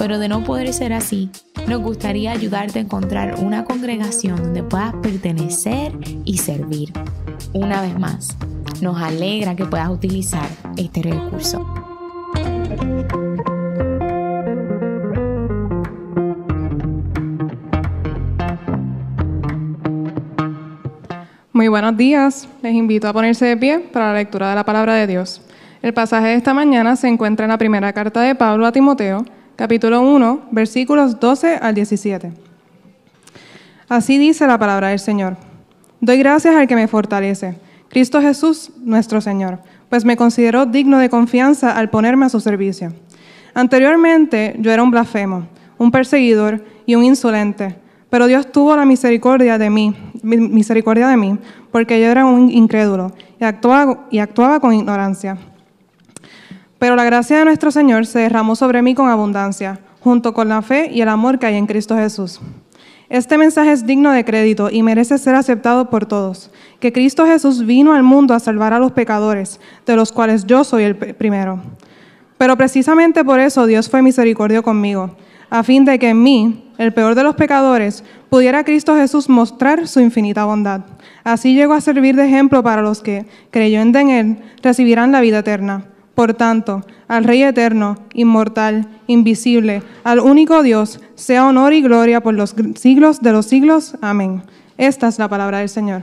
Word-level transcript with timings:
pero 0.00 0.18
de 0.18 0.28
no 0.28 0.42
poder 0.42 0.72
ser 0.72 0.94
así, 0.94 1.28
nos 1.68 1.82
gustaría 1.82 2.32
ayudarte 2.32 2.78
a 2.78 2.82
encontrar 2.82 3.34
una 3.38 3.66
congregación 3.66 4.42
donde 4.42 4.62
puedas 4.62 4.94
pertenecer 4.94 5.92
y 6.24 6.38
servir. 6.38 6.90
Una 7.52 7.82
vez 7.82 7.98
más, 7.98 8.34
nos 8.80 8.98
alegra 8.98 9.54
que 9.54 9.66
puedas 9.66 9.90
utilizar 9.90 10.48
este 10.78 11.02
recurso. 11.02 11.66
Muy 21.52 21.68
buenos 21.68 21.94
días. 21.98 22.48
Les 22.62 22.72
invito 22.72 23.06
a 23.06 23.12
ponerse 23.12 23.44
de 23.44 23.56
pie 23.58 23.80
para 23.80 24.14
la 24.14 24.14
lectura 24.14 24.48
de 24.48 24.54
la 24.54 24.64
palabra 24.64 24.94
de 24.94 25.06
Dios. 25.06 25.42
El 25.82 25.92
pasaje 25.92 26.28
de 26.28 26.34
esta 26.36 26.54
mañana 26.54 26.96
se 26.96 27.06
encuentra 27.06 27.44
en 27.44 27.50
la 27.50 27.58
primera 27.58 27.92
carta 27.92 28.22
de 28.22 28.34
Pablo 28.34 28.64
a 28.64 28.72
Timoteo, 28.72 29.26
capítulo 29.60 30.00
1, 30.00 30.48
versículos 30.52 31.20
12 31.20 31.56
al 31.60 31.74
17. 31.74 32.32
Así 33.90 34.16
dice 34.16 34.46
la 34.46 34.58
palabra 34.58 34.88
del 34.88 34.98
Señor. 34.98 35.36
Doy 36.00 36.16
gracias 36.16 36.54
al 36.56 36.66
que 36.66 36.74
me 36.74 36.88
fortalece, 36.88 37.58
Cristo 37.90 38.22
Jesús 38.22 38.70
nuestro 38.78 39.20
Señor, 39.20 39.58
pues 39.90 40.06
me 40.06 40.16
consideró 40.16 40.64
digno 40.64 40.96
de 40.96 41.10
confianza 41.10 41.76
al 41.76 41.90
ponerme 41.90 42.24
a 42.24 42.30
su 42.30 42.40
servicio. 42.40 42.94
Anteriormente 43.52 44.56
yo 44.60 44.72
era 44.72 44.82
un 44.82 44.90
blasfemo, 44.90 45.46
un 45.76 45.90
perseguidor 45.90 46.64
y 46.86 46.94
un 46.94 47.04
insolente 47.04 47.76
pero 48.08 48.26
Dios 48.26 48.50
tuvo 48.50 48.74
la 48.74 48.84
misericordia 48.84 49.56
de 49.56 49.70
mí, 49.70 49.94
misericordia 50.22 51.06
de 51.06 51.16
mí, 51.16 51.38
porque 51.70 52.00
yo 52.00 52.08
era 52.08 52.26
un 52.26 52.50
incrédulo 52.50 53.12
y 53.38 53.44
actuaba, 53.44 54.08
y 54.10 54.18
actuaba 54.18 54.58
con 54.58 54.74
ignorancia. 54.74 55.38
Pero 56.80 56.96
la 56.96 57.04
gracia 57.04 57.38
de 57.38 57.44
nuestro 57.44 57.70
Señor 57.70 58.06
se 58.06 58.18
derramó 58.18 58.56
sobre 58.56 58.82
mí 58.82 58.96
con 58.96 59.08
abundancia, 59.08 59.78
junto 60.00 60.34
con 60.34 60.48
la 60.48 60.62
fe 60.62 60.90
y 60.92 61.00
el 61.00 61.08
amor 61.08 61.38
que 61.38 61.46
hay 61.46 61.54
en 61.54 61.68
Cristo 61.68 61.94
Jesús. 61.94 62.40
Este 63.08 63.38
mensaje 63.38 63.70
es 63.70 63.86
digno 63.86 64.10
de 64.10 64.24
crédito 64.24 64.68
y 64.68 64.82
merece 64.82 65.16
ser 65.18 65.36
aceptado 65.36 65.90
por 65.90 66.06
todos, 66.06 66.50
que 66.80 66.92
Cristo 66.92 67.24
Jesús 67.24 67.64
vino 67.64 67.92
al 67.92 68.02
mundo 68.02 68.34
a 68.34 68.40
salvar 68.40 68.72
a 68.72 68.80
los 68.80 68.90
pecadores, 68.90 69.60
de 69.86 69.94
los 69.94 70.10
cuales 70.10 70.44
yo 70.44 70.64
soy 70.64 70.82
el 70.82 70.96
primero. 70.96 71.60
Pero 72.36 72.56
precisamente 72.56 73.24
por 73.24 73.38
eso 73.38 73.66
Dios 73.66 73.88
fue 73.88 74.02
misericordio 74.02 74.64
conmigo 74.64 75.14
a 75.50 75.64
fin 75.64 75.84
de 75.84 75.98
que 75.98 76.10
en 76.10 76.22
mí, 76.22 76.72
el 76.78 76.94
peor 76.94 77.14
de 77.14 77.24
los 77.24 77.34
pecadores, 77.34 78.04
pudiera 78.30 78.64
Cristo 78.64 78.94
Jesús 78.94 79.28
mostrar 79.28 79.88
su 79.88 80.00
infinita 80.00 80.44
bondad. 80.44 80.82
Así 81.24 81.54
llegó 81.54 81.74
a 81.74 81.80
servir 81.80 82.14
de 82.14 82.26
ejemplo 82.26 82.62
para 82.62 82.82
los 82.82 83.02
que, 83.02 83.26
creyendo 83.50 83.98
en 83.98 84.10
Él, 84.10 84.38
recibirán 84.62 85.10
la 85.12 85.20
vida 85.20 85.40
eterna. 85.40 85.86
Por 86.20 86.34
tanto, 86.34 86.84
al 87.08 87.24
Rey 87.24 87.42
eterno, 87.44 87.96
inmortal, 88.12 88.86
invisible, 89.06 89.82
al 90.04 90.20
único 90.20 90.62
Dios, 90.62 91.00
sea 91.14 91.46
honor 91.46 91.72
y 91.72 91.80
gloria 91.80 92.20
por 92.20 92.34
los 92.34 92.54
siglos 92.76 93.22
de 93.22 93.32
los 93.32 93.46
siglos. 93.46 93.94
Amén. 94.02 94.42
Esta 94.76 95.08
es 95.08 95.18
la 95.18 95.28
palabra 95.28 95.60
del 95.60 95.70
Señor. 95.70 96.02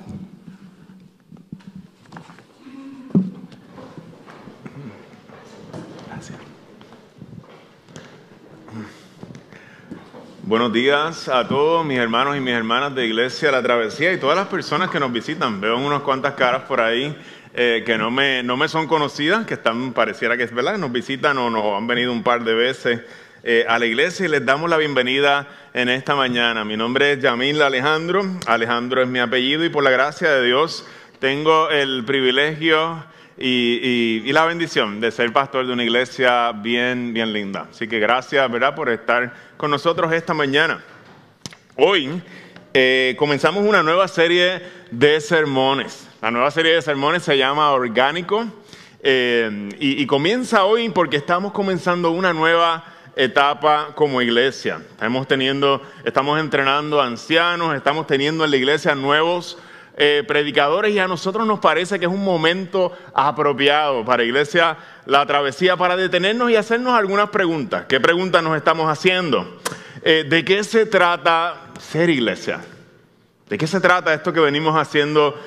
Buenos 10.41 10.74
días 10.74 11.28
a 11.28 11.47
todos 11.47 11.86
mis 11.86 12.00
hermanos 12.00 12.36
y 12.38 12.40
mis 12.40 12.53
hermanas 12.53 12.96
de 12.96 13.06
Iglesia 13.06 13.52
La 13.52 13.62
Travesía 13.62 14.14
y 14.14 14.18
todas 14.18 14.36
las 14.36 14.47
personas 14.47 14.90
que 14.90 15.00
nos 15.00 15.12
visitan. 15.12 15.62
Veo 15.62 15.78
unas 15.78 16.02
cuantas 16.02 16.34
caras 16.34 16.64
por 16.64 16.81
ahí 16.81 17.16
eh, 17.59 17.81
que 17.84 17.97
no 17.97 18.12
me, 18.12 18.44
no 18.44 18.56
me 18.56 18.68
son 18.68 18.85
conocidas, 18.85 19.47
que 19.47 19.56
están, 19.56 19.91
pareciera 19.91 20.38
que 20.38 20.44
es 20.44 20.53
verdad, 20.53 20.78
nos 20.78 20.91
visitan 20.91 21.40
o 21.40 21.50
nos 21.50 21.75
han 21.75 21.88
venido 21.88 22.12
un 22.12 22.22
par 22.22 22.44
de 22.44 22.53
veces 22.53 23.01
eh, 23.44 23.66
a 23.68 23.79
la 23.79 23.88
iglesia 23.88 24.28
y 24.28 24.29
les 24.29 24.45
damos 24.45 24.69
la 24.69 24.78
bienvenida 24.78 25.47
en 25.73 25.90
esta 25.90 26.16
mañana. 26.16 26.63
Mi 26.63 26.78
nombre 26.78 27.13
es 27.13 27.19
Yamil 27.19 27.59
Alejandro, 27.63 28.23
Alejandro 28.46 29.01
es 29.01 29.07
mi 29.07 29.17
apellido 29.17 29.66
y 29.66 29.69
por 29.69 29.84
la 29.84 29.90
gracia 29.90 30.34
de 30.34 30.46
Dios 30.46 30.85
tengo 31.17 31.72
el 31.72 32.06
privilegio 32.06 33.03
y, 33.40 34.31
la 34.31 34.46
bendición 34.46 35.01
de 35.01 35.09
ser 35.09 35.34
pastor 35.34 35.66
de 35.66 35.73
una 35.73 35.84
iglesia 35.84 36.51
bien, 36.51 37.12
bien 37.12 37.34
linda. 37.34 37.69
Así 37.72 37.88
que 37.88 37.97
gracias, 37.97 38.51
¿verdad?, 38.51 38.75
por 38.75 38.88
estar 38.90 39.34
con 39.57 39.72
nosotros 39.72 40.13
esta 40.13 40.35
mañana. 40.35 40.84
Hoy 41.75 42.22
eh, 42.72 43.16
comenzamos 43.17 43.63
una 43.63 43.81
nueva 43.81 44.07
serie 44.07 44.62
de 44.91 45.19
sermones. 45.22 46.06
La 46.19 46.31
nueva 46.31 46.50
serie 46.50 46.73
de 46.73 46.81
sermones 46.81 47.22
se 47.22 47.38
llama 47.38 47.72
Orgánico 47.73 48.47
eh, 49.01 49.69
y, 49.79 50.03
comienza 50.07 50.66
hoy 50.66 50.89
porque 50.89 51.16
estamos 51.16 51.51
comenzando 51.51 52.09
una 52.09 52.33
nueva 52.33 52.83
etapa 53.16 53.89
como 53.94 54.19
iglesia. 54.23 54.81
Estamos 54.89 55.28
teniendo, 55.28 55.79
estamos 56.03 56.39
entrenando 56.39 57.00
ancianos, 57.00 57.75
estamos 57.75 58.07
teniendo 58.07 58.44
en 58.44 58.50
la 58.50 58.57
iglesia 58.57 58.95
nuevos 58.95 59.59
eh, 59.95 60.23
predicadores 60.28 60.91
y 60.95 60.97
a 60.97 61.07
nosotros 61.07 61.45
nos 61.45 61.59
parece 61.59 62.00
que 62.00 62.05
es 62.05 62.11
un 62.11 62.23
momento 62.23 62.97
apropiado 63.13 64.03
para 64.03 64.23
Iglesia 64.23 64.75
La 65.05 65.23
Travesía 65.28 65.78
para 65.78 65.95
detenernos 65.95 66.49
y 66.49 66.55
hacernos 66.55 66.94
algunas 66.94 67.29
preguntas. 67.29 67.85
¿Qué 67.88 67.99
preguntas 67.99 68.41
nos 68.41 68.57
estamos 68.57 68.89
haciendo? 68.89 69.59
Eh, 70.01 70.25
¿De 70.28 70.44
qué 70.44 70.63
se 70.63 70.88
trata 70.88 71.67
ser 71.79 72.09
iglesia? 72.09 72.61
¿De 73.47 73.57
qué 73.57 73.67
se 73.67 73.79
trata 73.79 74.13
esto 74.13 74.34
que 74.34 74.39
venimos 74.39 74.75
haciendo 74.75 75.39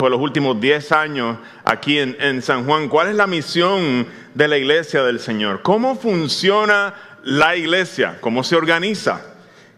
por 0.00 0.10
los 0.10 0.18
últimos 0.18 0.58
10 0.58 0.92
años 0.92 1.36
aquí 1.62 1.98
en, 1.98 2.40
San 2.40 2.64
Juan? 2.64 2.88
¿Cuál 2.88 3.08
es 3.08 3.16
la 3.16 3.26
misión 3.26 4.06
de 4.34 4.48
la 4.48 4.56
iglesia 4.56 5.02
del 5.02 5.20
Señor? 5.20 5.60
¿Cómo 5.60 5.94
funciona 5.94 6.94
la 7.22 7.54
iglesia? 7.54 8.16
¿Cómo 8.22 8.42
se 8.42 8.56
organiza? 8.56 9.20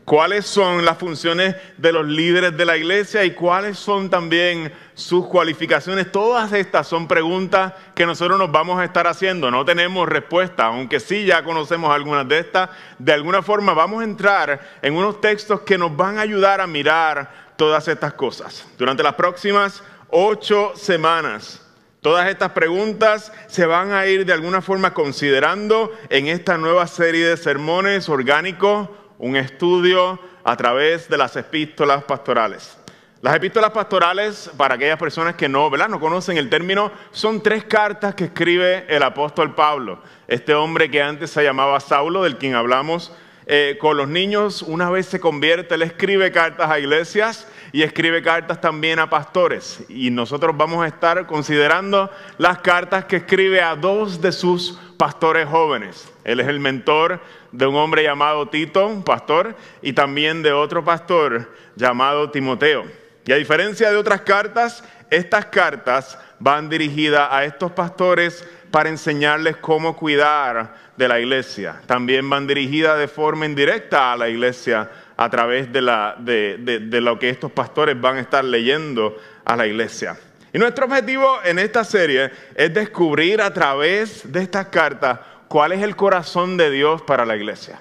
cuáles 0.05 0.47
son 0.47 0.85
las 0.85 0.99
funciones 0.99 1.55
de 1.79 1.93
los 1.93 2.05
líderes 2.07 2.57
de 2.57 2.65
la 2.65 2.77
iglesia 2.77 3.25
y 3.25 3.35
cuáles 3.35 3.79
son 3.79 4.11
también 4.11 4.73
sus 4.95 5.27
cualificaciones. 5.27 6.11
Todas 6.11 6.53
estas 6.53 6.89
son 6.89 7.07
preguntas 7.07 7.73
que 7.95 8.05
nosotros 8.05 8.37
nos 8.37 8.51
vamos 8.51 8.81
a 8.81 8.85
estar 8.85 9.07
haciendo. 9.07 9.49
No 9.51 9.65
tenemos 9.65 10.09
respuesta, 10.09 10.67
aunque 10.67 10.99
sí 10.99 11.25
ya 11.25 11.45
conocemos 11.45 11.95
algunas 11.95 12.29
de 12.29 12.41
estas. 12.41 12.71
De 12.99 13.13
alguna 13.13 13.43
forma 13.43 13.75
vamos 13.75 14.01
a 14.01 14.05
entrar 14.05 14.61
en 14.83 14.95
unos 14.95 15.21
textos 15.21 15.61
que 15.61 15.79
nos 15.79 15.97
van 15.97 16.19
a 16.19 16.23
ayudar 16.23 16.61
a 16.61 16.67
mirar 16.67 17.55
todas 17.57 17.87
estas 17.87 18.13
cosas. 18.15 18.67
Durante 18.77 19.05
las 19.05 19.15
próximas 19.15 19.85
ocho 20.13 20.73
semanas. 20.77 21.61
Todas 22.03 22.29
estas 22.29 22.53
preguntas 22.53 23.33
se 23.47 23.65
van 23.65 23.93
a 23.93 24.07
ir 24.07 24.27
de 24.27 24.33
alguna 24.33 24.61
forma 24.61 24.93
considerando 24.93 25.91
en 26.11 26.29
esta 26.29 26.59
nueva 26.59 26.87
serie 26.87 27.27
de 27.27 27.37
sermones 27.37 28.09
orgánicos 28.09 28.91
un 29.19 29.37
estudio 29.37 30.21
a 30.45 30.57
través 30.57 31.09
de 31.09 31.17
las 31.17 31.35
epístolas 31.37 32.05
pastorales. 32.05 32.77
Las 33.23 33.37
epístolas 33.37 33.71
pastorales, 33.71 34.51
para 34.57 34.75
aquellas 34.75 34.99
personas 34.99 35.37
que 35.37 35.49
no, 35.49 35.71
¿verdad? 35.71 35.89
no 35.89 36.01
conocen 36.01 36.37
el 36.37 36.51
término, 36.51 36.93
son 37.13 37.43
tres 37.43 37.65
cartas 37.65 38.15
que 38.15 38.25
escribe 38.25 38.85
el 38.89 39.03
apóstol 39.05 39.55
Pablo, 39.55 40.03
este 40.27 40.55
hombre 40.55 40.91
que 40.91 41.01
antes 41.01 41.31
se 41.31 41.45
llamaba 41.45 41.79
Saulo, 41.81 42.25
del 42.25 42.37
quien 42.37 42.55
hablamos 42.55 43.13
eh, 43.47 43.77
con 43.81 43.97
los 43.97 44.09
niños, 44.09 44.63
una 44.63 44.89
vez 44.89 45.07
se 45.07 45.19
convierte, 45.19 45.75
él 45.75 45.83
escribe 45.83 46.31
cartas 46.31 46.71
a 46.71 46.79
iglesias 46.79 47.49
y 47.73 47.83
escribe 47.83 48.23
cartas 48.23 48.61
también 48.61 48.99
a 48.99 49.09
pastores. 49.09 49.83
Y 49.89 50.11
nosotros 50.11 50.55
vamos 50.57 50.85
a 50.85 50.87
estar 50.87 51.27
considerando 51.27 52.11
las 52.37 52.59
cartas 52.59 53.07
que 53.07 53.17
escribe 53.17 53.63
a 53.63 53.75
dos 53.75 54.21
de 54.21 54.31
sus 54.31 54.79
pastores 54.99 55.49
jóvenes. 55.49 56.13
Él 56.23 56.41
es 56.41 56.49
el 56.49 56.61
mentor 56.61 57.21
de 57.51 57.67
un 57.67 57.75
hombre 57.77 58.03
llamado 58.03 58.49
Tito, 58.49 59.03
pastor, 59.05 59.57
y 59.81 59.95
también 59.95 60.43
de 60.43 60.53
otro 60.53 60.85
pastor 60.85 61.51
llamado 61.75 62.31
Timoteo. 62.31 62.85
Y 63.25 63.33
a 63.33 63.37
diferencia 63.37 63.91
de 63.91 63.97
otras 63.97 64.21
cartas, 64.21 64.85
estas 65.11 65.47
cartas 65.47 66.19
van 66.39 66.69
dirigidas 66.69 67.29
a 67.31 67.45
estos 67.45 67.73
pastores 67.73 68.47
para 68.71 68.89
enseñarles 68.89 69.57
cómo 69.57 69.97
cuidar 69.97 70.75
de 70.97 71.09
la 71.09 71.21
iglesia. 71.21 71.81
También 71.87 72.29
van 72.29 72.47
dirigidas 72.47 72.99
de 72.99 73.09
forma 73.09 73.47
indirecta 73.47 74.13
a 74.13 74.17
la 74.17 74.29
iglesia 74.29 74.91
a 75.25 75.31
través 75.31 75.73
de, 75.73 77.01
lo 77.01 77.19
que 77.19 77.29
estos 77.29 77.53
pastores 77.53 78.01
van 78.01 78.17
a 78.17 78.21
estar 78.21 78.45
leyendo 78.45 79.17
a 79.45 79.57
la 79.57 79.69
iglesia. 79.69 80.19
Y 80.53 80.59
nuestro 80.59 80.87
objetivo 80.87 81.39
en 81.45 81.61
esta 81.61 81.85
serie 81.85 82.31
es 82.57 82.75
descubrir 82.75 83.41
a 83.41 83.53
través 83.53 84.31
de 84.31 84.43
estas 84.43 84.67
cartas 84.67 85.21
cuál 85.47 85.73
es 85.73 85.83
el 85.83 85.95
corazón 85.95 86.57
de 86.57 86.71
Dios 86.71 87.03
para 87.03 87.25
la 87.25 87.37
iglesia. 87.37 87.81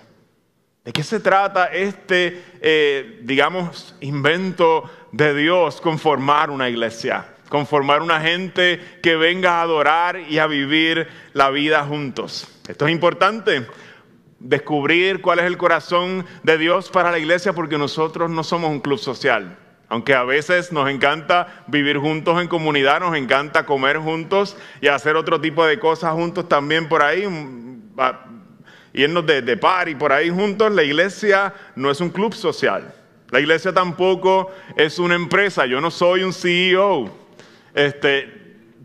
¿De 0.85 0.91
qué 0.91 1.03
se 1.03 1.19
trata 1.19 1.65
este, 1.65 2.43
eh, 2.61 3.19
digamos, 3.23 3.95
invento 4.01 4.89
de 5.11 5.33
Dios 5.33 5.81
conformar 5.81 6.51
una 6.51 6.69
iglesia? 6.69 7.25
Conformar 7.49 8.03
una 8.03 8.21
gente 8.21 8.99
que 9.01 9.15
venga 9.15 9.59
a 9.59 9.61
adorar 9.63 10.19
y 10.29 10.37
a 10.37 10.45
vivir 10.45 11.07
la 11.33 11.49
vida 11.49 11.83
juntos. 11.85 12.47
Esto 12.67 12.85
es 12.85 12.91
importante, 12.91 13.65
descubrir 14.43 15.21
cuál 15.21 15.39
es 15.39 15.45
el 15.45 15.57
corazón 15.57 16.25
de 16.43 16.57
Dios 16.57 16.89
para 16.89 17.11
la 17.11 17.19
iglesia 17.19 17.53
porque 17.53 17.77
nosotros 17.77 18.29
no 18.29 18.43
somos 18.43 18.71
un 18.71 18.79
club 18.79 18.99
social. 18.99 19.57
Aunque 19.87 20.13
a 20.13 20.23
veces 20.23 20.71
nos 20.71 20.89
encanta 20.89 21.65
vivir 21.67 21.97
juntos 21.97 22.41
en 22.41 22.47
comunidad, 22.47 23.01
nos 23.01 23.15
encanta 23.15 23.65
comer 23.65 23.97
juntos 23.97 24.55
y 24.79 24.87
hacer 24.87 25.15
otro 25.15 25.41
tipo 25.41 25.65
de 25.65 25.79
cosas 25.79 26.13
juntos 26.13 26.47
también 26.47 26.87
por 26.87 27.01
ahí, 27.01 27.27
irnos 28.93 29.25
de, 29.25 29.41
de 29.41 29.59
y 29.87 29.95
por 29.95 30.13
ahí 30.13 30.29
juntos, 30.29 30.71
la 30.71 30.83
iglesia 30.83 31.53
no 31.75 31.91
es 31.91 31.99
un 31.99 32.09
club 32.09 32.33
social. 32.33 32.95
La 33.31 33.39
iglesia 33.39 33.73
tampoco 33.73 34.51
es 34.75 34.97
una 34.97 35.15
empresa. 35.15 35.65
Yo 35.65 35.79
no 35.81 35.91
soy 35.91 36.23
un 36.23 36.33
CEO. 36.33 37.09
Este, 37.73 38.40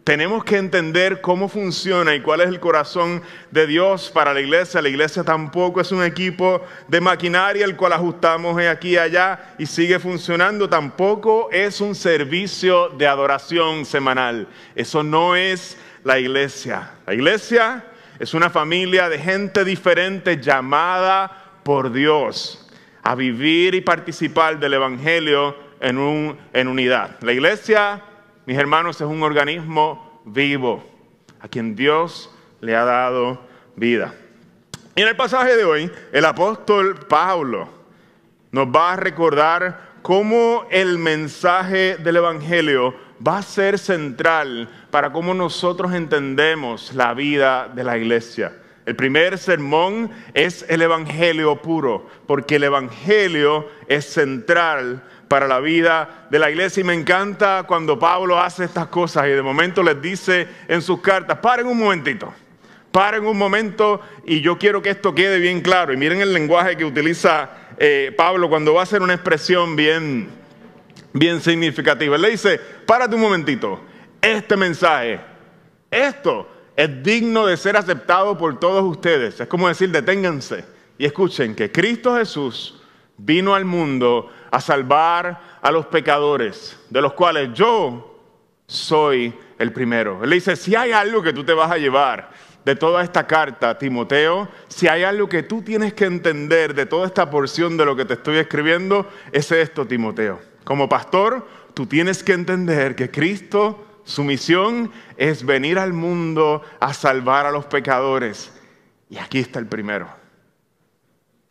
tenemos 0.06 0.44
que 0.44 0.56
entender 0.56 1.20
cómo 1.20 1.48
funciona 1.48 2.14
y 2.14 2.20
cuál 2.20 2.40
es 2.40 2.46
el 2.46 2.60
corazón 2.60 3.22
de 3.50 3.66
Dios 3.66 4.08
para 4.14 4.32
la 4.32 4.40
iglesia. 4.40 4.80
La 4.80 4.88
iglesia 4.88 5.24
tampoco 5.24 5.80
es 5.80 5.90
un 5.90 6.04
equipo 6.04 6.64
de 6.86 7.00
maquinaria 7.00 7.64
el 7.64 7.74
cual 7.74 7.92
ajustamos 7.92 8.56
aquí 8.56 8.90
y 8.90 8.98
allá 8.98 9.56
y 9.58 9.66
sigue 9.66 9.98
funcionando. 9.98 10.68
Tampoco 10.68 11.48
es 11.50 11.80
un 11.80 11.96
servicio 11.96 12.90
de 12.90 13.08
adoración 13.08 13.84
semanal. 13.84 14.46
Eso 14.76 15.02
no 15.02 15.34
es 15.34 15.76
la 16.04 16.20
iglesia. 16.20 16.92
La 17.04 17.12
iglesia 17.12 17.84
es 18.20 18.32
una 18.32 18.48
familia 18.48 19.08
de 19.08 19.18
gente 19.18 19.64
diferente 19.64 20.40
llamada 20.40 21.50
por 21.64 21.90
Dios 21.90 22.64
a 23.02 23.16
vivir 23.16 23.74
y 23.74 23.80
participar 23.80 24.60
del 24.60 24.74
Evangelio 24.74 25.56
en, 25.80 26.38
en 26.52 26.68
unidad. 26.68 27.16
La 27.22 27.32
iglesia, 27.32 28.04
mis 28.46 28.56
hermanos, 28.56 29.00
es 29.00 29.06
un 29.06 29.22
organismo 29.22 30.22
vivo 30.24 30.82
a 31.40 31.48
quien 31.48 31.74
Dios 31.74 32.30
le 32.60 32.76
ha 32.76 32.84
dado 32.84 33.40
vida. 33.74 34.14
Y 34.94 35.02
en 35.02 35.08
el 35.08 35.16
pasaje 35.16 35.56
de 35.56 35.64
hoy, 35.64 35.90
el 36.12 36.24
apóstol 36.24 36.94
Pablo 37.08 37.68
nos 38.52 38.68
va 38.68 38.92
a 38.92 38.96
recordar 38.96 39.98
cómo 40.00 40.64
el 40.70 40.96
mensaje 40.98 41.96
del 41.96 42.16
Evangelio 42.16 42.94
va 43.26 43.38
a 43.38 43.42
ser 43.42 43.78
central 43.78 44.68
para 44.90 45.12
cómo 45.12 45.34
nosotros 45.34 45.92
entendemos 45.92 46.94
la 46.94 47.12
vida 47.14 47.68
de 47.68 47.84
la 47.84 47.98
iglesia. 47.98 48.52
El 48.86 48.94
primer 48.94 49.36
sermón 49.36 50.12
es 50.32 50.64
el 50.68 50.80
Evangelio 50.80 51.60
puro, 51.60 52.08
porque 52.28 52.54
el 52.54 52.64
Evangelio 52.64 53.68
es 53.88 54.04
central 54.04 55.02
para 55.26 55.48
la 55.48 55.58
vida 55.58 56.28
de 56.30 56.38
la 56.38 56.50
iglesia. 56.50 56.82
Y 56.82 56.84
me 56.84 56.94
encanta 56.94 57.64
cuando 57.66 57.98
Pablo 57.98 58.38
hace 58.38 58.64
estas 58.64 58.86
cosas 58.86 59.26
y 59.26 59.30
de 59.30 59.42
momento 59.42 59.82
les 59.82 60.00
dice 60.00 60.46
en 60.68 60.82
sus 60.82 61.00
cartas, 61.00 61.38
paren 61.38 61.66
un 61.66 61.78
momentito, 61.78 62.32
paren 62.92 63.26
un 63.26 63.36
momento 63.36 64.00
y 64.24 64.40
yo 64.40 64.56
quiero 64.56 64.80
que 64.80 64.90
esto 64.90 65.12
quede 65.12 65.40
bien 65.40 65.62
claro. 65.62 65.92
Y 65.92 65.96
miren 65.96 66.20
el 66.20 66.32
lenguaje 66.32 66.76
que 66.76 66.84
utiliza 66.84 67.50
eh, 67.78 68.14
Pablo 68.16 68.48
cuando 68.48 68.72
va 68.72 68.80
a 68.80 68.84
hacer 68.84 69.02
una 69.02 69.14
expresión 69.14 69.74
bien, 69.74 70.28
bien 71.12 71.40
significativa. 71.40 72.14
Él 72.14 72.22
le 72.22 72.30
dice, 72.30 72.60
párate 72.86 73.16
un 73.16 73.22
momentito, 73.22 73.80
este 74.22 74.56
mensaje, 74.56 75.18
esto 75.90 76.55
es 76.76 77.02
digno 77.02 77.46
de 77.46 77.56
ser 77.56 77.76
aceptado 77.76 78.36
por 78.36 78.60
todos 78.60 78.84
ustedes. 78.84 79.40
Es 79.40 79.48
como 79.48 79.68
decir, 79.68 79.90
deténganse 79.90 80.64
y 80.98 81.06
escuchen 81.06 81.54
que 81.54 81.72
Cristo 81.72 82.16
Jesús 82.16 82.80
vino 83.16 83.54
al 83.54 83.64
mundo 83.64 84.30
a 84.50 84.60
salvar 84.60 85.58
a 85.62 85.70
los 85.70 85.86
pecadores, 85.86 86.78
de 86.90 87.00
los 87.00 87.14
cuales 87.14 87.50
yo 87.54 88.20
soy 88.66 89.34
el 89.58 89.72
primero. 89.72 90.22
Él 90.22 90.30
dice, 90.30 90.54
si 90.54 90.74
hay 90.74 90.92
algo 90.92 91.22
que 91.22 91.32
tú 91.32 91.44
te 91.44 91.54
vas 91.54 91.70
a 91.70 91.78
llevar 91.78 92.30
de 92.64 92.74
toda 92.74 93.02
esta 93.02 93.26
carta, 93.26 93.78
Timoteo, 93.78 94.48
si 94.68 94.88
hay 94.88 95.04
algo 95.04 95.28
que 95.28 95.44
tú 95.44 95.62
tienes 95.62 95.94
que 95.94 96.04
entender 96.04 96.74
de 96.74 96.84
toda 96.84 97.06
esta 97.06 97.30
porción 97.30 97.76
de 97.76 97.84
lo 97.84 97.96
que 97.96 98.04
te 98.04 98.14
estoy 98.14 98.36
escribiendo, 98.36 99.08
es 99.32 99.50
esto, 99.50 99.86
Timoteo. 99.86 100.40
Como 100.64 100.88
pastor, 100.88 101.46
tú 101.74 101.86
tienes 101.86 102.22
que 102.22 102.32
entender 102.32 102.96
que 102.96 103.10
Cristo 103.10 103.85
su 104.06 104.22
misión 104.22 104.92
es 105.16 105.44
venir 105.44 105.80
al 105.80 105.92
mundo 105.92 106.62
a 106.78 106.94
salvar 106.94 107.44
a 107.44 107.50
los 107.50 107.64
pecadores. 107.64 108.52
Y 109.10 109.18
aquí 109.18 109.40
está 109.40 109.58
el 109.58 109.66
primero. 109.66 110.06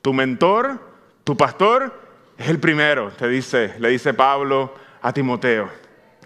Tu 0.01 0.13
mentor, 0.13 0.79
tu 1.25 1.35
pastor, 1.35 1.93
es 2.37 2.47
el 2.47 2.57
primero, 2.57 3.11
te 3.11 3.27
dice, 3.27 3.75
le 3.77 3.89
dice 3.89 4.13
Pablo 4.13 4.73
a 5.01 5.11
Timoteo. 5.11 5.69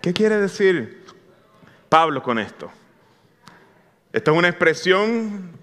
¿Qué 0.04 0.14
quiere 0.14 0.38
decir 0.38 1.04
Pablo 1.90 2.22
con 2.22 2.38
esto? 2.38 2.72
Esta 4.14 4.30
es 4.30 4.38
una 4.38 4.50
expresión 4.50 5.58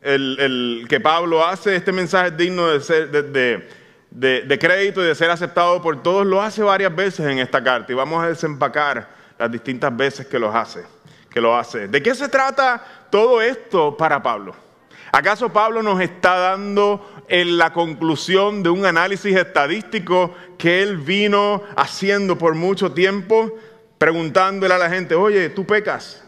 que 0.00 1.00
Pablo 1.02 1.44
hace, 1.44 1.76
este 1.76 1.92
mensaje 1.92 2.28
es 2.28 2.36
digno 2.38 2.68
de, 2.68 2.80
ser, 2.80 3.10
de 4.10 4.58
crédito 4.58 5.04
y 5.04 5.08
de 5.08 5.14
ser 5.14 5.28
aceptado 5.30 5.82
por 5.82 6.02
todos, 6.02 6.26
lo 6.26 6.40
hace 6.40 6.62
varias 6.62 6.94
veces 6.96 7.26
en 7.26 7.38
esta 7.38 7.62
carta 7.62 7.92
y 7.92 7.94
vamos 7.94 8.24
a 8.24 8.28
desempacar 8.28 9.25
las 9.38 9.50
distintas 9.50 9.96
veces 9.96 10.26
que 10.26 10.38
lo 10.38 10.54
hace, 10.54 10.84
que 11.30 11.40
lo 11.40 11.56
hace. 11.56 11.88
¿De 11.88 12.02
qué 12.02 12.14
se 12.14 12.28
trata 12.28 12.82
todo 13.10 13.40
esto 13.40 13.96
para 13.96 14.22
Pablo? 14.22 14.54
¿Acaso 15.12 15.52
Pablo 15.52 15.82
nos 15.82 16.00
está 16.00 16.36
dando 16.36 17.24
en 17.28 17.56
la 17.56 17.72
conclusión 17.72 18.62
de 18.62 18.70
un 18.70 18.84
análisis 18.84 19.34
estadístico 19.34 20.34
que 20.58 20.82
él 20.82 20.98
vino 20.98 21.62
haciendo 21.76 22.36
por 22.36 22.54
mucho 22.54 22.92
tiempo, 22.92 23.52
preguntándole 23.98 24.74
a 24.74 24.78
la 24.78 24.90
gente, 24.90 25.14
oye, 25.14 25.48
tú 25.48 25.64
pecas, 25.64 26.22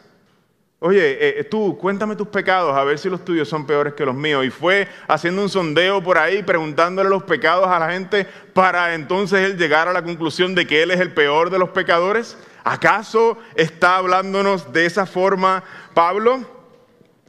Oye, 0.80 1.10
eh, 1.10 1.40
eh, 1.40 1.44
tú, 1.44 1.76
cuéntame 1.76 2.14
tus 2.14 2.28
pecados, 2.28 2.76
a 2.76 2.84
ver 2.84 3.00
si 3.00 3.10
los 3.10 3.24
tuyos 3.24 3.48
son 3.48 3.66
peores 3.66 3.94
que 3.94 4.06
los 4.06 4.14
míos. 4.14 4.46
Y 4.46 4.50
fue 4.50 4.86
haciendo 5.08 5.42
un 5.42 5.48
sondeo 5.48 6.00
por 6.00 6.18
ahí, 6.18 6.44
preguntándole 6.44 7.10
los 7.10 7.24
pecados 7.24 7.66
a 7.66 7.80
la 7.80 7.90
gente 7.90 8.28
para 8.52 8.94
entonces 8.94 9.40
él 9.40 9.58
llegar 9.58 9.88
a 9.88 9.92
la 9.92 10.04
conclusión 10.04 10.54
de 10.54 10.68
que 10.68 10.84
él 10.84 10.92
es 10.92 11.00
el 11.00 11.12
peor 11.12 11.50
de 11.50 11.58
los 11.58 11.70
pecadores. 11.70 12.38
¿Acaso 12.68 13.38
está 13.54 13.96
hablándonos 13.96 14.74
de 14.74 14.84
esa 14.84 15.06
forma 15.06 15.64
Pablo? 15.94 16.40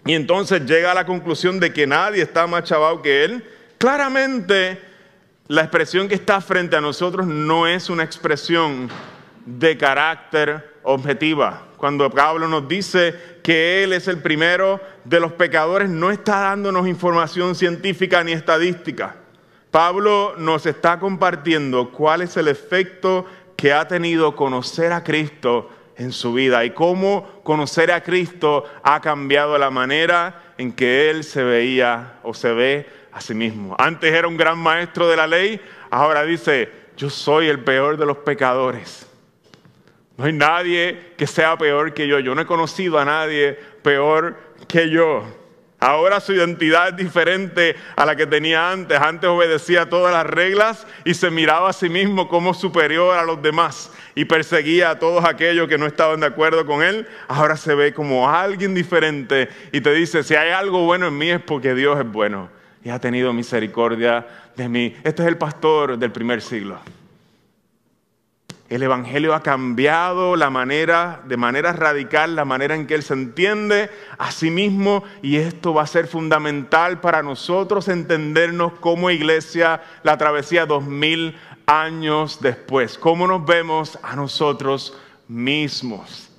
Y 0.05 0.13
entonces 0.13 0.65
llega 0.65 0.91
a 0.91 0.93
la 0.93 1.05
conclusión 1.05 1.62
de 1.62 1.72
que 1.72 1.88
nadie 1.88 2.24
está 2.24 2.46
más 2.46 2.65
chaval 2.65 3.01
que 3.01 3.24
él. 3.24 3.50
Claramente, 3.77 4.81
la 5.48 5.62
expresión 5.62 6.10
que 6.10 6.15
está 6.15 6.41
frente 6.41 6.75
a 6.75 6.81
nosotros 6.81 7.25
no 7.25 7.67
es 7.67 7.89
una 7.89 8.03
expresión 8.03 8.89
de 9.46 9.77
carácter 9.77 10.75
objetiva. 10.84 11.67
Cuando 11.77 12.10
Pablo 12.10 12.50
nos 12.50 12.67
dice 12.67 13.15
que 13.41 13.86
Él 13.86 13.93
es 13.93 14.10
el 14.10 14.22
primero 14.22 14.81
de 15.05 15.22
los 15.22 15.31
pecadores, 15.31 15.89
no 15.89 16.12
está 16.12 16.39
dándonos 16.39 16.86
información 16.86 17.55
científica 17.55 18.22
ni 18.25 18.34
estadística. 18.34 19.15
Pablo 19.72 20.34
nos 20.38 20.65
está 20.65 21.00
compartiendo 21.00 21.91
cuál 21.91 22.24
es 22.24 22.36
el 22.38 22.48
efecto 22.48 23.25
que 23.59 23.73
ha 23.73 23.85
tenido 23.89 24.37
conocer 24.37 24.93
a 24.93 25.03
Cristo 25.03 25.69
en 25.97 26.13
su 26.13 26.31
vida 26.31 26.63
y 26.63 26.69
cómo 26.69 27.41
conocer 27.43 27.91
a 27.91 28.01
Cristo 28.01 28.63
ha 28.83 29.01
cambiado 29.01 29.57
la 29.57 29.69
manera 29.69 30.53
en 30.57 30.71
que 30.71 31.09
Él 31.09 31.25
se 31.25 31.43
veía 31.43 32.19
o 32.23 32.33
se 32.33 32.53
ve 32.53 32.87
a 33.11 33.19
sí 33.19 33.33
mismo. 33.33 33.75
Antes 33.77 34.13
era 34.13 34.29
un 34.29 34.37
gran 34.37 34.57
maestro 34.57 35.09
de 35.09 35.17
la 35.17 35.27
ley, 35.27 35.59
ahora 35.89 36.23
dice, 36.23 36.71
yo 36.95 37.09
soy 37.09 37.49
el 37.49 37.59
peor 37.59 37.97
de 37.97 38.05
los 38.05 38.19
pecadores. 38.19 39.05
No 40.15 40.23
hay 40.23 40.31
nadie 40.31 41.13
que 41.17 41.27
sea 41.27 41.57
peor 41.57 41.93
que 41.93 42.07
yo. 42.07 42.19
Yo 42.19 42.33
no 42.35 42.41
he 42.43 42.45
conocido 42.45 42.97
a 42.97 43.03
nadie 43.03 43.59
peor 43.83 44.37
que 44.69 44.89
yo. 44.89 45.25
Ahora 45.79 46.19
su 46.19 46.33
identidad 46.33 46.89
es 46.89 46.98
diferente 46.98 47.75
a 47.95 48.05
la 48.05 48.15
que 48.15 48.27
tenía 48.27 48.69
antes. 48.71 49.00
Antes 49.00 49.29
obedecía 49.29 49.89
todas 49.89 50.13
las 50.13 50.25
reglas 50.25 50.86
y 51.05 51.13
se 51.13 51.31
miraba 51.31 51.69
a 51.69 51.74
sí 51.74 51.88
mismo 51.88 52.27
como 52.27 52.53
superior 52.53 53.17
a 53.17 53.24
los 53.24 53.41
demás 53.41 53.91
y 54.13 54.25
perseguía 54.25 54.89
a 54.89 55.00
todos 55.00 55.24
aquellos 55.24 55.69
que 55.69 55.77
no 55.77 55.86
estaban 55.86 56.19
de 56.19 56.25
acuerdo 56.25 56.65
con 56.65 56.83
él. 56.83 57.07
Ahora 57.29 57.55
se 57.55 57.75
ve 57.75 57.93
como 57.93 58.29
alguien 58.29 58.75
diferente 58.75 59.48
y 59.71 59.79
te 59.79 59.93
dice, 59.93 60.24
si 60.24 60.36
hay 60.36 60.51
algo 60.51 60.83
bueno 60.83 61.07
en 61.07 61.17
mí 61.17 61.29
es 61.29 61.41
porque 61.41 61.74
Dios 61.74 61.98
es 61.98 62.05
bueno 62.05 62.50
y 62.83 62.89
ha 62.89 63.00
tenido 63.00 63.31
misericordia 63.31 64.27
de 64.57 64.67
mí. 64.67 64.95
Este 65.03 65.21
es 65.21 65.29
el 65.29 65.38
pastor 65.38 65.98
del 65.98 66.12
primer 66.12 66.41
siglo. 66.41 66.79
El 68.69 68.83
Evangelio 68.83 69.33
ha 69.33 69.41
cambiado 69.41 70.35
la 70.35 70.51
manera, 70.51 71.23
de 71.25 71.38
manera 71.38 71.73
radical, 71.73 72.35
la 72.35 72.45
manera 72.45 72.75
en 72.75 72.85
que 72.85 72.93
Él 72.93 73.01
se 73.01 73.15
entiende 73.15 73.89
a 74.19 74.31
sí 74.31 74.51
mismo 74.51 75.03
y 75.23 75.38
esto 75.38 75.73
va 75.73 75.81
a 75.81 75.88
ser 75.88 76.05
fundamental 76.05 77.01
para 77.01 77.23
nosotros 77.23 77.88
entendernos 77.88 78.73
como 78.73 79.09
iglesia 79.09 79.81
la 80.03 80.19
travesía 80.19 80.67
dos 80.67 80.83
mil 80.83 81.35
años 81.65 82.41
después. 82.41 82.99
¿Cómo 82.99 83.25
nos 83.25 83.43
vemos 83.43 83.97
a 84.03 84.15
nosotros 84.15 84.95
mismos? 85.27 86.29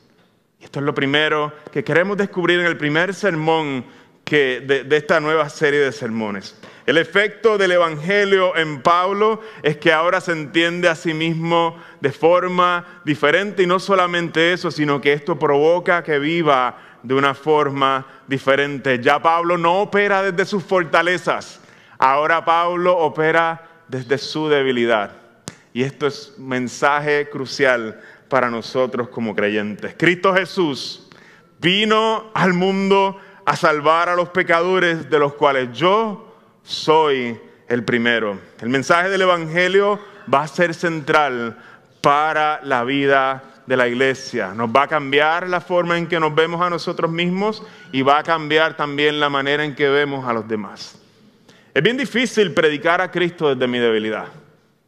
Esto 0.61 0.79
es 0.79 0.85
lo 0.85 0.95
primero 0.95 1.53
que 1.73 1.83
queremos 1.83 2.17
descubrir 2.17 2.61
en 2.61 2.67
el 2.67 2.77
primer 2.77 3.13
sermón 3.13 3.85
de 4.25 4.87
esta 4.89 5.19
nueva 5.19 5.49
serie 5.49 5.81
de 5.81 5.91
sermones. 5.91 6.55
El 6.87 6.97
efecto 6.99 7.59
del 7.59 7.73
Evangelio 7.73 8.57
en 8.57 8.83
Pablo 8.83 9.41
es 9.63 9.77
que 9.77 9.93
ahora 9.93 10.21
se 10.21 10.33
entiende 10.33 10.89
a 10.89 10.95
sí 10.95 11.13
mismo 11.15 11.77
de 12.01 12.11
forma 12.11 13.03
diferente 13.05 13.63
y 13.63 13.67
no 13.67 13.79
solamente 13.79 14.53
eso, 14.53 14.71
sino 14.71 15.01
que 15.01 15.13
esto 15.13 15.39
provoca 15.39 16.03
que 16.03 16.19
viva 16.19 16.79
de 17.03 17.15
una 17.15 17.35
forma 17.35 18.07
diferente. 18.27 19.01
Ya 19.01 19.21
Pablo 19.21 19.59
no 19.59 19.81
opera 19.81 20.23
desde 20.23 20.45
sus 20.47 20.65
fortalezas, 20.65 21.61
ahora 21.99 22.45
Pablo 22.45 22.97
opera 22.97 23.69
desde 23.89 24.19
su 24.19 24.49
debilidad. 24.49 25.13
Y 25.73 25.83
esto 25.83 26.07
es 26.07 26.35
mensaje 26.39 27.29
crucial 27.31 28.01
para 28.29 28.51
nosotros 28.51 29.09
como 29.09 29.35
creyentes. 29.35 29.95
Cristo 29.97 30.35
Jesús 30.35 31.09
vino 31.61 32.31
al 32.35 32.55
mundo 32.55 33.19
a 33.45 33.57
salvar 33.57 34.09
a 34.09 34.17
los 34.17 34.31
pecadores 34.31 35.11
de 35.11 35.19
los 35.19 35.35
cuales 35.35 35.73
yo 35.73 36.30
soy 36.63 37.39
el 37.69 37.85
primero. 37.85 38.39
El 38.61 38.69
mensaje 38.69 39.09
del 39.09 39.23
Evangelio 39.23 40.01
va 40.33 40.43
a 40.43 40.49
ser 40.49 40.75
central 40.75 41.57
para 42.01 42.61
la 42.65 42.85
vida 42.85 43.43
de 43.67 43.77
la 43.77 43.87
iglesia. 43.87 44.53
Nos 44.55 44.71
va 44.71 44.83
a 44.83 44.89
cambiar 44.89 45.49
la 45.49 45.61
forma 45.61 45.97
en 45.97 46.09
que 46.09 46.19
nos 46.19 46.35
vemos 46.35 46.61
a 46.61 46.71
nosotros 46.71 47.11
mismos 47.11 47.63
y 47.93 48.03
va 48.03 48.19
a 48.19 48.23
cambiar 48.23 48.77
también 48.77 49.21
la 49.21 49.29
manera 49.29 49.65
en 49.65 49.75
que 49.75 49.89
vemos 49.89 50.27
a 50.27 50.33
los 50.33 50.49
demás. 50.49 50.99
Es 51.73 51.83
bien 51.83 51.97
difícil 51.97 52.53
predicar 52.53 53.01
a 53.01 53.11
Cristo 53.11 53.55
desde 53.55 53.69
mi 53.69 53.79
debilidad. 53.79 54.27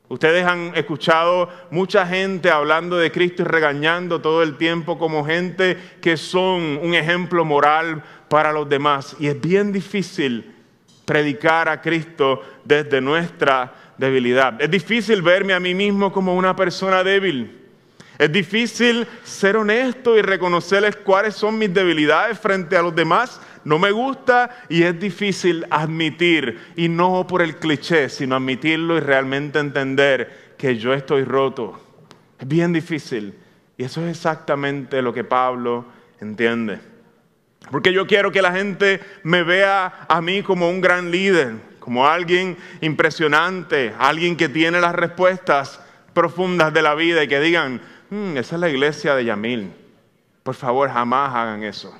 Ustedes 0.08 0.44
han 0.44 0.72
escuchado 0.74 1.48
mucha 1.70 2.06
gente 2.06 2.50
hablando 2.50 2.96
de 2.96 3.12
Cristo 3.12 3.42
y 3.42 3.46
regañando 3.46 4.20
todo 4.20 4.42
el 4.42 4.58
tiempo 4.58 4.98
como 4.98 5.24
gente 5.24 5.78
que 6.02 6.16
son 6.16 6.78
un 6.82 6.94
ejemplo 6.94 7.44
moral 7.44 8.02
para 8.28 8.52
los 8.52 8.68
demás. 8.68 9.16
Y 9.18 9.28
es 9.28 9.40
bien 9.40 9.72
difícil 9.72 10.51
predicar 11.04 11.68
a 11.68 11.80
Cristo 11.80 12.42
desde 12.64 13.00
nuestra 13.00 13.72
debilidad. 13.96 14.60
Es 14.60 14.70
difícil 14.70 15.22
verme 15.22 15.52
a 15.52 15.60
mí 15.60 15.74
mismo 15.74 16.12
como 16.12 16.34
una 16.34 16.54
persona 16.56 17.04
débil. 17.04 17.58
Es 18.18 18.30
difícil 18.30 19.06
ser 19.24 19.56
honesto 19.56 20.16
y 20.16 20.22
reconocerles 20.22 20.96
cuáles 20.96 21.34
son 21.34 21.58
mis 21.58 21.72
debilidades 21.72 22.38
frente 22.38 22.76
a 22.76 22.82
los 22.82 22.94
demás. 22.94 23.40
No 23.64 23.78
me 23.78 23.90
gusta 23.90 24.64
y 24.68 24.82
es 24.82 24.98
difícil 24.98 25.66
admitir, 25.70 26.58
y 26.76 26.88
no 26.88 27.26
por 27.26 27.42
el 27.42 27.56
cliché, 27.56 28.08
sino 28.08 28.36
admitirlo 28.36 28.96
y 28.96 29.00
realmente 29.00 29.58
entender 29.58 30.54
que 30.58 30.76
yo 30.76 30.92
estoy 30.94 31.24
roto. 31.24 31.80
Es 32.38 32.46
bien 32.46 32.72
difícil. 32.72 33.34
Y 33.76 33.84
eso 33.84 34.02
es 34.02 34.10
exactamente 34.10 35.00
lo 35.00 35.12
que 35.12 35.24
Pablo 35.24 35.86
entiende. 36.20 36.91
Porque 37.70 37.92
yo 37.92 38.06
quiero 38.06 38.32
que 38.32 38.42
la 38.42 38.52
gente 38.52 39.00
me 39.22 39.42
vea 39.42 40.06
a 40.08 40.20
mí 40.20 40.42
como 40.42 40.68
un 40.68 40.80
gran 40.80 41.10
líder, 41.10 41.54
como 41.78 42.06
alguien 42.06 42.56
impresionante, 42.80 43.94
alguien 43.98 44.36
que 44.36 44.48
tiene 44.48 44.80
las 44.80 44.94
respuestas 44.94 45.80
profundas 46.12 46.72
de 46.72 46.82
la 46.82 46.94
vida 46.94 47.22
y 47.22 47.28
que 47.28 47.40
digan, 47.40 47.80
hmm, 48.10 48.36
esa 48.36 48.56
es 48.56 48.60
la 48.60 48.68
iglesia 48.68 49.14
de 49.14 49.24
Yamil. 49.24 49.72
Por 50.42 50.54
favor, 50.54 50.90
jamás 50.90 51.34
hagan 51.34 51.62
eso. 51.62 51.96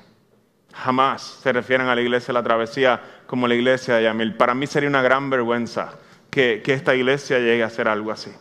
Jamás 0.73 1.39
se 1.41 1.51
refieren 1.53 1.87
a 1.87 1.95
la 1.95 2.01
iglesia 2.01 2.27
de 2.27 2.33
la 2.33 2.43
travesía 2.43 3.01
como 3.25 3.47
la 3.47 3.55
iglesia 3.55 3.95
de 3.95 4.03
Yamil. 4.03 4.35
Para 4.35 4.53
mí 4.53 4.67
sería 4.67 4.89
una 4.89 5.01
gran 5.01 5.29
vergüenza 5.29 5.93
que, 6.29 6.61
que 6.63 6.73
esta 6.73 6.95
iglesia 6.95 7.39
llegue 7.39 7.63
a 7.63 7.67
hacer 7.67 7.87
algo 7.87 8.11
así. 8.11 8.31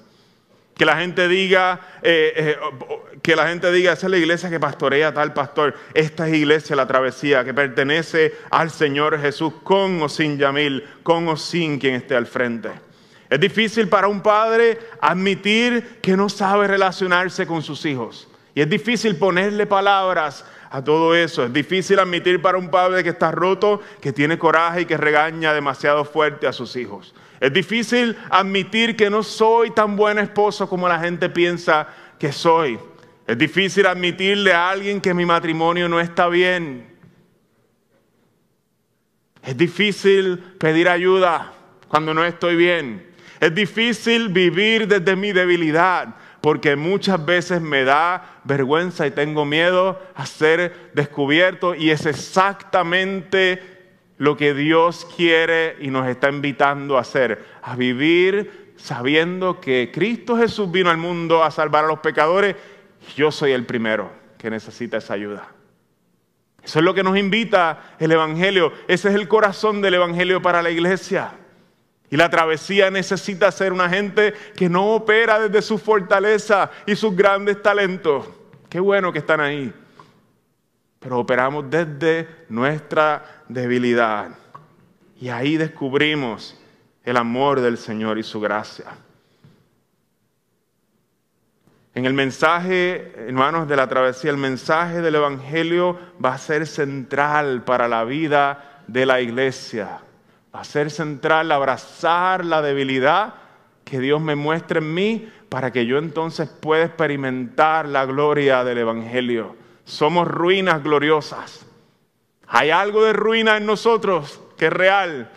Que 0.76 0.84
la 0.84 0.96
gente 0.96 1.28
diga, 1.28 1.80
eh, 2.02 2.32
eh, 2.34 2.56
que 3.22 3.36
la 3.36 3.48
gente 3.48 3.70
diga, 3.70 3.92
esa 3.92 4.06
es 4.06 4.10
la 4.10 4.18
iglesia 4.18 4.50
que 4.50 4.58
pastorea 4.58 5.12
tal 5.12 5.32
pastor. 5.32 5.74
Esta 5.94 6.28
es 6.28 6.34
iglesia, 6.34 6.74
la 6.76 6.86
travesía, 6.86 7.44
que 7.44 7.54
pertenece 7.54 8.34
al 8.50 8.70
Señor 8.70 9.20
Jesús, 9.20 9.54
con 9.62 10.02
o 10.02 10.08
sin 10.08 10.38
Yamil, 10.38 10.84
con 11.02 11.28
o 11.28 11.36
sin 11.36 11.78
quien 11.78 11.94
esté 11.94 12.16
al 12.16 12.26
frente. 12.26 12.70
Es 13.32 13.40
difícil 13.40 13.88
para 13.88 14.08
un 14.08 14.20
padre 14.20 14.78
admitir 15.00 16.00
que 16.02 16.16
no 16.16 16.28
sabe 16.28 16.66
relacionarse 16.66 17.46
con 17.46 17.62
sus 17.62 17.84
hijos. 17.86 18.28
Y 18.54 18.60
es 18.60 18.68
difícil 18.68 19.16
ponerle 19.16 19.66
palabras 19.66 20.44
a 20.68 20.82
todo 20.82 21.14
eso. 21.14 21.44
Es 21.44 21.52
difícil 21.52 21.98
admitir 21.98 22.42
para 22.42 22.58
un 22.58 22.70
padre 22.70 23.02
que 23.02 23.10
está 23.10 23.30
roto, 23.30 23.80
que 24.00 24.12
tiene 24.12 24.38
coraje 24.38 24.82
y 24.82 24.84
que 24.84 24.96
regaña 24.96 25.54
demasiado 25.54 26.04
fuerte 26.04 26.46
a 26.46 26.52
sus 26.52 26.76
hijos. 26.76 27.14
Es 27.42 27.52
difícil 27.52 28.16
admitir 28.30 28.94
que 28.94 29.10
no 29.10 29.24
soy 29.24 29.72
tan 29.72 29.96
buen 29.96 30.16
esposo 30.20 30.68
como 30.68 30.88
la 30.88 31.00
gente 31.00 31.28
piensa 31.28 31.88
que 32.16 32.30
soy. 32.30 32.78
Es 33.26 33.36
difícil 33.36 33.84
admitirle 33.84 34.52
a 34.52 34.70
alguien 34.70 35.00
que 35.00 35.12
mi 35.12 35.26
matrimonio 35.26 35.88
no 35.88 35.98
está 35.98 36.28
bien. 36.28 36.86
Es 39.42 39.56
difícil 39.56 40.38
pedir 40.60 40.88
ayuda 40.88 41.52
cuando 41.88 42.14
no 42.14 42.24
estoy 42.24 42.54
bien. 42.54 43.10
Es 43.40 43.52
difícil 43.52 44.28
vivir 44.28 44.86
desde 44.86 45.16
mi 45.16 45.32
debilidad 45.32 46.14
porque 46.42 46.76
muchas 46.76 47.24
veces 47.24 47.60
me 47.60 47.82
da 47.82 48.40
vergüenza 48.44 49.04
y 49.04 49.10
tengo 49.10 49.44
miedo 49.44 50.00
a 50.14 50.26
ser 50.26 50.92
descubierto 50.94 51.74
y 51.74 51.90
es 51.90 52.06
exactamente 52.06 53.71
lo 54.22 54.36
que 54.36 54.54
Dios 54.54 55.04
quiere 55.16 55.74
y 55.80 55.88
nos 55.88 56.06
está 56.06 56.28
invitando 56.28 56.96
a 56.96 57.00
hacer, 57.00 57.44
a 57.60 57.74
vivir 57.74 58.72
sabiendo 58.76 59.60
que 59.60 59.90
Cristo 59.92 60.36
Jesús 60.36 60.70
vino 60.70 60.90
al 60.90 60.96
mundo 60.96 61.42
a 61.42 61.50
salvar 61.50 61.86
a 61.86 61.88
los 61.88 61.98
pecadores 61.98 62.54
yo 63.16 63.32
soy 63.32 63.50
el 63.50 63.66
primero 63.66 64.12
que 64.38 64.48
necesita 64.48 64.98
esa 64.98 65.14
ayuda. 65.14 65.48
Eso 66.62 66.78
es 66.78 66.84
lo 66.84 66.94
que 66.94 67.02
nos 67.02 67.18
invita 67.18 67.96
el 67.98 68.12
Evangelio. 68.12 68.72
Ese 68.86 69.08
es 69.08 69.16
el 69.16 69.26
corazón 69.26 69.82
del 69.82 69.94
Evangelio 69.94 70.40
para 70.40 70.62
la 70.62 70.70
iglesia. 70.70 71.32
Y 72.08 72.16
la 72.16 72.30
travesía 72.30 72.92
necesita 72.92 73.50
ser 73.50 73.72
una 73.72 73.88
gente 73.88 74.34
que 74.54 74.68
no 74.68 74.94
opera 74.94 75.40
desde 75.40 75.62
su 75.62 75.78
fortaleza 75.78 76.70
y 76.86 76.94
sus 76.94 77.16
grandes 77.16 77.60
talentos. 77.60 78.28
Qué 78.68 78.78
bueno 78.78 79.12
que 79.12 79.18
están 79.18 79.40
ahí 79.40 79.74
pero 81.02 81.18
operamos 81.18 81.68
desde 81.68 82.28
nuestra 82.48 83.42
debilidad. 83.48 84.30
Y 85.20 85.28
ahí 85.28 85.56
descubrimos 85.56 86.58
el 87.04 87.16
amor 87.16 87.60
del 87.60 87.76
Señor 87.76 88.18
y 88.18 88.22
su 88.22 88.40
gracia. 88.40 88.86
En 91.94 92.06
el 92.06 92.14
mensaje, 92.14 93.12
hermanos, 93.16 93.68
de 93.68 93.76
la 93.76 93.88
travesía, 93.88 94.30
el 94.30 94.36
mensaje 94.38 95.02
del 95.02 95.16
Evangelio 95.16 95.98
va 96.24 96.34
a 96.34 96.38
ser 96.38 96.66
central 96.66 97.64
para 97.64 97.88
la 97.88 98.04
vida 98.04 98.82
de 98.86 99.04
la 99.04 99.20
iglesia. 99.20 100.00
Va 100.54 100.60
a 100.60 100.64
ser 100.64 100.90
central 100.90 101.50
abrazar 101.50 102.44
la 102.44 102.62
debilidad 102.62 103.34
que 103.84 103.98
Dios 103.98 104.20
me 104.20 104.36
muestre 104.36 104.78
en 104.78 104.94
mí 104.94 105.32
para 105.48 105.72
que 105.72 105.84
yo 105.84 105.98
entonces 105.98 106.48
pueda 106.48 106.84
experimentar 106.84 107.86
la 107.88 108.06
gloria 108.06 108.64
del 108.64 108.78
Evangelio 108.78 109.61
somos 109.84 110.28
ruinas 110.28 110.82
gloriosas. 110.82 111.66
Hay 112.46 112.70
algo 112.70 113.04
de 113.04 113.12
ruina 113.12 113.56
en 113.56 113.66
nosotros 113.66 114.40
que 114.56 114.66
es 114.66 114.72
real, 114.72 115.30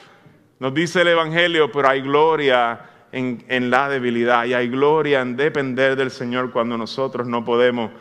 nos 0.59 0.73
dice 0.73 1.01
el 1.01 1.09
Evangelio, 1.09 1.71
pero 1.71 1.89
hay 1.89 2.01
gloria 2.01 2.89
en, 3.11 3.43
en, 3.47 3.69
la 3.69 3.89
debilidad 3.89 4.45
y 4.45 4.53
hay 4.53 4.67
gloria 4.67 5.21
en 5.21 5.35
depender 5.35 5.95
del 5.95 6.11
Señor 6.11 6.51
cuando 6.51 6.77
nosotros 6.77 7.27
no 7.27 7.43
podemos 7.43 7.91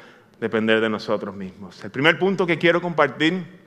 depender 0.40 0.80
de 0.80 0.88
nosotros 0.88 1.34
mismos. 1.34 1.82
El 1.84 1.90
primer 1.90 2.18
punto 2.18 2.46
que 2.46 2.58
quiero 2.58 2.80
compartir 2.80 3.63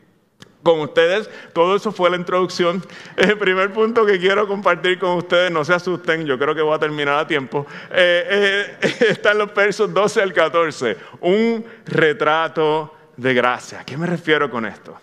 con 0.64 0.80
ustedes. 0.82 1.30
Todo 1.54 1.76
eso 1.76 1.92
fue 1.92 2.10
la 2.10 2.18
introducción. 2.18 2.84
El 3.16 3.38
primer 3.38 3.72
punto 3.74 4.06
que 4.06 4.20
quiero 4.20 4.48
compartir 4.48 5.00
con 5.00 5.12
ustedes, 5.12 5.52
no 5.52 5.64
se 5.64 5.74
asusten, 5.74 6.26
yo 6.26 6.38
creo 6.38 6.54
que 6.54 6.62
voy 6.62 6.76
a 6.76 6.80
terminar 6.80 7.20
a 7.20 7.28
tiempo, 7.28 7.66
eh, 7.92 8.78
eh, 8.82 8.96
está 9.10 9.32
en 9.32 9.40
los 9.40 9.54
versos 9.54 9.94
12 9.94 10.22
al 10.22 10.34
14. 10.34 10.98
Un 11.22 11.66
retrato 11.86 12.94
de 13.16 13.34
gracia. 13.34 13.82
¿A 13.82 13.86
qué 13.86 13.98
me 13.98 14.08
refiero 14.08 14.50
con 14.50 14.66
esto? 14.66 15.00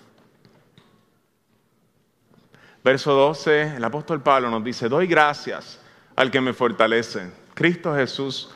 Verso 2.85 3.15
12, 3.15 3.77
el 3.77 3.85
apóstol 3.85 4.23
Pablo 4.23 4.51
nos 4.51 4.63
dice, 4.63 4.91
doy 4.91 5.07
gracias 5.07 5.81
al 6.17 6.31
que 6.31 6.43
me 6.43 6.53
fortalece, 6.53 7.31
Cristo 7.55 7.95
Jesús, 7.95 8.51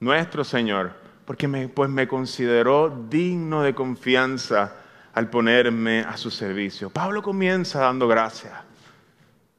nuestro 0.00 0.42
Señor, 0.42 0.92
porque 1.24 1.48
pues 1.72 1.88
me 1.88 2.08
consideró 2.08 2.90
digno 3.08 3.62
de 3.62 3.72
confianza 3.72 4.74
al 5.14 5.28
ponerme 5.30 6.00
a 6.00 6.16
su 6.16 6.30
servicio. 6.30 6.90
Pablo 6.90 7.22
comienza 7.22 7.80
dando 7.80 8.06
gracias. 8.08 8.52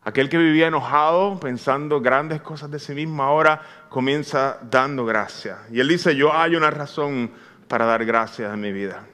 Aquel 0.03 0.29
que 0.29 0.37
vivía 0.37 0.67
enojado, 0.67 1.39
pensando 1.39 2.01
grandes 2.01 2.41
cosas 2.41 2.71
de 2.71 2.79
sí 2.79 2.93
mismo, 2.93 3.21
ahora 3.21 3.61
comienza 3.89 4.57
dando 4.69 5.05
gracias. 5.05 5.59
Y 5.71 5.79
él 5.79 5.87
dice, 5.87 6.15
yo 6.15 6.35
hay 6.35 6.55
una 6.55 6.71
razón 6.71 7.31
para 7.67 7.85
dar 7.85 8.03
gracias 8.05 8.51
en 8.53 8.61
mi 8.61 8.71
vida. 8.71 9.05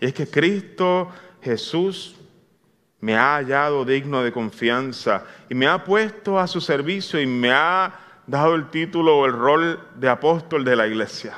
Y 0.00 0.06
es 0.06 0.14
que 0.14 0.28
Cristo 0.28 1.10
Jesús 1.42 2.16
me 3.00 3.16
ha 3.16 3.36
hallado 3.36 3.84
digno 3.84 4.22
de 4.22 4.32
confianza 4.32 5.24
y 5.48 5.54
me 5.54 5.66
ha 5.66 5.84
puesto 5.84 6.38
a 6.38 6.46
su 6.46 6.60
servicio 6.60 7.20
y 7.20 7.26
me 7.26 7.52
ha 7.52 7.92
dado 8.26 8.54
el 8.54 8.70
título 8.70 9.18
o 9.18 9.26
el 9.26 9.32
rol 9.32 9.80
de 9.96 10.08
apóstol 10.08 10.64
de 10.64 10.76
la 10.76 10.86
iglesia. 10.86 11.34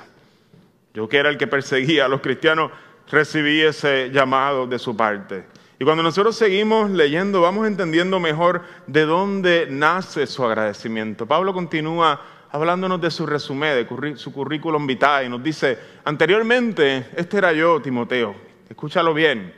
Yo 0.95 1.09
que 1.09 1.19
era 1.19 1.29
el 1.29 1.37
que 1.37 1.47
perseguía 1.47 2.07
a 2.07 2.09
los 2.09 2.21
cristianos, 2.21 2.73
recibí 3.11 3.61
ese 3.61 4.11
llamado 4.11 4.67
de 4.67 4.79
su 4.79 4.97
parte. 4.97 5.47
Y 5.79 5.85
cuando 5.85 6.03
nosotros 6.03 6.37
seguimos 6.37 6.91
leyendo, 6.91 7.41
vamos 7.41 7.67
entendiendo 7.67 8.19
mejor 8.19 8.63
de 8.87 9.03
dónde 9.05 9.69
nace 9.71 10.27
su 10.27 10.45
agradecimiento. 10.45 11.27
Pablo 11.27 11.55
continúa 11.55 12.21
hablándonos 12.51 13.01
de 13.01 13.11
su 13.11 13.27
resumen, 13.27 13.87
de 13.87 14.17
su 14.17 14.33
currículum 14.33 14.87
vitae, 14.87 15.27
y 15.27 15.29
nos 15.29 15.43
dice, 15.43 15.79
anteriormente, 16.05 17.07
este 17.15 17.39
era 17.39 17.53
yo, 17.53 17.81
Timoteo, 17.81 18.35
escúchalo 18.69 19.15
bien, 19.15 19.55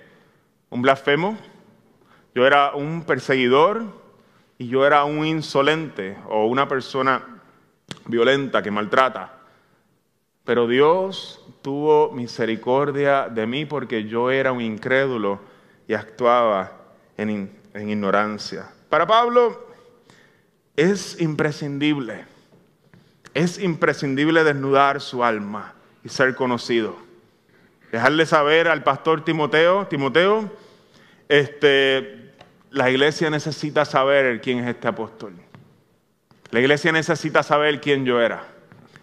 un 0.69 0.83
blasfemo, 0.83 1.39
yo 2.35 2.47
era 2.47 2.73
un 2.73 3.05
perseguidor 3.05 3.85
y 4.59 4.69
yo 4.69 4.87
era 4.87 5.05
un 5.05 5.25
insolente 5.25 6.19
o 6.29 6.47
una 6.47 6.69
persona 6.69 7.41
violenta 8.07 8.63
que 8.63 8.71
maltrata. 8.71 9.40
Pero 10.45 10.67
Dios 10.67 11.45
tuvo 11.63 12.11
misericordia 12.13 13.29
de 13.29 13.47
mí 13.47 13.65
porque 13.65 14.05
yo 14.05 14.31
era 14.31 14.53
un 14.53 14.61
incrédulo 14.61 15.41
y 15.87 15.95
actuaba 15.95 16.73
en, 17.17 17.51
ignorancia. 17.75 18.71
Para 18.89 19.07
Pablo 19.07 19.69
es 20.77 21.21
imprescindible 21.21 22.25
es 23.35 23.59
imprescindible 23.59 24.45
desnudar 24.45 25.01
su 25.01 25.25
alma 25.25 25.75
y 26.05 26.09
ser 26.09 26.35
conocido. 26.35 26.97
Dejarle 27.93 28.27
saber 28.27 28.69
al 28.69 28.83
pastor 28.83 29.25
Timoteo, 29.25 29.87
Timoteo, 29.87 30.51
este, 31.29 32.33
la 32.71 32.91
iglesia 32.91 33.31
necesita 33.31 33.85
saber 33.85 34.41
quién 34.41 34.61
es 34.61 34.69
este 34.69 34.89
apóstol. 34.89 35.35
La 36.51 36.61
iglesia 36.61 36.93
necesita 36.93 37.43
saber 37.43 37.81
quién 37.81 38.05
yo 38.05 38.21
era. 38.21 38.45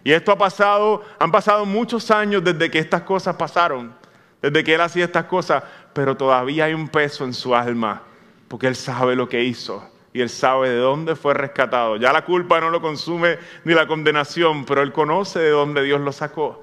Y 0.04 0.12
esto 0.12 0.32
ha 0.32 0.38
pasado, 0.38 1.02
han 1.18 1.30
pasado 1.30 1.64
muchos 1.64 2.10
años 2.10 2.42
desde 2.44 2.70
que 2.70 2.78
estas 2.78 3.02
cosas 3.02 3.36
pasaron, 3.36 3.92
desde 4.40 4.64
que 4.64 4.74
él 4.74 4.80
hacía 4.80 5.04
estas 5.04 5.24
cosas, 5.24 5.62
pero 5.92 6.16
todavía 6.16 6.66
hay 6.66 6.74
un 6.74 6.88
peso 6.88 7.24
en 7.24 7.34
su 7.34 7.54
alma, 7.54 8.02
porque 8.48 8.66
él 8.66 8.76
sabe 8.76 9.16
lo 9.16 9.28
que 9.28 9.42
hizo 9.44 9.88
y 10.12 10.20
él 10.20 10.30
sabe 10.30 10.70
de 10.70 10.78
dónde 10.78 11.16
fue 11.16 11.34
rescatado. 11.34 11.96
Ya 11.96 12.12
la 12.12 12.24
culpa 12.24 12.60
no 12.60 12.70
lo 12.70 12.80
consume 12.80 13.38
ni 13.64 13.74
la 13.74 13.86
condenación, 13.86 14.64
pero 14.64 14.82
él 14.82 14.92
conoce 14.92 15.38
de 15.38 15.50
dónde 15.50 15.82
Dios 15.82 16.00
lo 16.00 16.12
sacó 16.12 16.60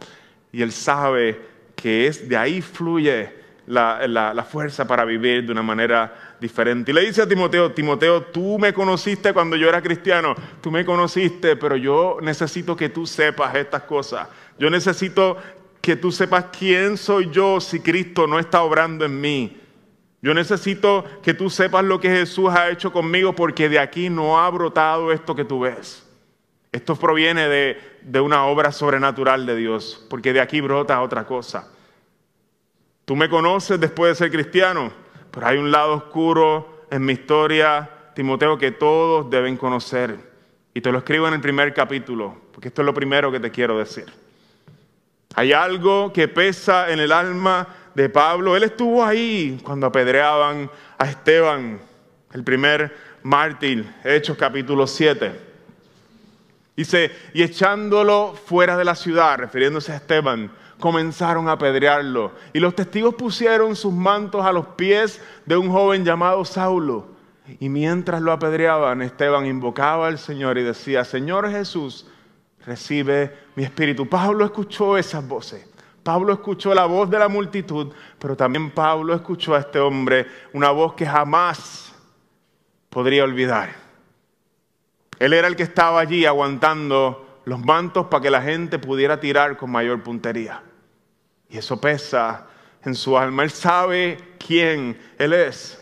y 0.52 0.62
él 0.62 0.72
sabe 0.72 1.42
que 1.76 2.08
es 2.08 2.28
de 2.30 2.38
ahí 2.38 2.62
fluye 2.62 3.34
la, 3.68 4.08
la, 4.08 4.44
fuerza 4.44 4.88
para 4.88 5.06
vivir 5.06 5.46
de 5.46 5.52
una 5.52 5.64
manera 5.64 6.25
diferente. 6.46 6.92
Y 6.92 6.94
le 6.94 7.02
dice 7.02 7.22
a 7.22 7.28
Timoteo, 7.28 7.72
Timoteo, 7.72 8.22
tú 8.22 8.60
me 8.60 8.74
conociste 8.74 9.34
cuando 9.34 9.56
yo 9.56 9.68
era 9.68 9.82
cristiano, 9.82 10.36
tú 10.62 10.72
me 10.72 10.86
conociste, 10.86 11.56
pero 11.56 11.76
yo 11.76 12.18
necesito 12.22 12.76
que 12.76 12.90
tú 12.90 13.06
sepas 13.08 13.56
estas 13.56 13.84
cosas. 13.84 14.28
Yo 14.60 14.70
necesito 14.70 15.38
que 15.82 15.96
tú 15.96 16.12
sepas 16.12 16.46
quién 16.58 16.98
soy 16.98 17.30
yo 17.32 17.60
si 17.60 17.80
Cristo 17.80 18.28
no 18.28 18.40
está 18.40 18.62
obrando 18.62 19.06
en 19.06 19.20
mí. 19.20 19.62
Yo 20.22 20.34
necesito 20.34 21.04
que 21.22 21.34
tú 21.34 21.50
sepas 21.50 21.84
lo 21.84 22.00
que 22.00 22.10
Jesús 22.10 22.50
ha 22.50 22.70
hecho 22.70 22.92
conmigo 22.92 23.36
porque 23.36 23.70
de 23.70 23.80
aquí 23.80 24.10
no 24.10 24.40
ha 24.40 24.50
brotado 24.50 25.12
esto 25.12 25.36
que 25.36 25.46
tú 25.46 25.62
ves. 25.62 26.04
Esto 26.72 26.96
proviene 26.96 27.48
de, 27.48 27.78
de 28.02 28.20
una 28.20 28.46
obra 28.46 28.72
sobrenatural 28.72 29.46
de 29.46 29.56
Dios, 29.56 30.06
porque 30.10 30.34
de 30.34 30.42
aquí 30.42 30.62
brota 30.62 31.02
otra 31.02 31.26
cosa. 31.26 31.72
Tú 33.06 33.16
me 33.16 33.30
conoces 33.30 33.80
después 33.80 34.12
de 34.12 34.16
ser 34.16 34.32
cristiano, 34.32 34.92
pero 35.36 35.48
hay 35.48 35.58
un 35.58 35.70
lado 35.70 35.96
oscuro 35.96 36.86
en 36.90 37.04
mi 37.04 37.12
historia, 37.12 37.90
Timoteo, 38.16 38.58
que 38.58 38.72
todos 38.72 39.30
deben 39.30 39.58
conocer. 39.58 40.18
Y 40.74 40.80
te 40.80 40.94
lo 40.94 41.00
escribo 41.00 41.28
en 41.28 41.34
el 41.34 41.42
primer 41.42 41.74
capítulo, 41.74 42.38
porque 42.54 42.70
esto 42.70 42.82
es 42.82 42.86
lo 42.86 42.94
primero 42.94 43.34
que 43.34 43.42
te 43.42 43.52
quiero 43.52 43.78
decir. 43.78 44.06
Hay 45.36 45.52
algo 45.52 46.14
que 46.14 46.30
pesa 46.30 46.90
en 46.90 47.02
el 47.02 47.12
alma 47.12 47.68
de 47.94 48.08
Pablo. 48.08 48.56
Él 48.56 48.64
estuvo 48.64 49.04
ahí 49.04 49.60
cuando 49.62 49.88
apedreaban 49.88 50.72
a 50.98 51.06
Esteban, 51.06 51.82
el 52.32 52.44
primer 52.46 52.96
mártir, 53.24 53.94
Hechos 54.06 54.38
capítulo 54.38 54.88
7. 54.88 55.34
Dice, 56.78 57.12
y 57.34 57.44
echándolo 57.44 58.34
fuera 58.46 58.78
de 58.78 58.86
la 58.86 58.96
ciudad, 58.96 59.38
refiriéndose 59.38 59.92
a 59.92 59.98
Esteban, 59.98 60.50
comenzaron 60.86 61.50
a 61.50 61.54
apedrearlo. 61.54 62.34
Y 62.54 62.60
los 62.60 62.76
testigos 62.76 63.16
pusieron 63.16 63.76
sus 63.76 63.92
mantos 63.92 64.46
a 64.46 64.52
los 64.52 64.68
pies 64.68 65.20
de 65.44 65.58
un 65.58 65.72
joven 65.72 66.06
llamado 66.06 66.46
Saulo. 66.46 67.08
Y 67.60 67.70
mientras 67.70 68.22
lo 68.22 68.32
apedreaban, 68.32 69.02
Esteban 69.02 69.48
invocaba 69.48 70.06
al 70.06 70.20
Señor 70.20 70.60
y 70.60 70.62
decía, 70.62 71.04
Señor 71.04 71.50
Jesús, 71.50 72.06
recibe 72.68 73.36
mi 73.56 73.64
espíritu. 73.64 74.08
Pablo 74.08 74.46
escuchó 74.46 74.96
esas 74.96 75.28
voces. 75.28 75.68
Pablo 76.04 76.34
escuchó 76.34 76.72
la 76.76 76.86
voz 76.86 77.10
de 77.10 77.18
la 77.18 77.30
multitud, 77.30 77.92
pero 78.20 78.38
también 78.38 78.70
Pablo 78.70 79.16
escuchó 79.16 79.56
a 79.56 79.62
este 79.62 79.80
hombre 79.80 80.28
una 80.54 80.70
voz 80.70 80.94
que 80.94 81.08
jamás 81.08 81.96
podría 82.92 83.24
olvidar. 83.24 83.74
Él 85.18 85.34
era 85.34 85.48
el 85.48 85.56
que 85.56 85.64
estaba 85.64 86.00
allí 86.00 86.28
aguantando 86.28 87.40
los 87.46 87.60
mantos 87.60 88.06
para 88.06 88.22
que 88.22 88.30
la 88.30 88.44
gente 88.44 88.78
pudiera 88.78 89.20
tirar 89.20 89.58
con 89.58 89.72
mayor 89.72 90.04
puntería. 90.04 90.62
Y 91.50 91.58
eso 91.58 91.80
pesa 91.80 92.48
en 92.84 92.96
su 92.96 93.18
alma. 93.18 93.44
Él 93.44 93.52
sabe 93.52 94.18
quién 94.38 95.00
Él 95.18 95.34
es. 95.34 95.82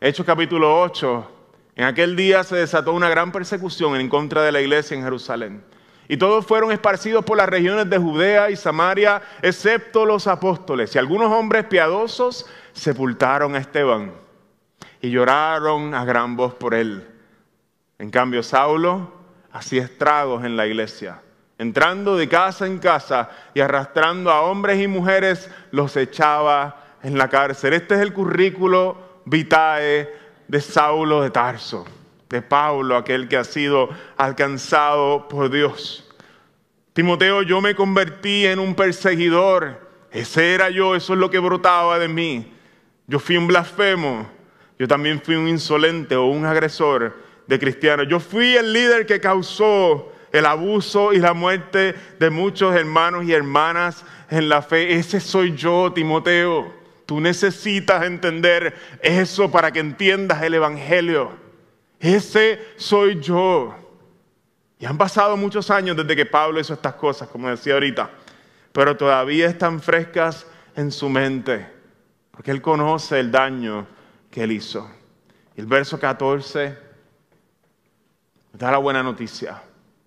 Hechos 0.00 0.26
capítulo 0.26 0.82
8. 0.82 1.30
En 1.76 1.84
aquel 1.84 2.14
día 2.14 2.44
se 2.44 2.56
desató 2.56 2.92
una 2.92 3.08
gran 3.08 3.32
persecución 3.32 3.96
en 3.96 4.08
contra 4.08 4.42
de 4.42 4.52
la 4.52 4.60
iglesia 4.60 4.96
en 4.96 5.02
Jerusalén. 5.02 5.64
Y 6.06 6.16
todos 6.16 6.44
fueron 6.46 6.70
esparcidos 6.70 7.24
por 7.24 7.36
las 7.36 7.48
regiones 7.48 7.88
de 7.88 7.98
Judea 7.98 8.50
y 8.50 8.56
Samaria, 8.56 9.22
excepto 9.42 10.04
los 10.04 10.26
apóstoles. 10.26 10.94
Y 10.94 10.98
algunos 10.98 11.32
hombres 11.32 11.64
piadosos 11.64 12.46
sepultaron 12.72 13.54
a 13.54 13.58
Esteban 13.58 14.12
y 15.00 15.10
lloraron 15.10 15.94
a 15.94 16.04
gran 16.04 16.36
voz 16.36 16.54
por 16.54 16.74
él. 16.74 17.08
En 17.98 18.10
cambio, 18.10 18.42
Saulo 18.42 19.12
hacía 19.52 19.84
estragos 19.84 20.44
en 20.44 20.56
la 20.56 20.66
iglesia, 20.66 21.22
entrando 21.58 22.16
de 22.16 22.28
casa 22.28 22.66
en 22.66 22.78
casa 22.78 23.30
y 23.54 23.60
arrastrando 23.60 24.30
a 24.30 24.42
hombres 24.42 24.80
y 24.80 24.88
mujeres, 24.88 25.50
los 25.70 25.96
echaba 25.96 26.96
en 27.02 27.18
la 27.18 27.28
cárcel. 27.28 27.74
Este 27.74 27.94
es 27.94 28.00
el 28.00 28.12
currículo 28.12 29.20
vitae 29.24 30.10
de 30.48 30.60
Saulo 30.60 31.22
de 31.22 31.30
Tarso 31.30 31.84
de 32.28 32.42
Pablo, 32.42 32.96
aquel 32.96 33.28
que 33.28 33.36
ha 33.36 33.44
sido 33.44 33.88
alcanzado 34.16 35.28
por 35.28 35.50
Dios. 35.50 36.12
Timoteo, 36.92 37.42
yo 37.42 37.60
me 37.60 37.74
convertí 37.74 38.46
en 38.46 38.58
un 38.58 38.74
perseguidor. 38.74 39.88
Ese 40.10 40.54
era 40.54 40.70
yo, 40.70 40.94
eso 40.94 41.12
es 41.12 41.18
lo 41.18 41.30
que 41.30 41.38
brotaba 41.38 41.98
de 41.98 42.08
mí. 42.08 42.52
Yo 43.06 43.18
fui 43.18 43.36
un 43.36 43.46
blasfemo. 43.46 44.28
Yo 44.78 44.88
también 44.88 45.20
fui 45.20 45.36
un 45.36 45.48
insolente 45.48 46.16
o 46.16 46.26
un 46.26 46.44
agresor 46.44 47.16
de 47.46 47.58
cristianos. 47.58 48.06
Yo 48.08 48.18
fui 48.18 48.56
el 48.56 48.72
líder 48.72 49.06
que 49.06 49.20
causó 49.20 50.12
el 50.34 50.46
abuso 50.46 51.12
y 51.12 51.18
la 51.18 51.32
muerte 51.32 51.94
de 52.18 52.28
muchos 52.28 52.74
hermanos 52.74 53.24
y 53.24 53.32
hermanas 53.32 54.04
en 54.28 54.48
la 54.48 54.62
fe. 54.62 54.94
Ese 54.94 55.20
soy 55.20 55.54
yo, 55.54 55.92
Timoteo. 55.92 56.74
Tú 57.06 57.20
necesitas 57.20 58.02
entender 58.02 58.74
eso 59.00 59.48
para 59.52 59.70
que 59.70 59.78
entiendas 59.78 60.42
el 60.42 60.54
Evangelio. 60.54 61.30
Ese 62.00 62.58
soy 62.76 63.20
yo. 63.20 63.76
Y 64.80 64.86
han 64.86 64.98
pasado 64.98 65.36
muchos 65.36 65.70
años 65.70 65.96
desde 65.96 66.16
que 66.16 66.26
Pablo 66.26 66.58
hizo 66.58 66.74
estas 66.74 66.94
cosas, 66.94 67.28
como 67.28 67.48
decía 67.48 67.74
ahorita, 67.74 68.10
pero 68.72 68.96
todavía 68.96 69.46
están 69.46 69.80
frescas 69.80 70.48
en 70.74 70.90
su 70.90 71.08
mente, 71.08 71.64
porque 72.32 72.50
él 72.50 72.60
conoce 72.60 73.20
el 73.20 73.30
daño 73.30 73.86
que 74.32 74.42
él 74.42 74.50
hizo. 74.50 74.90
Y 75.56 75.60
el 75.60 75.66
verso 75.66 76.00
14 76.00 76.76
da 78.52 78.72
la 78.72 78.78
buena 78.78 79.00
noticia. 79.00 79.62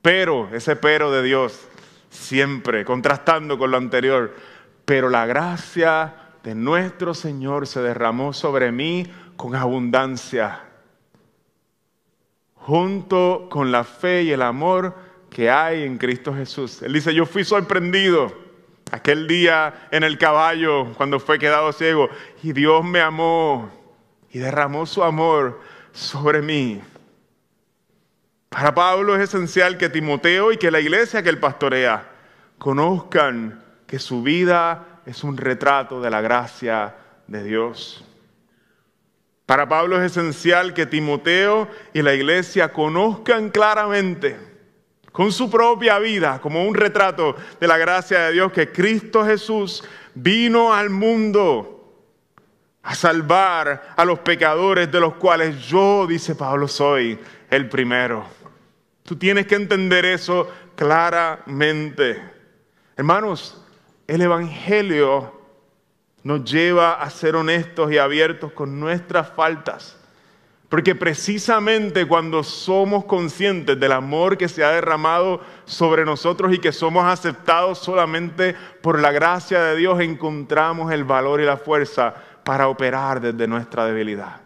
Pero, 0.07 0.47
ese 0.53 0.77
pero 0.77 1.11
de 1.11 1.21
Dios, 1.21 1.67
siempre 2.09 2.85
contrastando 2.85 3.57
con 3.57 3.71
lo 3.71 3.75
anterior, 3.75 4.33
pero 4.85 5.09
la 5.09 5.25
gracia 5.25 6.15
de 6.45 6.55
nuestro 6.55 7.13
Señor 7.13 7.67
se 7.67 7.81
derramó 7.81 8.31
sobre 8.31 8.71
mí 8.71 9.05
con 9.35 9.53
abundancia 9.53 10.61
junto 12.55 13.47
con 13.49 13.73
la 13.73 13.83
fe 13.83 14.23
y 14.23 14.31
el 14.31 14.43
amor 14.43 14.95
que 15.29 15.51
hay 15.51 15.83
en 15.83 15.97
Cristo 15.97 16.33
Jesús. 16.33 16.81
Él 16.83 16.93
dice, 16.93 17.13
yo 17.13 17.25
fui 17.25 17.43
sorprendido 17.43 18.33
aquel 18.93 19.27
día 19.27 19.89
en 19.91 20.05
el 20.05 20.17
caballo 20.17 20.93
cuando 20.93 21.19
fue 21.19 21.37
quedado 21.37 21.73
ciego 21.73 22.07
y 22.41 22.53
Dios 22.53 22.81
me 22.85 23.01
amó 23.01 23.69
y 24.31 24.39
derramó 24.39 24.85
su 24.85 25.03
amor 25.03 25.59
sobre 25.91 26.41
mí. 26.41 26.81
Para 28.57 28.73
Pablo 28.73 29.15
es 29.15 29.21
esencial 29.21 29.77
que 29.77 29.87
Timoteo 29.87 30.51
y 30.51 30.57
que 30.57 30.71
la 30.71 30.79
iglesia 30.79 31.21
que 31.21 31.29
él 31.29 31.37
pastorea 31.37 32.07
conozcan 32.57 33.63
que 33.85 33.99
su 33.99 34.23
vida 34.23 35.01
es 35.05 35.23
un 35.23 35.37
retrato 35.37 36.01
de 36.01 36.09
la 36.09 36.21
gracia 36.21 36.95
de 37.27 37.43
Dios. 37.43 38.03
Para 39.45 39.69
Pablo 39.69 40.01
es 40.01 40.11
esencial 40.11 40.73
que 40.73 40.87
Timoteo 40.87 41.67
y 41.93 42.01
la 42.01 42.15
iglesia 42.15 42.73
conozcan 42.73 43.51
claramente, 43.51 44.39
con 45.11 45.31
su 45.31 45.51
propia 45.51 45.99
vida, 45.99 46.39
como 46.41 46.65
un 46.65 46.73
retrato 46.73 47.35
de 47.59 47.67
la 47.67 47.77
gracia 47.77 48.21
de 48.21 48.31
Dios, 48.31 48.51
que 48.51 48.71
Cristo 48.71 49.23
Jesús 49.23 49.83
vino 50.15 50.73
al 50.73 50.89
mundo 50.89 51.77
a 52.81 52.95
salvar 52.95 53.93
a 53.95 54.03
los 54.03 54.17
pecadores 54.17 54.91
de 54.91 54.99
los 54.99 55.13
cuales 55.13 55.59
yo, 55.67 56.07
dice 56.07 56.33
Pablo, 56.33 56.67
soy 56.67 57.19
el 57.51 57.69
primero. 57.69 58.36
Tú 59.07 59.15
tienes 59.15 59.47
que 59.47 59.55
entender 59.55 60.03
eso 60.03 60.51
claramente. 60.75 62.21
Hermanos, 62.97 63.63
el 64.05 64.21
Evangelio 64.21 65.31
nos 66.23 66.43
lleva 66.43 66.95
a 66.95 67.09
ser 67.09 67.37
honestos 67.37 67.89
y 67.89 67.97
abiertos 67.97 68.51
con 68.51 68.81
nuestras 68.81 69.31
faltas. 69.31 69.97
Porque 70.67 70.93
precisamente 70.93 72.05
cuando 72.05 72.43
somos 72.43 73.05
conscientes 73.05 73.79
del 73.79 73.93
amor 73.93 74.37
que 74.37 74.49
se 74.49 74.65
ha 74.65 74.71
derramado 74.71 75.39
sobre 75.63 76.03
nosotros 76.03 76.53
y 76.53 76.59
que 76.59 76.73
somos 76.73 77.05
aceptados 77.05 77.79
solamente 77.79 78.57
por 78.81 78.99
la 78.99 79.13
gracia 79.13 79.63
de 79.63 79.77
Dios, 79.77 80.01
encontramos 80.01 80.91
el 80.91 81.05
valor 81.05 81.39
y 81.39 81.45
la 81.45 81.55
fuerza 81.55 82.13
para 82.43 82.67
operar 82.67 83.21
desde 83.21 83.47
nuestra 83.47 83.85
debilidad, 83.85 84.41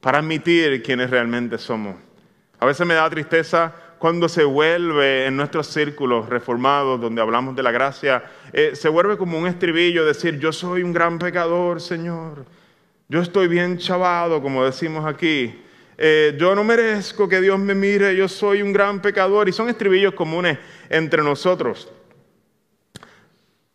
para 0.00 0.18
admitir 0.18 0.80
quiénes 0.80 1.10
realmente 1.10 1.58
somos. 1.58 2.13
A 2.58 2.66
veces 2.66 2.86
me 2.86 2.94
da 2.94 3.08
tristeza 3.10 3.72
cuando 3.98 4.28
se 4.28 4.44
vuelve 4.44 5.26
en 5.26 5.36
nuestros 5.36 5.66
círculos 5.66 6.28
reformados, 6.28 7.00
donde 7.00 7.22
hablamos 7.22 7.56
de 7.56 7.62
la 7.62 7.70
gracia, 7.70 8.22
eh, 8.52 8.72
se 8.74 8.88
vuelve 8.88 9.16
como 9.16 9.38
un 9.38 9.46
estribillo 9.46 10.04
decir, 10.04 10.38
yo 10.38 10.52
soy 10.52 10.82
un 10.82 10.92
gran 10.92 11.18
pecador, 11.18 11.80
Señor. 11.80 12.44
Yo 13.08 13.20
estoy 13.20 13.48
bien 13.48 13.78
chavado, 13.78 14.42
como 14.42 14.64
decimos 14.64 15.06
aquí. 15.06 15.58
Eh, 15.96 16.36
yo 16.38 16.54
no 16.54 16.64
merezco 16.64 17.28
que 17.28 17.40
Dios 17.40 17.58
me 17.58 17.74
mire, 17.74 18.16
yo 18.16 18.28
soy 18.28 18.60
un 18.60 18.72
gran 18.72 19.00
pecador. 19.00 19.48
Y 19.48 19.52
son 19.52 19.68
estribillos 19.68 20.14
comunes 20.14 20.58
entre 20.90 21.22
nosotros. 21.22 21.90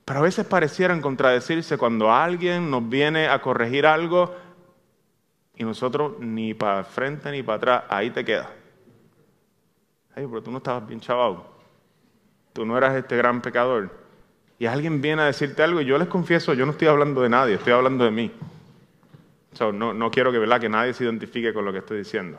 Pero 0.06 0.20
a 0.20 0.24
veces 0.24 0.46
parecieran 0.46 1.02
contradecirse 1.02 1.78
cuando 1.78 2.12
alguien 2.12 2.70
nos 2.70 2.88
viene 2.88 3.28
a 3.28 3.42
corregir 3.42 3.86
algo 3.86 4.36
y 5.56 5.64
nosotros 5.64 6.14
ni 6.20 6.54
para 6.54 6.84
frente 6.84 7.32
ni 7.32 7.44
para 7.44 7.58
atrás, 7.58 7.84
ahí 7.90 8.10
te 8.10 8.26
queda. 8.26 8.59
Ay, 10.16 10.26
pero 10.28 10.42
tú 10.42 10.52
no 10.52 10.58
estabas 10.58 10.88
bien 10.88 11.00
chavado. 11.00 11.46
Tú 12.54 12.66
no 12.66 12.78
eras 12.78 12.96
este 12.96 13.16
gran 13.16 13.42
pecador. 13.42 13.90
Y 14.58 14.66
alguien 14.66 15.02
viene 15.02 15.22
a 15.22 15.26
decirte 15.26 15.64
algo 15.64 15.80
y 15.80 15.86
yo 15.86 15.98
les 15.98 16.08
confieso, 16.08 16.54
yo 16.54 16.66
no 16.66 16.74
estoy 16.74 16.90
hablando 16.90 17.22
de 17.22 17.30
nadie, 17.30 17.56
estoy 17.56 17.72
hablando 17.72 18.04
de 18.04 18.12
mí. 18.12 18.32
no, 19.60 19.94
no, 19.94 20.12
quiero 20.12 20.32
que, 20.32 20.40
¿verdad? 20.40 20.60
que 20.60 20.68
nadie 20.68 20.94
se 20.94 21.06
identifique 21.06 21.54
con 21.54 21.64
lo 21.64 21.72
que 21.72 21.80
estoy 21.80 22.00
diciendo. 22.00 22.38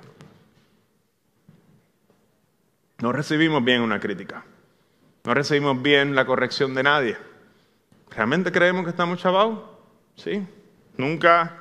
No 2.98 3.12
recibimos 3.12 3.64
bien 3.64 3.80
una 3.80 3.98
crítica. 3.98 4.44
No 5.24 5.32
recibimos 5.32 5.80
bien 5.80 6.14
la 6.14 6.26
corrección 6.26 6.74
de 6.74 6.82
nadie. 6.82 7.16
¿Realmente 8.10 8.52
creemos 8.52 8.84
que 8.84 8.90
estamos 8.90 9.18
chavados? 9.18 9.60
Sí. 10.16 10.46
Nunca 10.98 11.56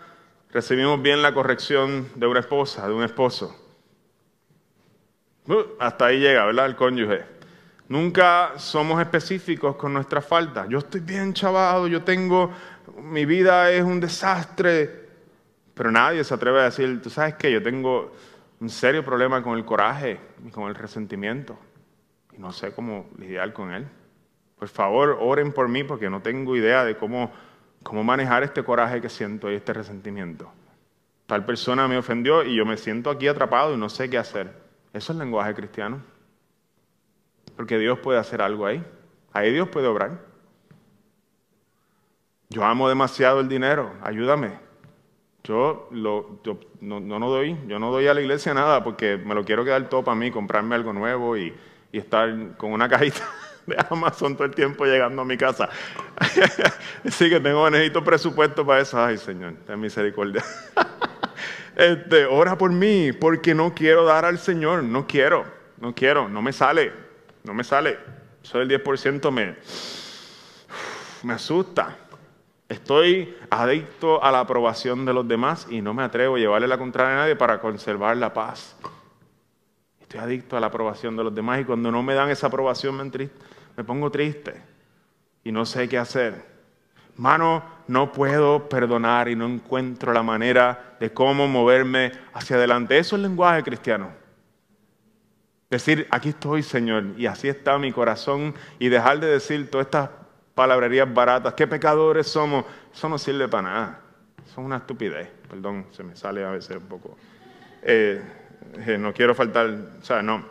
recibimos 0.51 1.01
bien 1.01 1.21
la 1.21 1.33
corrección 1.33 2.09
de 2.15 2.27
una 2.27 2.41
esposa, 2.41 2.87
de 2.87 2.93
un 2.93 3.03
esposo. 3.03 3.55
Uh, 5.49 5.65
hasta 5.79 6.05
ahí 6.05 6.19
llega, 6.19 6.45
¿verdad? 6.45 6.67
El 6.67 6.75
cónyuge. 6.75 7.23
Nunca 7.87 8.53
somos 8.57 9.01
específicos 9.01 9.75
con 9.77 9.91
nuestras 9.91 10.23
faltas. 10.23 10.69
Yo 10.69 10.77
estoy 10.77 11.01
bien 11.01 11.33
chavado, 11.33 11.87
yo 11.87 12.03
tengo, 12.03 12.51
mi 13.01 13.25
vida 13.25 13.71
es 13.71 13.83
un 13.83 13.99
desastre. 13.99 15.07
Pero 15.73 15.89
nadie 15.89 16.23
se 16.23 16.35
atreve 16.35 16.59
a 16.59 16.65
decir, 16.65 17.01
tú 17.01 17.09
sabes 17.09 17.33
que 17.33 17.51
yo 17.51 17.63
tengo 17.63 18.13
un 18.59 18.69
serio 18.69 19.03
problema 19.03 19.41
con 19.41 19.57
el 19.57 19.65
coraje 19.65 20.19
y 20.45 20.51
con 20.51 20.69
el 20.69 20.75
resentimiento. 20.75 21.57
Y 22.37 22.39
no 22.39 22.51
sé 22.51 22.71
cómo 22.71 23.09
lidiar 23.17 23.51
con 23.51 23.73
él. 23.73 23.87
Por 24.59 24.67
favor, 24.67 25.17
oren 25.19 25.51
por 25.51 25.67
mí 25.67 25.83
porque 25.83 26.11
no 26.11 26.21
tengo 26.21 26.55
idea 26.55 26.85
de 26.85 26.95
cómo, 26.95 27.31
cómo 27.81 28.03
manejar 28.03 28.43
este 28.43 28.63
coraje 28.63 29.01
que 29.01 29.09
siento 29.09 29.51
y 29.51 29.55
este 29.55 29.73
resentimiento. 29.73 30.51
Tal 31.25 31.43
persona 31.43 31.87
me 31.87 31.97
ofendió 31.97 32.43
y 32.43 32.55
yo 32.55 32.67
me 32.67 32.77
siento 32.77 33.09
aquí 33.09 33.27
atrapado 33.27 33.73
y 33.73 33.77
no 33.77 33.89
sé 33.89 34.11
qué 34.11 34.19
hacer. 34.19 34.68
Eso 34.93 35.13
es 35.13 35.19
lenguaje 35.19 35.53
cristiano. 35.53 36.01
Porque 37.55 37.77
Dios 37.77 37.99
puede 37.99 38.19
hacer 38.19 38.41
algo 38.41 38.65
ahí. 38.65 38.83
Ahí 39.33 39.51
Dios 39.51 39.69
puede 39.69 39.87
obrar. 39.87 40.19
Yo 42.49 42.63
amo 42.63 42.89
demasiado 42.89 43.41
el 43.41 43.47
dinero, 43.47 43.93
ayúdame. 44.01 44.57
Yo, 45.43 45.87
no, 45.91 46.99
no, 46.99 47.29
doy, 47.29 47.57
yo 47.67 47.79
no 47.79 47.91
doy 47.91 48.07
a 48.07 48.13
la 48.13 48.21
iglesia 48.21 48.53
nada 48.53 48.83
porque 48.83 49.17
me 49.17 49.35
lo 49.35 49.45
quiero 49.45 49.63
quedar 49.63 49.87
todo 49.87 50.03
para 50.03 50.15
mí, 50.15 50.31
comprarme 50.31 50.75
algo 50.75 50.91
nuevo 50.91 51.37
y, 51.37 51.53
y 51.91 51.97
estar 51.97 52.57
con 52.57 52.71
una 52.71 52.89
cajita 52.89 53.21
de 53.67 53.77
Amazon 53.89 54.35
todo 54.35 54.45
el 54.45 54.55
tiempo 54.55 54.85
llegando 54.85 55.21
a 55.21 55.25
mi 55.25 55.37
casa. 55.37 55.69
sí 57.09 57.29
que 57.29 57.39
tengo, 57.39 57.69
necesito 57.69 58.03
presupuesto 58.03 58.65
para 58.65 58.81
eso. 58.81 59.01
Ay, 59.01 59.17
Señor, 59.17 59.53
ten 59.65 59.79
misericordia. 59.79 60.43
este, 61.79 62.25
ora 62.25 62.57
por 62.57 62.71
mí, 62.71 63.11
porque 63.13 63.55
no 63.55 63.73
quiero 63.73 64.03
dar 64.05 64.25
al 64.25 64.37
Señor. 64.37 64.83
No 64.83 65.07
quiero, 65.07 65.45
no 65.77 65.95
quiero, 65.95 66.27
no 66.27 66.41
me 66.41 66.51
sale, 66.51 66.91
no 67.43 67.53
me 67.53 67.63
sale. 67.63 67.97
Soy 68.41 68.63
el 68.63 68.83
10% 68.83 69.31
me, 69.31 69.55
me 71.23 71.33
asusta. 71.33 71.97
Estoy 72.67 73.35
adicto 73.49 74.23
a 74.23 74.31
la 74.31 74.41
aprobación 74.41 75.05
de 75.05 75.13
los 75.13 75.27
demás 75.27 75.67
y 75.69 75.81
no 75.81 75.93
me 75.93 76.03
atrevo 76.03 76.35
a 76.35 76.39
llevarle 76.39 76.67
la 76.67 76.77
contraria 76.77 77.13
a 77.13 77.19
nadie 77.21 77.35
para 77.35 77.59
conservar 77.59 78.17
la 78.17 78.33
paz. 78.33 78.75
Estoy 80.01 80.19
adicto 80.19 80.57
a 80.57 80.59
la 80.59 80.67
aprobación 80.67 81.15
de 81.15 81.23
los 81.23 81.33
demás 81.33 81.61
y 81.61 81.65
cuando 81.65 81.91
no 81.91 82.03
me 82.03 82.13
dan 82.13 82.29
esa 82.29 82.47
aprobación 82.47 82.95
me 82.97 83.29
me 83.77 83.83
pongo 83.83 84.11
triste 84.11 84.61
y 85.43 85.51
no 85.51 85.65
sé 85.65 85.87
qué 85.87 85.97
hacer. 85.97 86.48
Mano, 87.19 87.61
no 87.89 88.13
puedo 88.13 88.69
perdonar 88.69 89.27
y 89.27 89.35
no 89.35 89.45
encuentro 89.45 90.13
la 90.13 90.23
manera 90.23 90.95
de 91.01 91.11
cómo 91.11 91.49
moverme 91.49 92.13
hacia 92.33 92.55
adelante. 92.55 92.97
Eso 92.97 93.17
es 93.17 93.21
lenguaje 93.21 93.61
cristiano. 93.61 94.09
Decir, 95.69 96.07
aquí 96.11 96.29
estoy, 96.29 96.63
Señor, 96.63 97.03
y 97.17 97.25
así 97.25 97.49
está 97.49 97.77
mi 97.77 97.91
corazón, 97.91 98.55
y 98.79 98.87
dejar 98.87 99.19
de 99.19 99.27
decir 99.27 99.69
todas 99.69 99.87
estas 99.87 100.09
palabrerías 100.55 101.13
baratas, 101.13 101.53
qué 101.55 101.67
pecadores 101.67 102.25
somos, 102.25 102.63
eso 102.93 103.09
no 103.09 103.17
sirve 103.17 103.49
para 103.49 103.63
nada. 103.63 104.01
Son 104.55 104.63
una 104.63 104.77
estupidez. 104.77 105.29
Perdón, 105.49 105.87
se 105.91 106.03
me 106.03 106.15
sale 106.15 106.45
a 106.45 106.51
veces 106.51 106.77
un 106.77 106.87
poco. 106.87 107.17
Eh, 107.81 108.21
eh, 108.77 108.97
no 108.97 109.11
quiero 109.13 109.35
faltar, 109.35 109.67
o 110.01 110.05
sea, 110.05 110.21
no. 110.21 110.45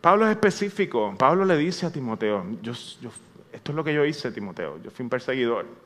Pablo 0.00 0.24
es 0.24 0.30
específico. 0.30 1.14
Pablo 1.18 1.44
le 1.44 1.58
dice 1.58 1.84
a 1.84 1.92
Timoteo, 1.92 2.46
esto 2.62 3.72
es 3.72 3.76
lo 3.76 3.84
que 3.84 3.92
yo 3.92 4.06
hice, 4.06 4.32
Timoteo. 4.32 4.82
Yo 4.82 4.90
fui 4.90 5.02
un 5.02 5.10
perseguidor. 5.10 5.83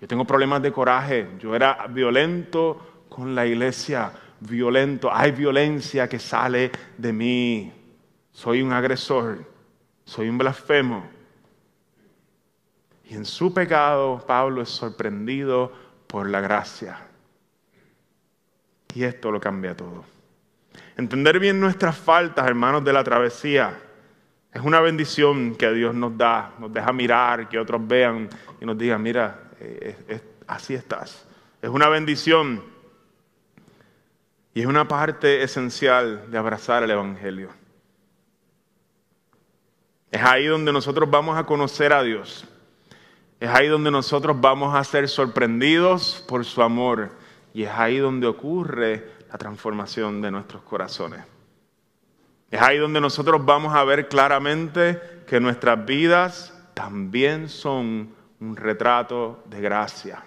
Yo 0.00 0.06
tengo 0.06 0.24
problemas 0.24 0.62
de 0.62 0.72
coraje. 0.72 1.28
Yo 1.38 1.54
era 1.54 1.86
violento 1.88 3.04
con 3.08 3.34
la 3.34 3.46
iglesia. 3.46 4.12
Violento. 4.40 5.10
Hay 5.12 5.32
violencia 5.32 6.08
que 6.08 6.18
sale 6.18 6.70
de 6.96 7.12
mí. 7.12 7.72
Soy 8.32 8.62
un 8.62 8.72
agresor. 8.72 9.44
Soy 10.04 10.28
un 10.28 10.38
blasfemo. 10.38 11.04
Y 13.04 13.14
en 13.14 13.24
su 13.24 13.52
pecado, 13.52 14.22
Pablo 14.26 14.62
es 14.62 14.68
sorprendido 14.68 15.72
por 16.06 16.28
la 16.28 16.40
gracia. 16.40 16.98
Y 18.94 19.02
esto 19.02 19.30
lo 19.30 19.40
cambia 19.40 19.76
todo. 19.76 20.04
Entender 20.96 21.38
bien 21.38 21.60
nuestras 21.60 21.96
faltas, 21.96 22.46
hermanos, 22.46 22.84
de 22.84 22.92
la 22.92 23.04
travesía, 23.04 23.78
es 24.52 24.62
una 24.62 24.80
bendición 24.80 25.54
que 25.54 25.72
Dios 25.72 25.94
nos 25.94 26.16
da, 26.16 26.52
nos 26.58 26.72
deja 26.72 26.92
mirar, 26.92 27.48
que 27.48 27.58
otros 27.58 27.86
vean 27.86 28.28
y 28.60 28.66
nos 28.66 28.76
digan, 28.76 29.02
mira, 29.02 29.47
eh, 29.60 30.20
así 30.46 30.74
estás. 30.74 31.26
Es 31.60 31.70
una 31.70 31.88
bendición 31.88 32.62
y 34.54 34.60
es 34.60 34.66
una 34.66 34.88
parte 34.88 35.42
esencial 35.42 36.30
de 36.30 36.38
abrazar 36.38 36.82
el 36.82 36.90
Evangelio. 36.90 37.50
Es 40.10 40.22
ahí 40.22 40.46
donde 40.46 40.72
nosotros 40.72 41.08
vamos 41.10 41.38
a 41.38 41.44
conocer 41.44 41.92
a 41.92 42.02
Dios. 42.02 42.44
Es 43.40 43.50
ahí 43.50 43.68
donde 43.68 43.90
nosotros 43.90 44.40
vamos 44.40 44.74
a 44.74 44.82
ser 44.82 45.08
sorprendidos 45.08 46.24
por 46.26 46.44
su 46.44 46.62
amor. 46.62 47.10
Y 47.52 47.64
es 47.64 47.70
ahí 47.70 47.98
donde 47.98 48.26
ocurre 48.26 49.12
la 49.30 49.38
transformación 49.38 50.20
de 50.22 50.30
nuestros 50.30 50.62
corazones. 50.62 51.24
Es 52.50 52.60
ahí 52.62 52.78
donde 52.78 53.00
nosotros 53.00 53.44
vamos 53.44 53.74
a 53.74 53.84
ver 53.84 54.08
claramente 54.08 55.00
que 55.26 55.38
nuestras 55.38 55.84
vidas 55.84 56.54
también 56.72 57.48
son 57.48 58.14
un 58.40 58.56
retrato 58.56 59.42
de 59.46 59.60
gracia. 59.60 60.22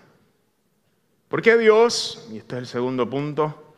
Porque 1.28 1.58
Dios, 1.58 2.28
y 2.32 2.38
este 2.38 2.56
es 2.56 2.62
el 2.62 2.67
segundo 2.67 3.10
punto, 3.10 3.74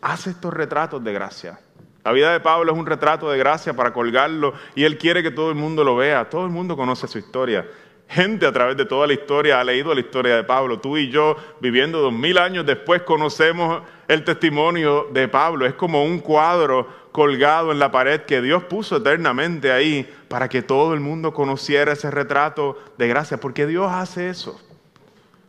hace 0.00 0.30
estos 0.30 0.54
retratos 0.54 1.02
de 1.02 1.12
gracia. 1.12 1.58
La 2.04 2.12
vida 2.12 2.32
de 2.32 2.40
Pablo 2.40 2.72
es 2.72 2.78
un 2.78 2.86
retrato 2.86 3.30
de 3.30 3.38
gracia 3.38 3.74
para 3.74 3.92
colgarlo 3.92 4.52
y 4.74 4.84
él 4.84 4.98
quiere 4.98 5.22
que 5.22 5.30
todo 5.30 5.48
el 5.48 5.56
mundo 5.56 5.82
lo 5.82 5.96
vea. 5.96 6.28
Todo 6.28 6.44
el 6.44 6.50
mundo 6.50 6.76
conoce 6.76 7.08
su 7.08 7.18
historia. 7.18 7.66
Gente 8.06 8.46
a 8.46 8.52
través 8.52 8.76
de 8.76 8.84
toda 8.84 9.06
la 9.06 9.14
historia 9.14 9.58
ha 9.58 9.64
leído 9.64 9.94
la 9.94 10.00
historia 10.00 10.36
de 10.36 10.44
Pablo. 10.44 10.78
Tú 10.78 10.98
y 10.98 11.10
yo, 11.10 11.36
viviendo 11.60 12.00
dos 12.00 12.12
mil 12.12 12.36
años 12.36 12.66
después, 12.66 13.02
conocemos 13.02 13.82
el 14.06 14.22
testimonio 14.22 15.08
de 15.12 15.26
Pablo. 15.28 15.64
Es 15.66 15.74
como 15.74 16.04
un 16.04 16.20
cuadro 16.20 16.86
colgado 17.14 17.70
en 17.70 17.78
la 17.78 17.92
pared 17.92 18.22
que 18.22 18.42
Dios 18.42 18.64
puso 18.64 18.96
eternamente 18.96 19.70
ahí 19.70 20.12
para 20.26 20.48
que 20.48 20.62
todo 20.62 20.94
el 20.94 20.98
mundo 20.98 21.32
conociera 21.32 21.92
ese 21.92 22.10
retrato 22.10 22.76
de 22.98 23.06
gracia. 23.06 23.38
Porque 23.38 23.68
Dios 23.68 23.86
hace 23.88 24.30
eso. 24.30 24.60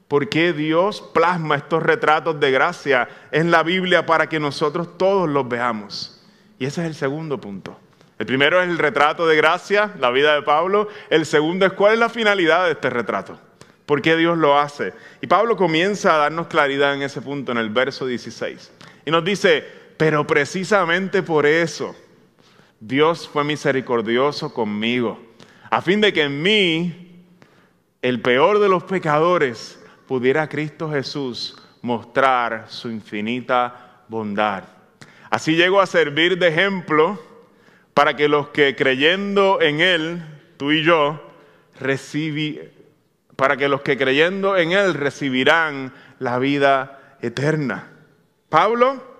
¿Por 0.08 0.30
qué 0.30 0.54
Dios 0.54 1.02
plasma 1.02 1.56
estos 1.56 1.82
retratos 1.82 2.40
de 2.40 2.52
gracia 2.52 3.10
en 3.32 3.50
la 3.50 3.64
Biblia 3.64 4.06
para 4.06 4.30
que 4.30 4.40
nosotros 4.40 4.96
todos 4.96 5.28
los 5.28 5.50
veamos? 5.50 6.24
Y 6.60 6.68
ese 6.68 6.82
es 6.82 6.88
el 6.88 6.94
segundo 6.94 7.42
punto. 7.42 7.80
El 8.20 8.28
primero 8.28 8.62
es 8.62 8.70
el 8.70 8.78
retrato 8.78 9.26
de 9.26 9.36
gracia, 9.36 9.92
la 10.00 10.12
vida 10.12 10.36
de 10.36 10.44
Pablo. 10.44 10.88
El 11.10 11.26
segundo 11.26 11.66
es 11.66 11.74
cuál 11.74 11.94
es 11.94 12.00
la 12.00 12.10
finalidad 12.10 12.66
de 12.66 12.74
este 12.74 12.92
retrato. 12.92 13.40
¿Por 13.88 14.04
qué 14.04 14.16
Dios 14.16 14.38
lo 14.38 14.60
hace? 14.60 14.94
Y 15.20 15.26
Pablo 15.26 15.58
comienza 15.58 16.14
a 16.14 16.18
darnos 16.20 16.46
claridad 16.46 16.94
en 16.94 17.02
ese 17.02 17.24
punto 17.24 17.52
en 17.52 17.58
el 17.58 17.72
verso 17.72 18.06
16. 18.06 18.72
Y 19.08 19.10
nos 19.10 19.26
dice, 19.26 19.85
pero 19.98 20.26
precisamente 20.28 21.24
por 21.24 21.46
eso 21.46 21.96
Dios 22.80 23.28
fue 23.28 23.44
misericordioso 23.44 24.54
conmigo, 24.54 25.20
a 25.70 25.82
fin 25.82 26.02
de 26.02 26.14
que 26.14 26.24
en 26.24 26.42
mí, 26.42 27.24
el 28.02 28.22
peor 28.22 28.60
de 28.60 28.70
los 28.70 28.84
pecadores, 28.84 29.82
pudiera 30.08 30.48
Cristo 30.48 30.92
Jesús 30.92 31.58
mostrar 31.82 32.66
su 32.70 32.90
infinita 32.90 34.04
bondad. 34.08 34.64
Así 35.30 35.56
llego 35.56 35.82
a 35.82 35.88
servir 35.88 36.38
de 36.38 36.50
ejemplo 36.50 37.20
para 37.94 38.16
que 38.16 38.28
los 38.28 38.50
que 38.50 38.76
creyendo 38.76 39.62
en 39.62 39.82
Él, 39.82 40.24
tú 40.58 40.72
y 40.72 40.84
yo, 40.84 41.22
recibi, 41.80 42.60
para 43.36 43.58
que 43.58 43.68
los 43.68 43.82
que 43.82 43.98
creyendo 43.98 44.58
en 44.58 44.74
Él 44.74 44.94
recibirán 44.94 45.94
la 46.20 46.40
vida 46.40 47.18
eterna. 47.22 47.90
Pablo, 48.50 49.15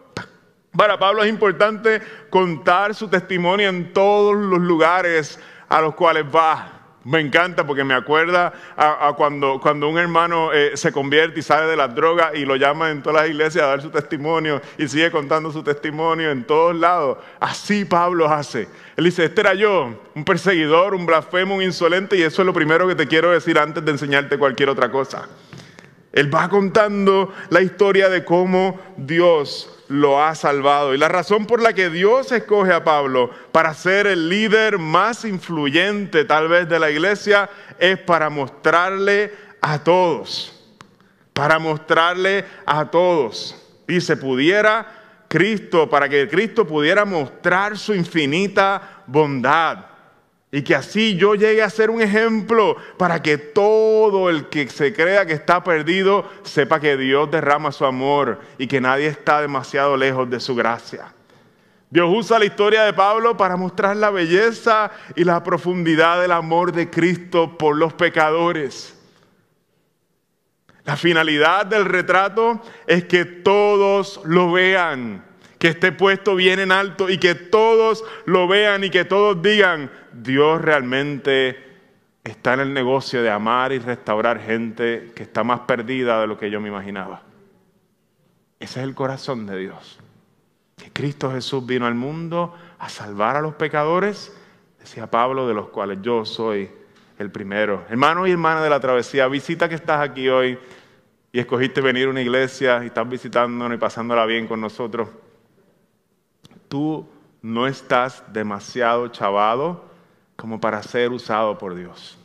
para 0.78 0.98
Pablo 1.00 1.24
es 1.24 1.30
importante 1.30 2.02
contar 2.30 2.96
su 2.96 3.08
testimonio 3.08 3.70
en 3.70 3.94
todos 3.94 4.36
los 4.36 4.60
lugares 4.60 5.40
a 5.70 5.82
los 5.82 5.96
cuales 5.96 6.26
va. 6.34 6.72
Me 7.06 7.20
encanta 7.20 7.68
porque 7.68 7.84
me 7.84 7.94
acuerda 7.94 8.52
a, 8.76 9.14
cuando, 9.16 9.60
cuando 9.62 9.88
un 9.88 10.00
hermano 10.00 10.52
eh, 10.52 10.72
se 10.74 10.92
convierte 10.92 11.40
y 11.40 11.44
sale 11.44 11.68
de 11.68 11.76
las 11.76 11.94
drogas 11.94 12.32
y 12.34 12.46
lo 12.46 12.56
llama 12.56 12.90
en 12.90 13.04
todas 13.04 13.22
las 13.22 13.30
iglesias 13.30 13.64
a 13.64 13.68
dar 13.68 13.82
su 13.84 13.92
testimonio 13.92 14.60
y 14.80 14.88
sigue 14.88 15.12
contando 15.12 15.52
su 15.52 15.62
testimonio 15.62 16.32
en 16.32 16.46
todos 16.46 16.76
lados. 16.76 17.20
Así 17.40 17.86
Pablo 17.86 18.28
hace. 18.28 18.68
Él 18.98 19.06
dice, 19.06 19.26
este 19.26 19.42
era 19.42 19.54
yo, 19.54 20.02
un 20.16 20.26
perseguidor, 20.26 20.96
un 20.96 21.06
blasfemo, 21.06 21.54
un 21.54 21.62
insolente 21.62 22.18
y 22.18 22.24
eso 22.24 22.42
es 22.42 22.46
lo 22.48 22.54
primero 22.54 22.88
que 22.88 22.96
te 22.96 23.08
quiero 23.08 23.30
decir 23.30 23.60
antes 23.60 23.86
de 23.86 23.92
enseñarte 23.92 24.40
cualquier 24.40 24.70
otra 24.70 24.90
cosa. 24.90 25.30
Él 26.12 26.34
va 26.34 26.50
contando 26.50 27.32
la 27.50 27.62
historia 27.62 28.10
de 28.10 28.26
cómo 28.26 28.80
Dios 28.98 29.75
lo 29.88 30.24
ha 30.24 30.36
salvado. 30.36 30.94
Y 30.94 30.98
la 30.98 31.08
razón 31.08 31.46
por 31.46 31.62
la 31.62 31.74
que 31.74 31.90
Dios 31.90 32.32
escoge 32.32 32.74
a 32.74 32.84
Pablo 32.84 33.30
para 33.52 33.74
ser 33.74 34.08
el 34.08 34.30
líder 34.30 34.78
más 34.78 35.26
influyente 35.26 36.26
tal 36.26 36.48
vez 36.48 36.68
de 36.68 36.80
la 36.80 36.90
iglesia 36.90 37.50
es 37.80 37.98
para 38.00 38.30
mostrarle 38.30 39.34
a 39.62 39.80
todos, 39.80 40.54
para 41.34 41.60
mostrarle 41.60 42.46
a 42.66 42.86
todos. 42.90 43.56
Y 43.88 44.02
se 44.02 44.18
pudiera 44.18 45.26
Cristo, 45.28 45.90
para 45.90 46.08
que 46.08 46.28
Cristo 46.28 46.66
pudiera 46.66 47.06
mostrar 47.06 47.78
su 47.78 47.94
infinita 47.94 49.04
bondad. 49.06 49.95
Y 50.56 50.62
que 50.62 50.74
así 50.74 51.18
yo 51.18 51.36
llegue 51.36 51.62
a 51.62 51.70
ser 51.70 51.90
un 51.90 52.02
ejemplo 52.02 52.78
para 52.96 53.22
que 53.22 53.38
todo 53.38 54.30
el 54.30 54.48
que 54.48 54.70
se 54.70 54.94
crea 54.94 55.26
que 55.26 55.34
está 55.34 55.62
perdido 55.62 56.30
sepa 56.44 56.80
que 56.80 56.96
Dios 56.96 57.30
derrama 57.30 57.74
su 57.74 57.84
amor 57.84 58.40
y 58.58 58.66
que 58.66 58.80
nadie 58.80 59.08
está 59.08 59.42
demasiado 59.42 59.98
lejos 59.98 60.30
de 60.30 60.40
su 60.40 60.56
gracia. 60.56 61.14
Dios 61.90 62.10
usa 62.10 62.40
la 62.40 62.46
historia 62.46 62.84
de 62.84 62.94
Pablo 62.94 63.36
para 63.36 63.58
mostrar 63.58 63.98
la 63.98 64.12
belleza 64.12 64.92
y 65.18 65.26
la 65.26 65.44
profundidad 65.44 66.22
del 66.22 66.32
amor 66.32 66.72
de 66.72 66.90
Cristo 66.90 67.58
por 67.58 67.76
los 67.76 67.92
pecadores. 67.92 68.98
La 70.86 70.96
finalidad 70.96 71.66
del 71.66 71.84
retrato 71.84 72.62
es 72.88 73.04
que 73.04 73.26
todos 73.26 74.22
lo 74.24 74.54
vean 74.54 75.22
que 75.66 75.70
esté 75.70 75.92
puesto 75.92 76.36
bien 76.36 76.60
en 76.60 76.72
alto 76.72 77.10
y 77.10 77.18
que 77.18 77.34
todos 77.34 78.04
lo 78.26 78.48
vean 78.48 78.84
y 78.84 78.90
que 78.90 79.06
todos 79.06 79.42
digan, 79.42 79.90
Dios 80.24 80.62
realmente 80.62 81.58
está 82.24 82.54
en 82.54 82.62
el 82.62 82.74
negocio 82.74 83.22
de 83.22 83.30
amar 83.30 83.72
y 83.72 83.80
restaurar 83.80 84.40
gente 84.40 85.12
que 85.16 85.24
está 85.24 85.44
más 85.44 85.62
perdida 85.62 86.22
de 86.22 86.28
lo 86.28 86.38
que 86.38 86.50
yo 86.50 86.60
me 86.60 86.70
imaginaba. 86.70 87.22
Ese 88.60 88.80
es 88.80 88.86
el 88.86 88.96
corazón 88.96 89.46
de 89.46 89.58
Dios. 89.58 90.00
Que 90.78 90.92
Cristo 90.92 91.32
Jesús 91.32 91.66
vino 91.66 91.86
al 91.86 91.96
mundo 91.96 92.56
a 92.80 92.90
salvar 92.90 93.36
a 93.36 93.42
los 93.42 93.56
pecadores, 93.56 94.36
decía 94.80 95.10
Pablo, 95.10 95.48
de 95.48 95.54
los 95.54 95.70
cuales 95.70 96.00
yo 96.02 96.26
soy 96.26 96.70
el 97.18 97.32
primero. 97.32 97.86
Hermano 97.90 98.28
y 98.28 98.32
hermana 98.32 98.62
de 98.62 98.70
la 98.70 98.80
travesía, 98.80 99.28
visita 99.28 99.70
que 99.70 99.76
estás 99.76 100.02
aquí 100.02 100.28
hoy 100.30 100.58
y 101.32 101.40
escogiste 101.40 101.82
venir 101.82 102.08
a 102.08 102.12
una 102.12 102.22
iglesia 102.22 102.82
y 102.84 102.88
estás 102.88 103.08
visitándonos 103.08 103.78
y 103.78 103.80
pasándola 103.80 104.26
bien 104.26 104.48
con 104.48 104.60
nosotros 104.60 105.10
tú 106.76 107.08
no 107.42 107.68
estás 107.68 108.24
demasiado 108.34 109.08
chavado 109.08 109.86
como 110.36 110.60
para 110.60 110.82
ser 110.84 111.12
usado 111.12 111.58
por 111.58 111.76
Dios. 111.76 112.18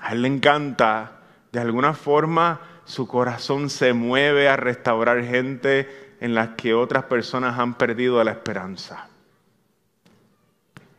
A 0.00 0.12
Él 0.12 0.22
le 0.22 0.28
encanta, 0.28 1.20
de 1.52 1.60
alguna 1.60 1.94
forma, 1.94 2.60
su 2.84 3.06
corazón 3.06 3.70
se 3.70 3.92
mueve 3.92 4.48
a 4.48 4.56
restaurar 4.56 5.24
gente 5.24 6.16
en 6.20 6.34
las 6.34 6.50
que 6.50 6.74
otras 6.74 7.04
personas 7.04 7.58
han 7.58 7.74
perdido 7.74 8.22
la 8.24 8.32
esperanza. 8.32 9.08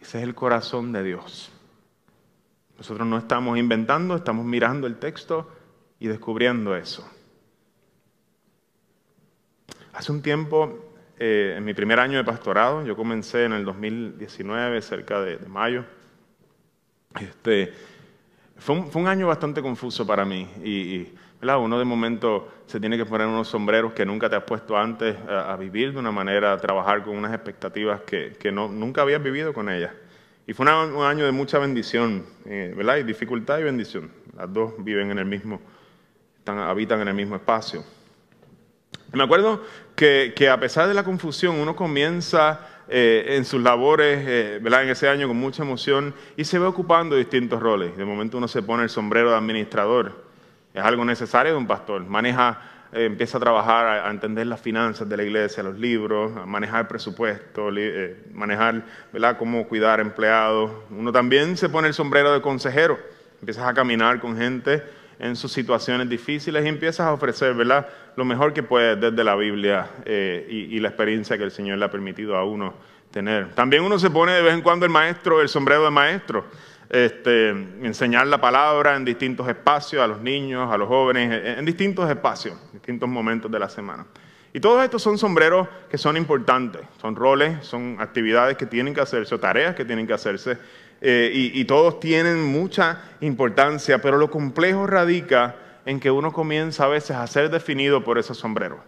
Ese 0.02 0.20
es 0.20 0.24
el 0.24 0.36
corazón 0.36 0.92
de 0.92 1.04
Dios. 1.04 1.52
Nosotros 2.78 3.08
no 3.08 3.18
estamos 3.18 3.58
inventando, 3.58 4.16
estamos 4.16 4.46
mirando 4.46 4.88
el 4.88 4.98
texto 4.98 5.50
y 6.00 6.08
descubriendo 6.08 6.76
eso. 6.76 7.10
Hace 9.94 10.12
un 10.12 10.22
tiempo 10.22 10.85
eh, 11.18 11.56
en 11.58 11.64
mi 11.64 11.74
primer 11.74 12.00
año 12.00 12.18
de 12.18 12.24
pastorado, 12.24 12.86
yo 12.86 12.96
comencé 12.96 13.46
en 13.46 13.54
el 13.54 13.64
2019, 13.64 14.82
cerca 14.82 15.22
de, 15.22 15.38
mayo. 15.48 15.86
Este, 17.20 17.74
fue, 18.58 18.76
un, 18.76 19.08
año 19.08 19.28
bastante 19.28 19.62
confuso 19.62 20.06
para 20.06 20.26
mí 20.26 20.50
y, 20.64 21.14
uno 21.42 21.78
de 21.78 21.86
momento 21.86 22.52
se 22.66 22.80
tiene 22.80 22.98
que 22.98 23.06
poner 23.06 23.28
unos 23.28 23.48
sombreros 23.48 23.94
que 23.94 24.04
nunca 24.04 24.28
te 24.28 24.36
has 24.36 24.44
puesto 24.44 24.76
antes 24.76 25.16
a, 25.30 25.56
vivir 25.58 25.94
de 25.94 26.00
una 26.00 26.12
manera, 26.12 26.54
a 26.54 26.58
trabajar 26.58 27.04
con 27.04 27.16
unas 27.16 27.34
expectativas 27.36 28.02
que, 28.02 28.52
no, 28.52 28.68
nunca 28.68 29.04
habías 29.04 29.22
vivido 29.22 29.54
con 29.54 29.70
ellas. 29.70 29.94
Y 30.48 30.54
fue 30.54 30.66
un 30.66 31.04
año 31.04 31.24
de 31.24 31.32
mucha 31.32 31.60
bendición, 31.60 32.26
eh, 32.46 32.74
¿verdad? 32.76 32.98
Y 32.98 33.04
dificultad 33.04 33.60
y 33.60 33.64
bendición. 33.64 34.12
Las 34.36 34.52
dos 34.52 34.74
viven 34.80 35.12
en 35.12 35.20
el 35.20 35.26
mismo, 35.26 35.62
están, 36.40 36.58
habitan 36.58 37.00
en 37.02 37.10
el 37.10 37.14
mismo 37.14 37.36
espacio. 37.36 37.84
Me 39.16 39.24
acuerdo 39.24 39.64
que, 39.96 40.50
a 40.52 40.60
pesar 40.60 40.88
de 40.88 40.94
la 40.94 41.04
confusión, 41.04 41.56
uno 41.56 41.76
comienza 41.76 42.60
eh, 42.90 43.26
en 43.30 43.46
sus 43.46 43.62
labores, 43.62 44.24
eh. 44.28 44.62
En 44.62 44.90
ese 44.90 45.08
año 45.08 45.28
con 45.28 45.38
mucha 45.38 45.64
emoción 45.64 46.14
y 46.36 46.44
se 46.44 46.60
ve 46.60 46.66
ocupando 46.66 47.16
distintos 47.16 47.62
roles. 47.62 47.96
De 47.96 48.04
momento 48.04 48.38
uno 48.38 48.48
se 48.48 48.62
pone 48.62 48.84
el 48.84 48.90
sombrero 48.90 49.32
de 49.32 49.38
administrador. 49.38 50.26
Es 50.74 50.84
algo 50.84 51.06
necesario 51.06 51.54
de 51.54 51.58
un 51.58 51.66
pastor. 51.66 52.06
Maneja, 52.06 52.62
eh, 52.92 53.06
empieza 53.06 53.38
a 53.38 53.42
trabajar, 53.42 54.06
a, 54.06 54.12
entender 54.12 54.48
las 54.48 54.60
finanzas 54.60 55.08
de 55.08 55.16
la 55.16 55.24
iglesia, 55.24 55.64
los 55.64 55.80
libros, 55.80 56.36
a 56.36 56.46
manejar 56.46 56.82
el 56.82 56.88
presupuesto, 56.88 57.70
manejar, 58.34 58.84
¿verdad? 59.14 59.38
Cómo 59.38 59.66
cuidar 59.66 60.02
empleados. 60.02 60.72
Uno 60.90 61.14
también 61.14 61.56
se 61.56 61.70
pone 61.70 61.88
el 61.88 61.94
sombrero 61.94 62.34
de 62.34 62.42
consejero. 62.42 63.00
Empiezas 63.40 63.66
a 63.66 63.74
caminar 63.74 64.20
con 64.20 64.38
gente 64.38 64.84
en 65.20 65.36
sus 65.36 65.52
situaciones 65.52 66.10
difíciles 66.10 66.66
y 66.66 66.68
empiezas 66.68 67.08
a 67.08 67.14
ofrecer, 67.14 67.54
¿verdad? 67.54 67.88
Lo 68.16 68.26
mejor 68.26 68.54
que 68.54 68.64
puedes 68.64 69.00
desde 69.00 69.24
la 69.24 69.36
Biblia 69.36 69.90
eh, 70.06 70.46
y, 70.50 70.80
la 70.80 70.90
experiencia 70.90 71.38
que 71.38 71.44
el 71.44 71.52
Señor 71.52 71.78
le 71.78 71.86
ha 71.86 71.92
permitido 71.92 72.36
a 72.36 72.44
uno 72.44 72.74
tener. 73.12 73.54
También 73.54 73.84
uno 73.84 73.98
se 73.98 74.10
pone 74.10 74.34
de 74.34 74.42
vez 74.42 74.54
en 74.54 74.62
cuando 74.62 74.86
el 74.86 74.92
maestro, 74.92 75.42
el 75.42 75.50
sombrero 75.50 75.86
de 75.86 75.92
maestro, 75.92 76.46
este, 76.90 77.50
enseñar 77.50 78.28
la 78.28 78.40
palabra 78.40 78.96
en 78.96 79.06
distintos 79.06 79.48
espacios 79.48 80.04
a 80.04 80.08
los 80.08 80.22
niños, 80.22 80.72
a 80.72 80.78
los 80.78 80.88
jóvenes, 80.88 81.58
en 81.58 81.66
distintos 81.66 82.10
espacios, 82.10 82.58
distintos 82.74 83.10
momentos 83.10 83.50
de 83.52 83.60
la 83.60 83.70
semana. 83.70 84.06
Y 84.56 84.62
todos 84.62 84.82
estos 84.82 85.02
son 85.02 85.18
sombreros 85.18 85.68
que 85.90 85.98
son 85.98 86.16
importantes, 86.16 86.82
son 87.02 87.14
roles, 87.14 87.66
son 87.66 87.98
actividades 88.00 88.56
que 88.56 88.66
tienen 88.66 88.94
que 88.94 89.02
hacerse, 89.02 89.36
o 89.36 89.38
tareas 89.38 89.76
que 89.76 89.84
tienen 89.84 90.08
que 90.08 90.14
hacerse 90.14 90.58
eh, 91.02 91.32
y, 91.34 91.66
todos 91.66 92.00
tienen 92.00 92.44
mucha 92.44 93.02
importancia, 93.22 94.02
pero 94.02 94.18
lo 94.18 94.32
complejo 94.32 94.88
radica 94.88 95.56
en 95.86 96.00
que 96.00 96.10
uno 96.10 96.32
comienza 96.34 96.86
a 96.86 96.88
veces 96.88 97.16
a 97.16 97.28
ser 97.28 97.50
definido 97.50 98.04
por 98.04 98.18
esos 98.18 98.38
sombreros. 98.38 98.80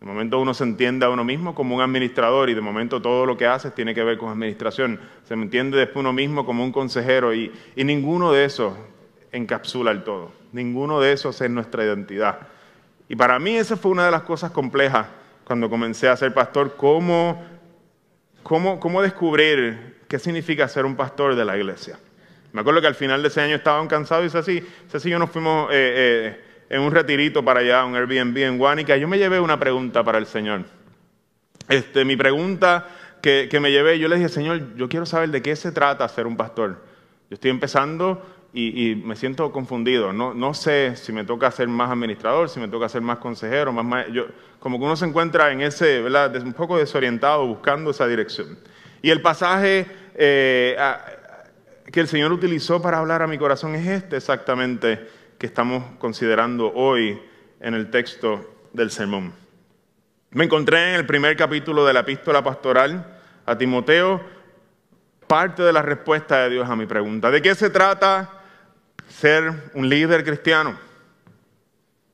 De 0.00 0.06
momento 0.06 0.40
uno 0.40 0.54
se 0.54 0.64
entiende 0.64 1.04
a 1.04 1.10
uno 1.10 1.24
mismo 1.24 1.54
como 1.54 1.76
un 1.76 1.82
administrador 1.82 2.48
y 2.48 2.54
de 2.54 2.60
momento 2.60 3.02
todo 3.02 3.26
lo 3.26 3.36
que 3.36 3.46
hace 3.46 3.70
tiene 3.70 3.94
que 3.94 4.02
ver 4.02 4.18
con 4.18 4.30
administración. 4.30 4.98
Se 5.24 5.36
me 5.36 5.44
entiende 5.44 5.78
después 5.78 6.00
uno 6.00 6.12
mismo 6.12 6.46
como 6.46 6.64
un 6.64 6.72
consejero 6.72 7.34
y, 7.34 7.52
y 7.76 7.84
ninguno 7.84 8.32
de 8.32 8.44
esos 8.44 8.74
encapsula 9.30 9.90
el 9.90 10.04
todo. 10.04 10.32
Ninguno 10.52 11.00
de 11.00 11.12
esos 11.12 11.40
es 11.40 11.50
nuestra 11.50 11.84
identidad. 11.84 12.48
Y 13.08 13.16
para 13.16 13.38
mí 13.38 13.56
esa 13.56 13.76
fue 13.76 13.90
una 13.90 14.06
de 14.06 14.10
las 14.10 14.22
cosas 14.22 14.52
complejas 14.52 15.06
cuando 15.44 15.68
comencé 15.68 16.08
a 16.08 16.16
ser 16.16 16.32
pastor, 16.32 16.76
cómo, 16.76 17.42
cómo, 18.42 18.80
cómo 18.80 19.02
descubrir 19.02 19.91
qué 20.12 20.18
significa 20.18 20.68
ser 20.68 20.84
un 20.84 20.94
pastor 20.94 21.34
de 21.34 21.42
la 21.42 21.56
iglesia. 21.56 21.98
Me 22.52 22.60
acuerdo 22.60 22.82
que 22.82 22.86
al 22.86 22.94
final 22.94 23.22
de 23.22 23.28
ese 23.28 23.40
año 23.40 23.56
estaban 23.56 23.88
cansados 23.88 24.26
y 24.26 24.28
Ceci, 24.28 24.62
Ceci 24.90 25.08
yo 25.08 25.18
nos 25.18 25.30
fuimos 25.30 25.70
eh, 25.72 26.36
eh, 26.36 26.40
en 26.68 26.82
un 26.82 26.92
retirito 26.92 27.42
para 27.42 27.60
allá, 27.60 27.82
un 27.86 27.96
Airbnb 27.96 28.36
en 28.36 28.58
Guanica, 28.58 28.94
yo 28.98 29.08
me 29.08 29.16
llevé 29.16 29.40
una 29.40 29.58
pregunta 29.58 30.04
para 30.04 30.18
el 30.18 30.26
Señor. 30.26 30.64
Este, 31.66 32.04
mi 32.04 32.14
pregunta 32.14 32.88
que, 33.22 33.48
me 33.58 33.70
llevé, 33.70 33.98
yo 33.98 34.06
le 34.06 34.16
dije, 34.16 34.28
Señor, 34.28 34.76
yo 34.76 34.86
quiero 34.86 35.06
saber 35.06 35.30
de 35.30 35.40
qué 35.40 35.56
se 35.56 35.72
trata 35.72 36.06
ser 36.08 36.26
un 36.26 36.36
pastor. 36.36 36.84
Yo 37.30 37.34
estoy 37.36 37.50
empezando 37.50 38.22
y, 38.52 38.94
me 38.96 39.16
siento 39.16 39.50
confundido. 39.50 40.12
No, 40.12 40.34
no, 40.34 40.52
sé 40.52 40.94
si 40.96 41.10
me 41.10 41.24
toca 41.24 41.50
ser 41.50 41.68
más 41.68 41.90
administrador, 41.90 42.50
si 42.50 42.60
me 42.60 42.68
toca 42.68 42.86
ser 42.90 43.00
más 43.00 43.16
consejero, 43.16 43.72
más, 43.72 44.08
yo, 44.12 44.26
como 44.60 44.78
que 44.78 44.84
uno 44.84 44.94
se 44.94 45.06
encuentra 45.06 45.50
en 45.52 45.62
ese, 45.62 46.02
¿verdad? 46.02 46.36
Un 46.36 46.52
poco 46.52 46.76
desorientado 46.76 47.46
buscando 47.46 47.92
esa 47.92 48.06
dirección. 48.06 48.58
Y 49.00 49.10
el 49.10 49.20
pasaje 49.20 50.01
eh, 50.14 50.76
que 51.90 52.00
el 52.00 52.08
Señor 52.08 52.32
utilizó 52.32 52.80
para 52.80 52.98
hablar 52.98 53.22
a 53.22 53.26
mi 53.26 53.38
corazón 53.38 53.74
es 53.74 53.86
este 53.86 54.16
exactamente 54.16 55.08
que 55.38 55.46
estamos 55.46 55.84
considerando 55.98 56.72
hoy 56.72 57.20
en 57.60 57.74
el 57.74 57.90
texto 57.90 58.68
del 58.72 58.90
sermón. 58.90 59.32
Me 60.30 60.44
encontré 60.44 60.90
en 60.90 60.94
el 60.94 61.06
primer 61.06 61.36
capítulo 61.36 61.84
de 61.84 61.92
la 61.92 62.00
epístola 62.00 62.42
pastoral 62.42 63.20
a 63.44 63.58
Timoteo 63.58 64.20
parte 65.26 65.62
de 65.62 65.72
la 65.72 65.82
respuesta 65.82 66.42
de 66.42 66.50
Dios 66.50 66.68
a 66.68 66.76
mi 66.76 66.86
pregunta. 66.86 67.30
¿De 67.30 67.42
qué 67.42 67.54
se 67.54 67.70
trata 67.70 68.30
ser 69.08 69.70
un 69.74 69.88
líder 69.88 70.24
cristiano? 70.24 70.78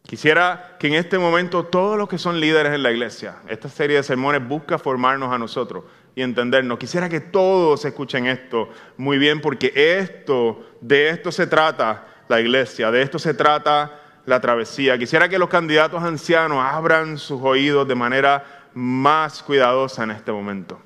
Quisiera 0.03 0.77
que 0.79 0.87
en 0.87 0.95
este 0.95 1.19
momento 1.19 1.65
todos 1.65 1.99
los 1.99 2.09
que 2.09 2.17
son 2.17 2.41
líderes 2.41 2.73
en 2.73 2.83
la 2.83 2.91
iglesia, 2.91 3.37
esta 3.49 3.69
serie 3.69 3.97
de 3.97 4.03
sermones 4.03 4.47
busca 4.47 4.79
formarnos 4.79 5.33
a 5.33 5.39
nosotros 5.39 5.85
y 6.19 6.23
entendernos. 6.23 6.81
Quisiera 6.81 7.09
que 7.09 7.21
todos 7.21 7.85
escuchen 7.85 8.27
esto 8.27 8.71
muy 8.97 9.19
bien 9.19 9.41
porque 9.41 9.71
esto, 9.73 10.69
de 10.81 11.11
esto 11.11 11.31
se 11.31 11.47
trata 11.47 12.09
la 12.27 12.41
iglesia, 12.41 12.91
de 12.91 13.03
esto 13.03 13.21
se 13.21 13.35
trata 13.35 14.01
la 14.27 14.41
travesía. 14.41 14.99
Quisiera 14.99 15.29
que 15.29 15.39
los 15.39 15.49
candidatos 15.49 16.03
ancianos 16.03 16.59
abran 16.61 17.19
sus 17.19 17.41
oídos 17.41 17.87
de 17.87 17.95
manera 17.95 18.67
más 18.75 19.45
cuidadosa 19.45 20.03
en 20.03 20.11
este 20.11 20.33
momento. 20.33 20.83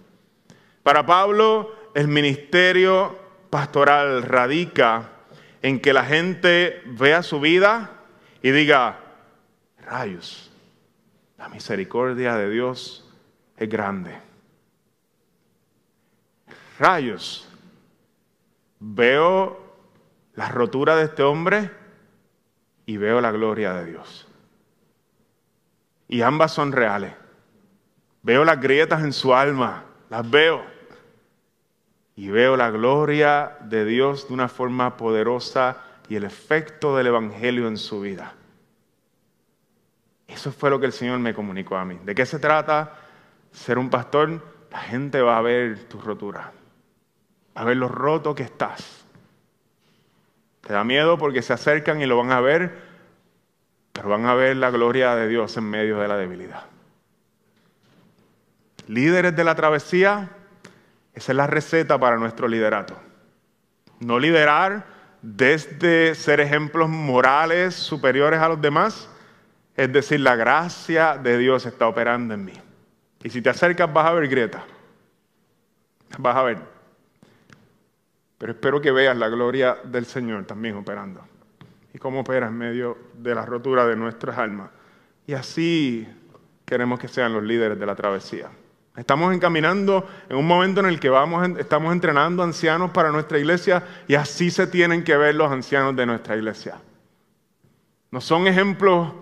Para 0.83 1.07
Pablo, 1.07 1.75
el 1.95 2.09
ministerio 2.09 3.19
pastoral 3.49 4.25
radica 4.25 5.13
en 5.63 5.81
que 5.81 5.95
la 5.95 6.05
gente 6.05 6.83
vea 6.85 7.23
su 7.23 7.41
vida 7.41 7.91
y 8.43 8.51
diga, 8.51 9.01
rayos, 9.87 10.51
la 11.39 11.49
misericordia 11.49 12.37
de 12.37 12.51
Dios 12.51 13.11
es 13.57 13.71
grande 13.71 14.32
rayos, 16.79 17.49
veo 18.79 19.63
la 20.35 20.49
rotura 20.49 20.97
de 20.97 21.05
este 21.05 21.23
hombre 21.23 21.71
y 22.87 22.97
veo 22.97 23.21
la 23.21 23.31
gloria 23.31 23.75
de 23.75 23.87
Dios. 23.87 24.27
Y 26.09 26.23
ambas 26.23 26.53
son 26.53 26.73
reales. 26.73 27.15
Veo 28.23 28.45
las 28.45 28.61
grietas 28.61 29.03
en 29.03 29.13
su 29.13 29.35
alma, 29.35 29.85
las 30.11 30.29
veo. 30.29 30.65
Y 32.15 32.29
veo 32.29 32.57
la 32.57 32.71
gloria 32.71 33.57
de 33.63 33.85
Dios 33.85 34.29
de 34.29 34.35
una 34.35 34.49
forma 34.49 34.97
poderosa 34.97 35.79
y 36.09 36.17
el 36.17 36.25
efecto 36.25 36.97
del 36.97 37.07
Evangelio 37.07 37.69
en 37.69 37.79
su 37.79 38.01
vida. 38.01 38.35
Eso 40.29 40.53
fue 40.53 40.71
lo 40.71 40.79
que 40.79 40.87
el 40.87 40.93
Señor 40.93 41.19
me 41.19 41.35
comunicó 41.35 41.77
a 41.77 41.85
mí. 41.85 41.99
¿De 42.05 42.15
qué 42.15 42.27
se 42.27 42.39
trata 42.39 42.99
ser 43.51 43.79
un 43.79 43.91
pastor? 43.91 44.45
La 44.71 44.81
gente 44.81 45.21
va 45.21 45.39
a 45.39 45.43
ver 45.43 45.89
tu 45.89 46.01
rotura 46.01 46.53
a 47.55 47.65
ver 47.65 47.77
lo 47.77 47.89
roto 47.89 48.35
que 48.35 48.43
estás. 48.43 49.05
Te 50.63 50.73
da 50.73 50.85
miedo 50.85 51.19
porque 51.19 51.43
se 51.43 51.53
acercan 51.53 52.01
y 52.01 52.07
lo 52.07 52.17
van 52.17 52.31
a 52.31 52.41
ver, 52.41 52.79
pero 53.93 54.09
van 54.09 54.27
a 54.27 54.35
ver 54.35 54.57
la 54.57 54.71
gloria 54.71 55.15
de 55.15 55.29
Dios 55.29 55.57
en 55.57 55.65
medio 55.65 55.99
de 55.99 56.09
la 56.09 56.17
debilidad. 56.17 56.65
Líderes 58.87 59.35
de 59.35 59.45
la 59.45 59.55
travesía, 59.55 60.31
esa 61.15 61.33
es 61.33 61.37
la 61.37 61.47
receta 61.47 61.99
para 61.99 62.17
nuestro 62.17 62.49
liderato. 62.49 62.97
No 64.01 64.19
liderar 64.19 64.85
desde 65.21 66.15
ser 66.15 66.41
ejemplos 66.41 66.89
morales 66.89 67.75
superiores 67.75 68.41
a 68.41 68.49
los 68.49 68.61
demás, 68.61 69.09
es 69.77 69.93
decir, 69.93 70.21
la 70.21 70.37
gracia 70.37 71.17
de 71.17 71.39
Dios 71.39 71.65
está 71.67 71.87
operando 71.87 72.35
en 72.35 72.45
mí. 72.45 72.55
Y 73.23 73.31
si 73.31 73.41
te 73.41 73.51
acercas 73.51 73.93
vas 73.93 74.07
a 74.07 74.13
ver 74.13 74.29
grieta. 74.29 74.65
Vas 76.19 76.37
a 76.37 76.43
ver. 76.43 76.59
Pero 78.43 78.55
espero 78.55 78.81
que 78.81 78.91
veas 78.91 79.17
la 79.17 79.29
gloria 79.29 79.79
del 79.85 80.05
Señor 80.05 80.45
también 80.47 80.75
operando. 80.75 81.21
Y 81.95 81.99
cómo 81.99 82.23
opera 82.23 82.49
en 82.49 82.59
medio 82.59 82.99
de 83.17 83.37
la 83.37 83.47
rotura 83.47 83.87
de 83.87 83.95
nuestras 83.95 84.37
almas. 84.37 84.69
Y 85.29 85.35
así 85.35 86.09
queremos 86.65 86.99
que 86.99 87.07
sean 87.07 87.33
los 87.33 87.45
líderes 87.45 87.79
de 87.79 87.87
la 87.87 87.95
travesía. 87.95 88.49
Estamos 88.97 89.33
encaminando 89.33 90.09
en 90.29 90.37
un 90.37 90.45
momento 90.45 90.81
en 90.81 90.87
el 90.87 90.99
que 90.99 91.09
vamos, 91.09 91.57
estamos 91.57 91.93
entrenando 91.93 92.43
ancianos 92.43 92.91
para 92.91 93.13
nuestra 93.13 93.39
iglesia 93.39 93.85
y 94.09 94.17
así 94.17 94.51
se 94.51 94.67
tienen 94.67 95.05
que 95.05 95.17
ver 95.17 95.37
los 95.37 95.53
ancianos 95.53 95.95
de 95.95 96.05
nuestra 96.05 96.35
iglesia. 96.35 96.81
No 98.11 98.21
son 98.21 98.49
ejemplos 98.49 99.13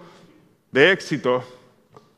de 0.73 0.93
éxito. 0.93 1.45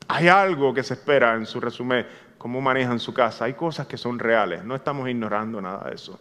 Hay 0.07 0.29
algo 0.29 0.73
que 0.73 0.85
se 0.85 0.95
espera 0.95 1.35
en 1.35 1.47
su 1.47 1.59
resumen, 1.59 2.07
cómo 2.38 2.61
manejan 2.61 3.01
su 3.01 3.12
casa. 3.12 3.47
Hay 3.47 3.55
cosas 3.55 3.88
que 3.88 3.97
son 3.97 4.21
reales. 4.21 4.62
No 4.62 4.77
estamos 4.77 5.09
ignorando 5.09 5.61
nada 5.61 5.88
de 5.88 5.97
eso. 5.97 6.21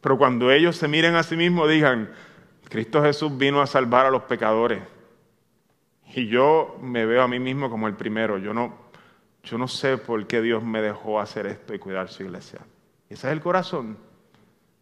Pero 0.00 0.16
cuando 0.16 0.50
ellos 0.50 0.76
se 0.76 0.88
miren 0.88 1.14
a 1.14 1.22
sí 1.22 1.36
mismos, 1.36 1.68
digan, 1.68 2.10
Cristo 2.68 3.02
Jesús 3.02 3.36
vino 3.36 3.60
a 3.60 3.66
salvar 3.66 4.06
a 4.06 4.10
los 4.10 4.22
pecadores. 4.22 4.82
Y 6.14 6.26
yo 6.28 6.78
me 6.82 7.06
veo 7.06 7.22
a 7.22 7.28
mí 7.28 7.38
mismo 7.38 7.70
como 7.70 7.86
el 7.86 7.94
primero. 7.94 8.38
Yo 8.38 8.54
no, 8.54 8.74
yo 9.44 9.58
no 9.58 9.68
sé 9.68 9.98
por 9.98 10.26
qué 10.26 10.40
Dios 10.40 10.62
me 10.62 10.80
dejó 10.80 11.20
hacer 11.20 11.46
esto 11.46 11.74
y 11.74 11.78
cuidar 11.78 12.08
su 12.08 12.22
iglesia. 12.22 12.60
Ese 13.08 13.26
es 13.26 13.32
el 13.32 13.40
corazón 13.40 13.98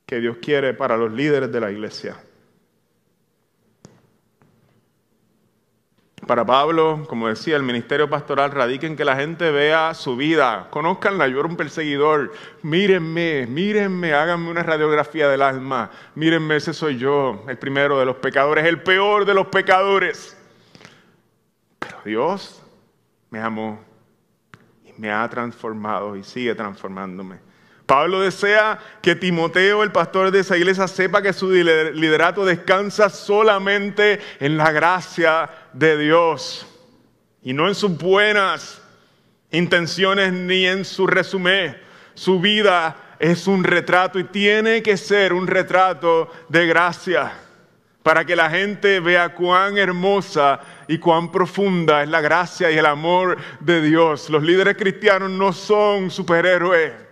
que 0.07 0.21
Dios 0.21 0.39
quiere 0.41 0.75
para 0.75 0.97
los 0.97 1.13
líderes 1.13 1.53
de 1.53 1.61
la 1.61 1.71
iglesia. 1.71 2.17
Para 6.29 6.45
Pablo, 6.45 7.07
como 7.09 7.27
decía, 7.27 7.57
el 7.57 7.63
ministerio 7.63 8.11
pastoral 8.11 8.51
radica 8.51 8.87
en 8.87 8.97
que 8.97 9.05
la 9.07 9.17
gente 9.17 9.51
vea 9.51 9.95
su 9.95 10.15
vida, 10.15 10.69
conozcanla, 10.69 11.27
yo 11.27 11.39
era 11.41 11.49
un 11.49 11.57
perseguidor, 11.57 12.35
mírenme, 12.61 13.47
mírenme, 13.47 14.13
háganme 14.13 14.51
una 14.51 14.63
radiografía 14.63 15.27
del 15.27 15.41
alma, 15.41 15.91
mírenme, 16.15 16.57
ese 16.57 16.75
soy 16.75 16.99
yo, 16.99 17.45
el 17.49 17.57
primero 17.57 17.99
de 17.99 18.05
los 18.05 18.17
pecadores, 18.17 18.67
el 18.67 18.83
peor 18.83 19.25
de 19.25 19.33
los 19.33 19.47
pecadores. 19.47 20.37
Pero 21.79 21.97
Dios 22.05 22.63
me 23.31 23.41
amó 23.41 23.81
y 24.85 24.93
me 25.01 25.11
ha 25.11 25.27
transformado 25.31 26.15
y 26.15 26.23
sigue 26.23 26.55
transformándome. 26.55 27.39
Pablo 27.89 28.21
desea 28.21 28.79
que 29.01 29.17
Timoteo, 29.17 29.83
el 29.83 29.93
pastor 29.93 30.31
de 30.31 30.41
esa 30.41 30.59
iglesia, 30.59 30.87
sepa 30.87 31.23
que 31.23 31.33
su 31.33 31.51
liderato 31.51 32.45
descansa 32.45 33.09
solamente 33.09 34.21
en 34.41 34.59
la 34.59 34.73
gracia 34.73 35.49
de 35.73 35.97
Dios 35.97 36.67
y 37.43 37.55
no 37.55 37.67
en 37.67 37.75
sus 37.75 37.97
buenas 37.97 38.83
intenciones 39.53 40.35
ni 40.35 40.67
en 40.67 40.85
su 40.85 41.07
resumen. 41.07 41.81
Su 42.13 42.41
vida 42.41 42.95
es 43.19 43.47
un 43.47 43.65
retrato 43.65 44.19
y 44.19 44.25
tiene 44.25 44.83
que 44.83 44.99
ser 44.99 45.33
un 45.33 45.47
retrato 45.47 46.31
de 46.51 46.67
gracia 46.67 47.33
para 48.03 48.27
que 48.27 48.37
la 48.37 48.51
gente 48.51 49.01
vea 49.01 49.35
cuán 49.35 49.79
hermosa 49.79 50.61
y 50.89 50.99
cuán 50.99 51.33
profunda 51.33 52.03
es 52.03 52.11
la 52.11 52.21
gracia 52.21 52.71
y 52.71 52.77
el 52.77 52.85
amor 52.85 53.39
de 53.61 53.81
Dios. 53.81 54.29
Los 54.29 54.43
líderes 54.43 54.77
cristianos 54.77 55.31
no 55.31 55.55
son 55.55 56.11
superhéroes 56.11 57.08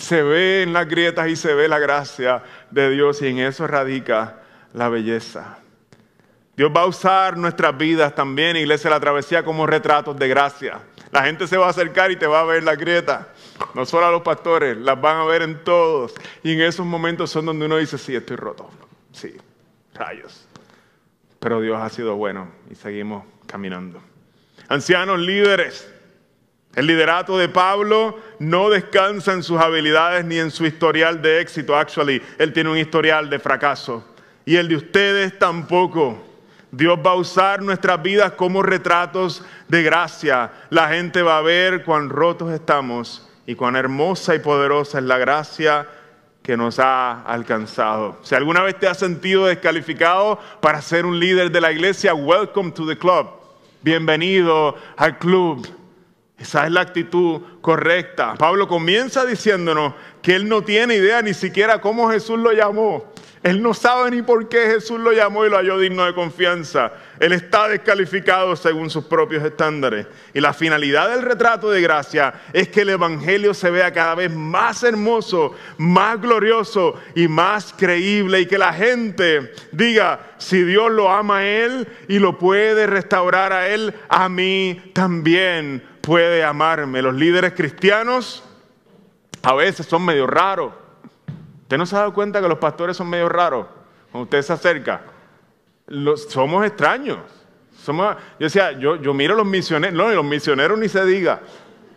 se 0.00 0.22
ve 0.22 0.62
en 0.62 0.72
las 0.72 0.88
grietas 0.88 1.28
y 1.28 1.36
se 1.36 1.54
ve 1.54 1.68
la 1.68 1.78
gracia 1.78 2.42
de 2.70 2.90
Dios 2.90 3.20
y 3.22 3.28
en 3.28 3.38
eso 3.40 3.66
radica 3.66 4.42
la 4.72 4.88
belleza. 4.88 5.58
Dios 6.56 6.72
va 6.76 6.82
a 6.82 6.86
usar 6.86 7.36
nuestras 7.36 7.76
vidas 7.78 8.14
también, 8.14 8.56
Iglesia 8.56 8.90
de 8.90 8.96
la 8.96 9.00
Travesía, 9.00 9.44
como 9.44 9.66
retratos 9.66 10.18
de 10.18 10.26
gracia. 10.26 10.80
La 11.12 11.22
gente 11.22 11.46
se 11.46 11.56
va 11.56 11.66
a 11.66 11.70
acercar 11.70 12.10
y 12.10 12.16
te 12.16 12.26
va 12.26 12.40
a 12.40 12.44
ver 12.44 12.64
la 12.64 12.74
grieta. 12.74 13.28
No 13.74 13.86
solo 13.86 14.06
a 14.06 14.10
los 14.10 14.22
pastores, 14.22 14.76
las 14.76 15.00
van 15.00 15.18
a 15.18 15.24
ver 15.24 15.42
en 15.42 15.62
todos. 15.62 16.14
Y 16.42 16.52
en 16.52 16.62
esos 16.62 16.84
momentos 16.84 17.30
son 17.30 17.46
donde 17.46 17.66
uno 17.66 17.76
dice, 17.76 17.96
sí, 17.96 18.14
estoy 18.14 18.36
roto. 18.36 18.68
Sí, 19.12 19.36
rayos. 19.94 20.46
Pero 21.38 21.60
Dios 21.60 21.80
ha 21.80 21.88
sido 21.88 22.16
bueno 22.16 22.48
y 22.70 22.74
seguimos 22.74 23.24
caminando. 23.46 24.02
Ancianos 24.68 25.20
líderes, 25.20 25.90
el 26.78 26.86
liderato 26.86 27.36
de 27.36 27.48
Pablo 27.48 28.20
no 28.38 28.70
descansa 28.70 29.32
en 29.32 29.42
sus 29.42 29.60
habilidades 29.60 30.24
ni 30.24 30.38
en 30.38 30.52
su 30.52 30.64
historial 30.64 31.20
de 31.20 31.40
éxito. 31.40 31.76
Actually, 31.76 32.22
él 32.38 32.52
tiene 32.52 32.70
un 32.70 32.78
historial 32.78 33.28
de 33.28 33.40
fracaso. 33.40 34.04
Y 34.44 34.54
el 34.54 34.68
de 34.68 34.76
ustedes 34.76 35.36
tampoco. 35.40 36.24
Dios 36.70 36.96
va 37.04 37.10
a 37.10 37.16
usar 37.16 37.62
nuestras 37.62 38.00
vidas 38.00 38.30
como 38.34 38.62
retratos 38.62 39.44
de 39.66 39.82
gracia. 39.82 40.52
La 40.70 40.86
gente 40.86 41.20
va 41.20 41.38
a 41.38 41.42
ver 41.42 41.82
cuán 41.82 42.10
rotos 42.10 42.52
estamos 42.52 43.28
y 43.44 43.56
cuán 43.56 43.74
hermosa 43.74 44.36
y 44.36 44.38
poderosa 44.38 44.98
es 44.98 45.04
la 45.04 45.18
gracia 45.18 45.84
que 46.44 46.56
nos 46.56 46.78
ha 46.78 47.22
alcanzado. 47.24 48.18
Si 48.22 48.36
alguna 48.36 48.62
vez 48.62 48.78
te 48.78 48.86
has 48.86 48.98
sentido 48.98 49.46
descalificado 49.46 50.38
para 50.60 50.80
ser 50.80 51.06
un 51.06 51.18
líder 51.18 51.50
de 51.50 51.60
la 51.60 51.72
iglesia, 51.72 52.14
welcome 52.14 52.70
to 52.70 52.86
the 52.86 52.96
club. 52.96 53.30
Bienvenido 53.82 54.76
al 54.96 55.18
club. 55.18 55.77
Esa 56.38 56.66
es 56.66 56.72
la 56.72 56.82
actitud 56.82 57.40
correcta. 57.60 58.34
Pablo 58.38 58.68
comienza 58.68 59.26
diciéndonos 59.26 59.94
que 60.22 60.36
él 60.36 60.48
no 60.48 60.62
tiene 60.62 60.94
idea 60.94 61.20
ni 61.20 61.34
siquiera 61.34 61.80
cómo 61.80 62.10
Jesús 62.10 62.38
lo 62.38 62.52
llamó. 62.52 63.12
Él 63.42 63.62
no 63.62 63.72
sabe 63.72 64.10
ni 64.10 64.22
por 64.22 64.48
qué 64.48 64.66
Jesús 64.66 64.98
lo 64.98 65.12
llamó 65.12 65.46
y 65.46 65.50
lo 65.50 65.56
halló 65.56 65.78
digno 65.78 66.04
de 66.04 66.14
confianza. 66.14 66.92
Él 67.20 67.32
está 67.32 67.68
descalificado 67.68 68.56
según 68.56 68.90
sus 68.90 69.04
propios 69.04 69.44
estándares. 69.44 70.06
Y 70.34 70.40
la 70.40 70.52
finalidad 70.52 71.10
del 71.10 71.22
retrato 71.22 71.70
de 71.70 71.80
gracia 71.80 72.34
es 72.52 72.68
que 72.68 72.82
el 72.82 72.90
Evangelio 72.90 73.54
se 73.54 73.70
vea 73.70 73.92
cada 73.92 74.16
vez 74.16 74.32
más 74.32 74.82
hermoso, 74.82 75.54
más 75.76 76.20
glorioso 76.20 76.94
y 77.14 77.28
más 77.28 77.72
creíble. 77.76 78.40
Y 78.40 78.46
que 78.46 78.58
la 78.58 78.72
gente 78.72 79.52
diga, 79.72 80.34
si 80.38 80.62
Dios 80.64 80.90
lo 80.90 81.10
ama 81.10 81.38
a 81.38 81.46
Él 81.46 81.86
y 82.08 82.18
lo 82.18 82.38
puede 82.38 82.86
restaurar 82.86 83.52
a 83.52 83.68
Él, 83.68 83.94
a 84.08 84.28
mí 84.28 84.90
también 84.94 85.82
puede 86.08 86.42
amarme. 86.42 87.02
Los 87.02 87.14
líderes 87.14 87.52
cristianos 87.52 88.42
a 89.42 89.54
veces 89.54 89.84
son 89.84 90.06
medio 90.06 90.26
raros. 90.26 90.72
¿Usted 91.64 91.76
no 91.76 91.84
se 91.84 91.94
ha 91.96 91.98
dado 91.98 92.14
cuenta 92.14 92.40
que 92.40 92.48
los 92.48 92.56
pastores 92.56 92.96
son 92.96 93.10
medio 93.10 93.28
raros? 93.28 93.66
Cuando 94.10 94.24
usted 94.24 94.40
se 94.40 94.54
acerca. 94.54 95.02
somos 96.30 96.64
extraños. 96.64 97.18
Somos, 97.82 98.16
yo 98.40 98.46
decía, 98.46 98.72
yo, 98.72 98.96
yo 98.96 99.12
miro 99.12 99.34
a 99.34 99.36
los 99.36 99.46
misioneros, 99.46 99.94
no, 99.94 100.08
los 100.10 100.24
misioneros 100.24 100.78
ni 100.78 100.88
se 100.88 101.04
diga. 101.04 101.40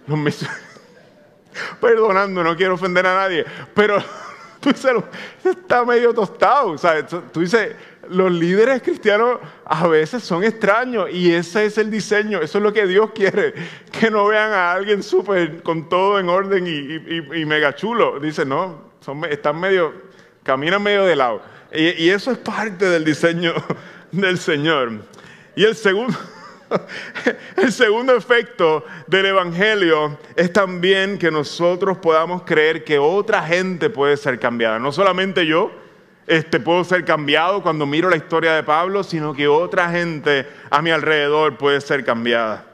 Los 0.07 0.19
perdonando, 1.79 2.43
no 2.43 2.57
quiero 2.57 2.73
ofender 2.73 3.07
a 3.07 3.15
nadie, 3.15 3.45
pero 3.73 4.03
tú 4.61 4.69
dices, 4.69 4.91
está 5.43 5.83
medio 5.83 6.13
tostado. 6.13 6.77
¿sabes? 6.77 7.05
Tú 7.33 7.39
dices, 7.41 7.75
los 8.09 8.31
líderes 8.31 8.81
cristianos 8.81 9.39
a 9.65 9.87
veces 9.87 10.23
son 10.23 10.43
extraños 10.43 11.09
y 11.11 11.33
ese 11.33 11.65
es 11.65 11.77
el 11.77 11.89
diseño, 11.89 12.41
eso 12.41 12.57
es 12.57 12.63
lo 12.63 12.71
que 12.71 12.85
Dios 12.85 13.11
quiere, 13.13 13.53
que 13.91 14.11
no 14.11 14.27
vean 14.27 14.51
a 14.51 14.71
alguien 14.71 15.01
súper 15.01 15.63
con 15.63 15.89
todo 15.89 16.19
en 16.19 16.29
orden 16.29 16.67
y, 16.67 17.45
mega 17.45 17.75
chulo. 17.75 18.19
Dice, 18.19 18.45
no, 18.45 18.91
están 19.29 19.59
medio, 19.59 19.93
caminan 20.43 20.83
medio 20.83 21.05
de 21.05 21.15
lado. 21.15 21.41
Y, 21.73 22.09
eso 22.09 22.31
es 22.31 22.37
parte 22.37 22.87
del 22.87 23.03
diseño 23.03 23.53
del 24.11 24.37
Señor. 24.37 24.91
Y 25.55 25.63
el 25.63 25.75
segundo, 25.75 26.17
el 27.57 27.71
segundo 27.71 28.15
efecto 28.15 28.85
del 29.07 29.27
Evangelio 29.27 30.17
es 30.35 30.51
también 30.53 31.17
que 31.17 31.31
nosotros 31.31 31.97
podamos 31.97 32.43
creer 32.43 32.83
que 32.83 32.99
otra 32.99 33.43
gente 33.43 33.89
puede 33.89 34.17
ser 34.17 34.39
cambiada. 34.39 34.79
No 34.79 34.91
solamente 34.91 35.45
yo, 35.45 35.71
este, 36.27 36.59
puedo 36.59 36.83
ser 36.83 37.03
cambiado 37.03 37.61
cuando 37.61 37.85
miro 37.85 38.09
la 38.09 38.15
historia 38.15 38.53
de 38.53 38.63
Pablo, 38.63 39.03
sino 39.03 39.33
que 39.33 39.47
otra 39.47 39.89
gente 39.89 40.47
a 40.69 40.81
mi 40.81 40.91
alrededor 40.91 41.57
puede 41.57 41.81
ser 41.81 42.05
cambiada. 42.05 42.65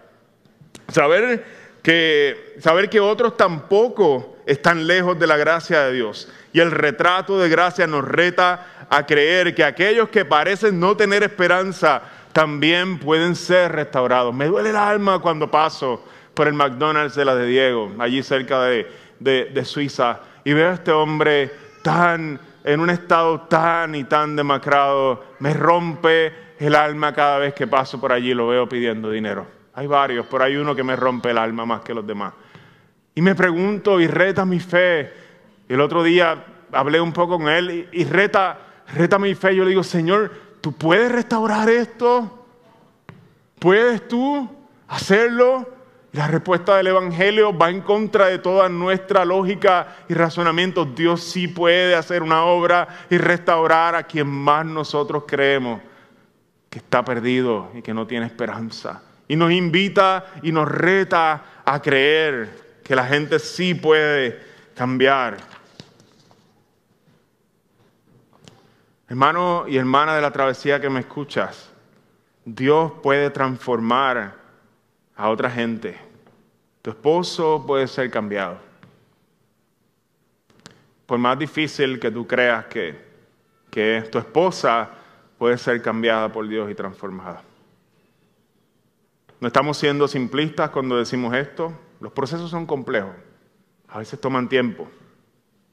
Saber 0.89 1.43
que, 1.82 2.56
saber 2.60 2.89
que 2.89 3.00
otros 3.00 3.36
tampoco 3.38 4.38
están 4.45 4.88
lejos 4.88 5.18
de 5.20 5.28
la 5.28 5.38
gracia 5.38 5.84
de 5.84 5.93
Dios. 5.93 6.32
Y 6.54 6.60
el 6.60 6.72
retrato 6.72 7.38
de 7.38 7.50
gracia 7.50 7.88
nos 7.88 8.06
reta 8.06 8.88
a 8.89 9.06
creer 9.06 9.54
que 9.54 9.64
aquellos 9.64 10.10
que 10.10 10.24
parecen 10.24 10.80
no 10.80 10.95
tener 10.95 11.24
esperanza 11.24 12.02
también 12.38 13.00
pueden 13.00 13.36
ser 13.36 13.72
restaurados. 13.72 14.32
Me 14.32 14.46
duele 14.46 14.70
el 14.70 14.76
alma 14.76 15.18
cuando 15.18 15.50
paso 15.50 16.06
por 16.36 16.48
el 16.48 16.54
McDonald's 16.54 17.16
de 17.16 17.26
la 17.26 17.34
de 17.34 17.48
Diego, 17.48 17.92
allí 17.98 18.22
cerca 18.22 18.62
de, 18.62 18.86
de 19.20 19.66
Suiza, 19.66 20.20
y 20.44 20.54
veo 20.54 20.70
a 20.70 20.74
este 20.76 20.92
hombre 20.92 21.50
tan 21.82 22.40
en 22.64 22.80
un 22.80 22.92
estado 22.92 23.42
tan 23.48 23.96
y 23.96 24.04
tan 24.04 24.36
demacrado. 24.36 25.24
Me 25.40 25.52
rompe 25.56 26.32
el 26.60 26.76
alma 26.76 27.12
cada 27.12 27.40
vez 27.40 27.56
que 27.56 27.66
paso 27.66 28.00
por 28.00 28.12
allí 28.12 28.30
y 28.30 28.36
lo 28.36 28.50
veo 28.50 28.70
pidiendo 28.70 29.10
dinero. 29.10 29.48
Hay 29.74 29.88
varios, 29.88 30.28
pero 30.30 30.44
hay 30.44 30.58
uno 30.58 30.76
que 30.76 30.84
me 30.84 30.96
rompe 30.96 31.32
el 31.32 31.40
alma 31.40 31.66
más 31.66 31.82
que 31.82 31.96
los 31.96 32.06
demás. 32.06 32.34
Y 33.16 33.22
me 33.24 33.34
pregunto 33.34 34.00
y 34.00 34.06
reta 34.06 34.46
mi 34.46 34.60
fe. 34.60 35.12
El 35.68 35.82
otro 35.82 36.04
día 36.04 36.46
hablé 36.72 37.02
un 37.02 37.14
poco 37.14 37.40
con 37.40 37.50
él 37.50 37.90
y, 37.92 38.04
reta, 38.04 38.60
reta 38.94 39.18
mi 39.18 39.34
fe. 39.34 39.56
Yo 39.56 39.64
le 39.64 39.72
digo, 39.72 39.82
Señor, 39.82 40.46
¿tú 40.68 40.74
puedes 40.74 41.09
restaurar 41.09 41.70
esto? 41.70 42.45
¿Puedes 43.57 44.05
tú 44.05 44.49
hacerlo? 44.89 45.65
la 46.11 46.28
respuesta 46.28 46.76
del 46.76 46.88
Evangelio 46.88 47.55
va 47.55 47.70
en 47.70 47.80
contra 47.82 48.26
de 48.26 48.39
toda 48.39 48.68
nuestra 48.68 49.24
lógica 49.24 49.97
y 50.09 50.13
razonamiento. 50.13 50.84
Dios 50.84 51.24
sí 51.24 51.47
puede 51.47 51.95
hacer 51.95 52.24
una 52.24 52.43
obra 52.43 53.05
y 53.09 53.18
restaurar 53.18 53.95
a 53.95 54.03
quien 54.03 54.28
más 54.28 54.65
nosotros 54.65 55.24
creemos 55.28 55.80
que 56.70 56.80
está 56.80 57.05
perdido 57.05 57.70
y 57.76 57.82
que 57.82 57.93
no 57.93 58.07
tiene 58.07 58.26
esperanza. 58.26 59.03
Y 59.28 59.38
nos 59.38 59.51
invita 59.51 60.26
y 60.41 60.51
nos 60.51 60.68
reta 60.68 61.61
a 61.63 61.82
creer 61.82 62.80
que 62.84 62.95
la 62.95 63.05
gente 63.05 63.39
sí 63.39 63.74
puede 63.74 64.41
cambiar. 64.76 65.38
Hermano 69.10 69.66
y 69.68 69.78
hermana 69.78 70.16
de 70.16 70.22
la 70.22 70.32
travesía 70.32 70.82
que 70.82 70.89
me 70.89 70.99
escuchas, 70.99 71.72
Dios 72.43 72.91
puede 73.01 73.30
transformar 73.30 74.36
a 75.16 75.30
otra 75.30 75.49
gente. 75.49 75.97
Tu 76.82 76.89
esposo 76.89 77.64
puede 77.66 77.88
ser 77.88 78.12
cambiado. 78.12 78.58
Por 81.05 81.20
más 81.20 81.39
difícil 81.39 81.99
que 81.99 82.12
tú 82.12 82.28
creas 82.28 82.66
que, 82.66 83.01
que 83.70 84.08
tu 84.12 84.18
esposa 84.18 84.89
puede 85.38 85.58
ser 85.58 85.82
cambiada 85.82 86.32
por 86.32 86.47
Dios 86.47 86.70
y 86.70 86.76
transformada. 86.76 87.43
No 89.39 89.47
estamos 89.47 89.78
siendo 89.78 90.08
simplistas 90.08 90.70
cuando 90.72 90.97
decimos 90.97 91.34
esto. 91.34 91.72
Los 92.01 92.12
procesos 92.12 92.49
son 92.49 92.66
complejos, 92.66 93.16
a 93.88 93.99
veces 93.99 94.20
toman 94.20 94.49
tiempo 94.49 94.88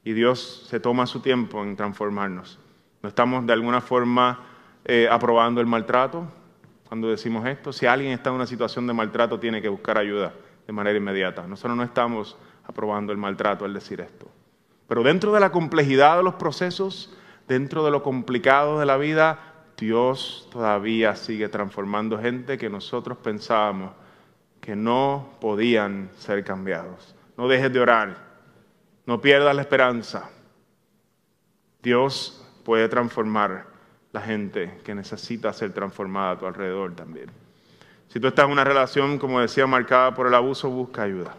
y 0.03 0.13
Dios 0.13 0.65
se 0.69 0.79
toma 0.79 1.05
su 1.05 1.19
tiempo 1.19 1.61
en 1.63 1.75
transformarnos. 1.75 2.59
No 3.05 3.09
estamos 3.09 3.45
de 3.45 3.53
alguna 3.53 3.81
forma 3.81 4.39
eh, 4.83 5.07
aprobando 5.07 5.61
el 5.61 5.67
maltrato 5.67 6.25
cuando 6.87 7.07
decimos 7.07 7.45
esto. 7.45 7.71
Si 7.71 7.85
alguien 7.85 8.13
está 8.13 8.31
en 8.31 8.37
una 8.37 8.47
situación 8.47 8.87
de 8.87 8.93
maltrato, 8.93 9.39
tiene 9.39 9.61
que 9.61 9.69
buscar 9.69 9.99
ayuda 9.99 10.33
de 10.65 10.73
manera 10.73 10.97
inmediata. 10.97 11.45
Nosotros 11.45 11.77
no 11.77 11.83
estamos 11.83 12.35
aprobando 12.63 13.11
el 13.11 13.19
maltrato 13.19 13.63
al 13.63 13.75
decir 13.75 14.01
esto. 14.01 14.27
Pero 14.87 15.03
dentro 15.03 15.31
de 15.33 15.39
la 15.39 15.51
complejidad 15.51 16.17
de 16.17 16.23
los 16.23 16.33
procesos, 16.33 17.15
dentro 17.47 17.85
de 17.85 17.91
lo 17.91 18.01
complicado 18.01 18.79
de 18.79 18.87
la 18.87 18.97
vida, 18.97 19.37
Dios 19.77 20.49
todavía 20.51 21.15
sigue 21.15 21.47
transformando 21.47 22.17
gente 22.17 22.57
que 22.57 22.71
nosotros 22.71 23.19
pensábamos 23.19 23.91
que 24.61 24.75
no 24.75 25.29
podían 25.39 26.09
ser 26.17 26.43
cambiados. 26.43 27.13
No 27.37 27.47
dejes 27.47 27.71
de 27.71 27.81
orar, 27.81 28.17
no 29.05 29.21
pierdas 29.21 29.55
la 29.55 29.61
esperanza. 29.61 30.31
Dios 31.83 32.41
puede 32.65 32.89
transformar 32.89 33.67
la 34.11 34.19
gente 34.19 34.79
que 34.83 34.95
necesita 34.95 35.53
ser 35.53 35.71
transformada 35.71 36.31
a 36.31 36.37
tu 36.37 36.45
alrededor 36.47 36.95
también. 36.95 37.29
Si 38.09 38.19
tú 38.19 38.27
estás 38.27 38.45
en 38.45 38.51
una 38.51 38.63
relación, 38.63 39.19
como 39.19 39.39
decía, 39.39 39.67
marcada 39.67 40.13
por 40.15 40.27
el 40.27 40.33
abuso, 40.33 40.69
busca 40.69 41.03
ayuda. 41.03 41.35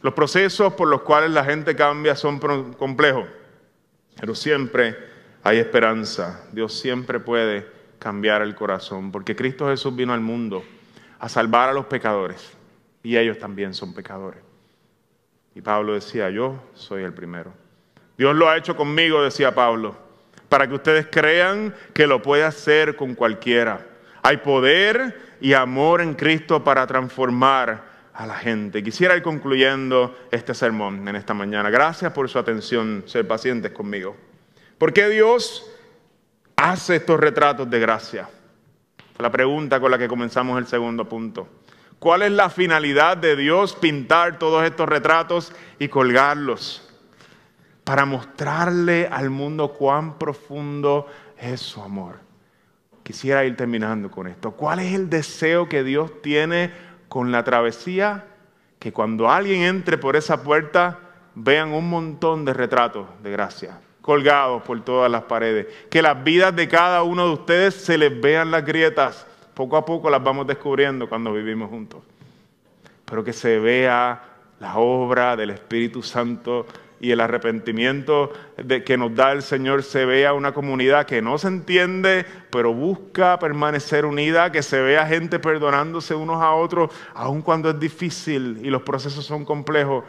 Los 0.00 0.14
procesos 0.14 0.72
por 0.72 0.88
los 0.88 1.02
cuales 1.02 1.30
la 1.30 1.44
gente 1.44 1.76
cambia 1.76 2.16
son 2.16 2.40
complejos, 2.78 3.26
pero 4.18 4.34
siempre 4.34 4.96
hay 5.42 5.58
esperanza. 5.58 6.44
Dios 6.52 6.78
siempre 6.78 7.20
puede 7.20 7.66
cambiar 7.98 8.42
el 8.42 8.54
corazón, 8.54 9.12
porque 9.12 9.36
Cristo 9.36 9.68
Jesús 9.68 9.94
vino 9.94 10.12
al 10.12 10.20
mundo 10.20 10.64
a 11.18 11.28
salvar 11.28 11.68
a 11.68 11.72
los 11.72 11.86
pecadores 11.86 12.52
y 13.02 13.16
ellos 13.16 13.38
también 13.38 13.74
son 13.74 13.94
pecadores. 13.94 14.40
Y 15.54 15.60
Pablo 15.60 15.94
decía, 15.94 16.30
yo 16.30 16.62
soy 16.74 17.02
el 17.02 17.12
primero. 17.12 17.61
Dios 18.22 18.36
lo 18.36 18.48
ha 18.48 18.56
hecho 18.56 18.76
conmigo, 18.76 19.20
decía 19.20 19.52
Pablo, 19.52 19.96
para 20.48 20.68
que 20.68 20.74
ustedes 20.74 21.08
crean 21.10 21.74
que 21.92 22.06
lo 22.06 22.22
puede 22.22 22.44
hacer 22.44 22.94
con 22.94 23.16
cualquiera. 23.16 23.84
Hay 24.22 24.36
poder 24.36 25.36
y 25.40 25.54
amor 25.54 26.00
en 26.00 26.14
Cristo 26.14 26.62
para 26.62 26.86
transformar 26.86 27.82
a 28.14 28.24
la 28.24 28.36
gente. 28.36 28.80
Quisiera 28.80 29.16
ir 29.16 29.24
concluyendo 29.24 30.16
este 30.30 30.54
sermón 30.54 31.08
en 31.08 31.16
esta 31.16 31.34
mañana. 31.34 31.68
Gracias 31.68 32.12
por 32.12 32.28
su 32.28 32.38
atención, 32.38 33.02
ser 33.06 33.26
pacientes 33.26 33.72
conmigo. 33.72 34.16
¿Por 34.78 34.92
qué 34.92 35.08
Dios 35.08 35.68
hace 36.54 36.94
estos 36.94 37.18
retratos 37.18 37.68
de 37.68 37.80
gracia? 37.80 38.28
La 39.18 39.32
pregunta 39.32 39.80
con 39.80 39.90
la 39.90 39.98
que 39.98 40.06
comenzamos 40.06 40.58
el 40.58 40.68
segundo 40.68 41.08
punto. 41.08 41.48
¿Cuál 41.98 42.22
es 42.22 42.30
la 42.30 42.50
finalidad 42.50 43.16
de 43.16 43.34
Dios 43.34 43.74
pintar 43.74 44.38
todos 44.38 44.64
estos 44.64 44.88
retratos 44.88 45.52
y 45.80 45.88
colgarlos? 45.88 46.88
Para 47.84 48.04
mostrarle 48.04 49.08
al 49.10 49.30
mundo 49.30 49.72
cuán 49.72 50.18
profundo 50.18 51.06
es 51.38 51.60
su 51.60 51.82
amor. 51.82 52.20
Quisiera 53.02 53.44
ir 53.44 53.56
terminando 53.56 54.10
con 54.10 54.28
esto. 54.28 54.52
¿Cuál 54.52 54.80
es 54.80 54.94
el 54.94 55.10
deseo 55.10 55.68
que 55.68 55.82
Dios 55.82 56.22
tiene 56.22 56.70
con 57.08 57.32
la 57.32 57.42
travesía? 57.42 58.26
Que 58.78 58.92
cuando 58.92 59.30
alguien 59.30 59.62
entre 59.62 59.98
por 59.98 60.16
esa 60.16 60.42
puerta 60.42 61.00
vean 61.34 61.72
un 61.72 61.90
montón 61.90 62.44
de 62.44 62.52
retratos 62.54 63.06
de 63.22 63.30
gracia 63.32 63.80
colgados 64.02 64.62
por 64.62 64.84
todas 64.84 65.10
las 65.10 65.22
paredes. 65.22 65.68
Que 65.88 66.02
las 66.02 66.22
vidas 66.22 66.54
de 66.54 66.68
cada 66.68 67.02
uno 67.04 67.26
de 67.28 67.32
ustedes 67.34 67.74
se 67.74 67.96
les 67.96 68.20
vean 68.20 68.50
las 68.50 68.64
grietas. 68.66 69.26
Poco 69.54 69.76
a 69.76 69.86
poco 69.86 70.10
las 70.10 70.22
vamos 70.22 70.46
descubriendo 70.46 71.08
cuando 71.08 71.32
vivimos 71.32 71.70
juntos. 71.70 72.02
Pero 73.06 73.24
que 73.24 73.32
se 73.32 73.58
vea 73.58 74.22
la 74.60 74.76
obra 74.76 75.36
del 75.36 75.50
Espíritu 75.50 76.02
Santo 76.02 76.66
y 77.02 77.10
el 77.10 77.20
arrepentimiento 77.20 78.32
de, 78.56 78.84
que 78.84 78.96
nos 78.96 79.12
da 79.12 79.32
el 79.32 79.42
Señor 79.42 79.82
se 79.82 80.04
vea 80.06 80.34
una 80.34 80.54
comunidad 80.54 81.04
que 81.04 81.20
no 81.20 81.36
se 81.36 81.48
entiende, 81.48 82.24
pero 82.48 82.72
busca 82.72 83.40
permanecer 83.40 84.06
unida, 84.06 84.52
que 84.52 84.62
se 84.62 84.80
vea 84.80 85.04
gente 85.04 85.40
perdonándose 85.40 86.14
unos 86.14 86.40
a 86.40 86.52
otros, 86.52 86.92
aun 87.12 87.42
cuando 87.42 87.70
es 87.70 87.80
difícil 87.80 88.60
y 88.62 88.70
los 88.70 88.82
procesos 88.82 89.26
son 89.26 89.44
complejos, 89.44 90.04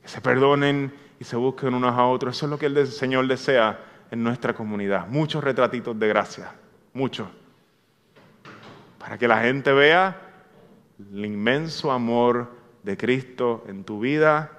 que 0.00 0.08
se 0.08 0.22
perdonen 0.22 0.90
y 1.18 1.24
se 1.24 1.36
busquen 1.36 1.74
unos 1.74 1.92
a 1.92 2.06
otros. 2.06 2.34
Eso 2.34 2.46
es 2.46 2.50
lo 2.50 2.58
que 2.58 2.66
el 2.66 2.86
Señor 2.86 3.28
desea 3.28 3.78
en 4.10 4.24
nuestra 4.24 4.54
comunidad. 4.54 5.08
Muchos 5.08 5.44
retratitos 5.44 5.98
de 5.98 6.08
gracia, 6.08 6.54
muchos. 6.94 7.28
Para 8.98 9.18
que 9.18 9.28
la 9.28 9.42
gente 9.42 9.74
vea 9.74 10.16
el 10.98 11.22
inmenso 11.22 11.92
amor 11.92 12.50
de 12.82 12.96
Cristo 12.96 13.62
en 13.68 13.84
tu 13.84 14.00
vida 14.00 14.52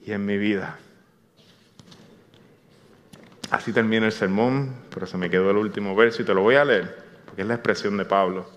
y 0.00 0.12
en 0.12 0.24
mi 0.24 0.38
vida. 0.38 0.78
Así 3.50 3.72
termina 3.72 4.06
el 4.06 4.12
sermón, 4.12 4.74
pero 4.92 5.06
se 5.06 5.16
me 5.16 5.30
quedó 5.30 5.50
el 5.50 5.58
último 5.58 5.94
verso 5.94 6.22
y 6.22 6.24
te 6.24 6.34
lo 6.34 6.42
voy 6.42 6.56
a 6.56 6.64
leer, 6.64 7.04
porque 7.26 7.42
es 7.42 7.48
la 7.48 7.54
expresión 7.54 7.96
de 7.96 8.04
Pablo 8.04 8.48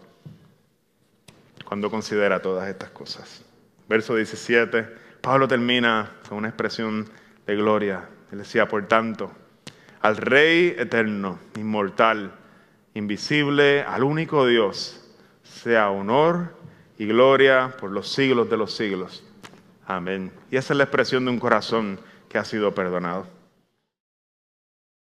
cuando 1.66 1.92
considera 1.92 2.42
todas 2.42 2.70
estas 2.70 2.90
cosas. 2.92 3.44
Verso 3.90 4.16
17, 4.16 4.88
Pablo 5.22 5.48
termina 5.48 6.14
con 6.28 6.38
una 6.38 6.48
expresión 6.48 7.10
de 7.46 7.56
gloria. 7.56 8.08
Él 8.32 8.38
decía, 8.38 8.68
por 8.68 8.88
tanto, 8.88 9.32
al 10.02 10.16
Rey 10.16 10.76
eterno, 10.78 11.40
inmortal, 11.58 12.32
invisible, 12.94 13.82
al 13.82 14.04
único 14.04 14.46
Dios, 14.46 15.06
sea 15.44 15.90
honor 15.90 16.56
y 16.98 17.06
gloria 17.06 17.76
por 17.80 17.92
los 17.92 18.10
siglos 18.12 18.50
de 18.50 18.58
los 18.58 18.74
siglos. 18.74 19.24
Amén. 19.86 20.32
Y 20.50 20.58
esa 20.58 20.74
es 20.74 20.78
la 20.78 20.84
expresión 20.86 21.26
de 21.26 21.32
un 21.32 21.40
corazón 21.40 22.00
que 22.30 22.38
ha 22.38 22.46
sido 22.46 22.74
perdonado. 22.74 23.28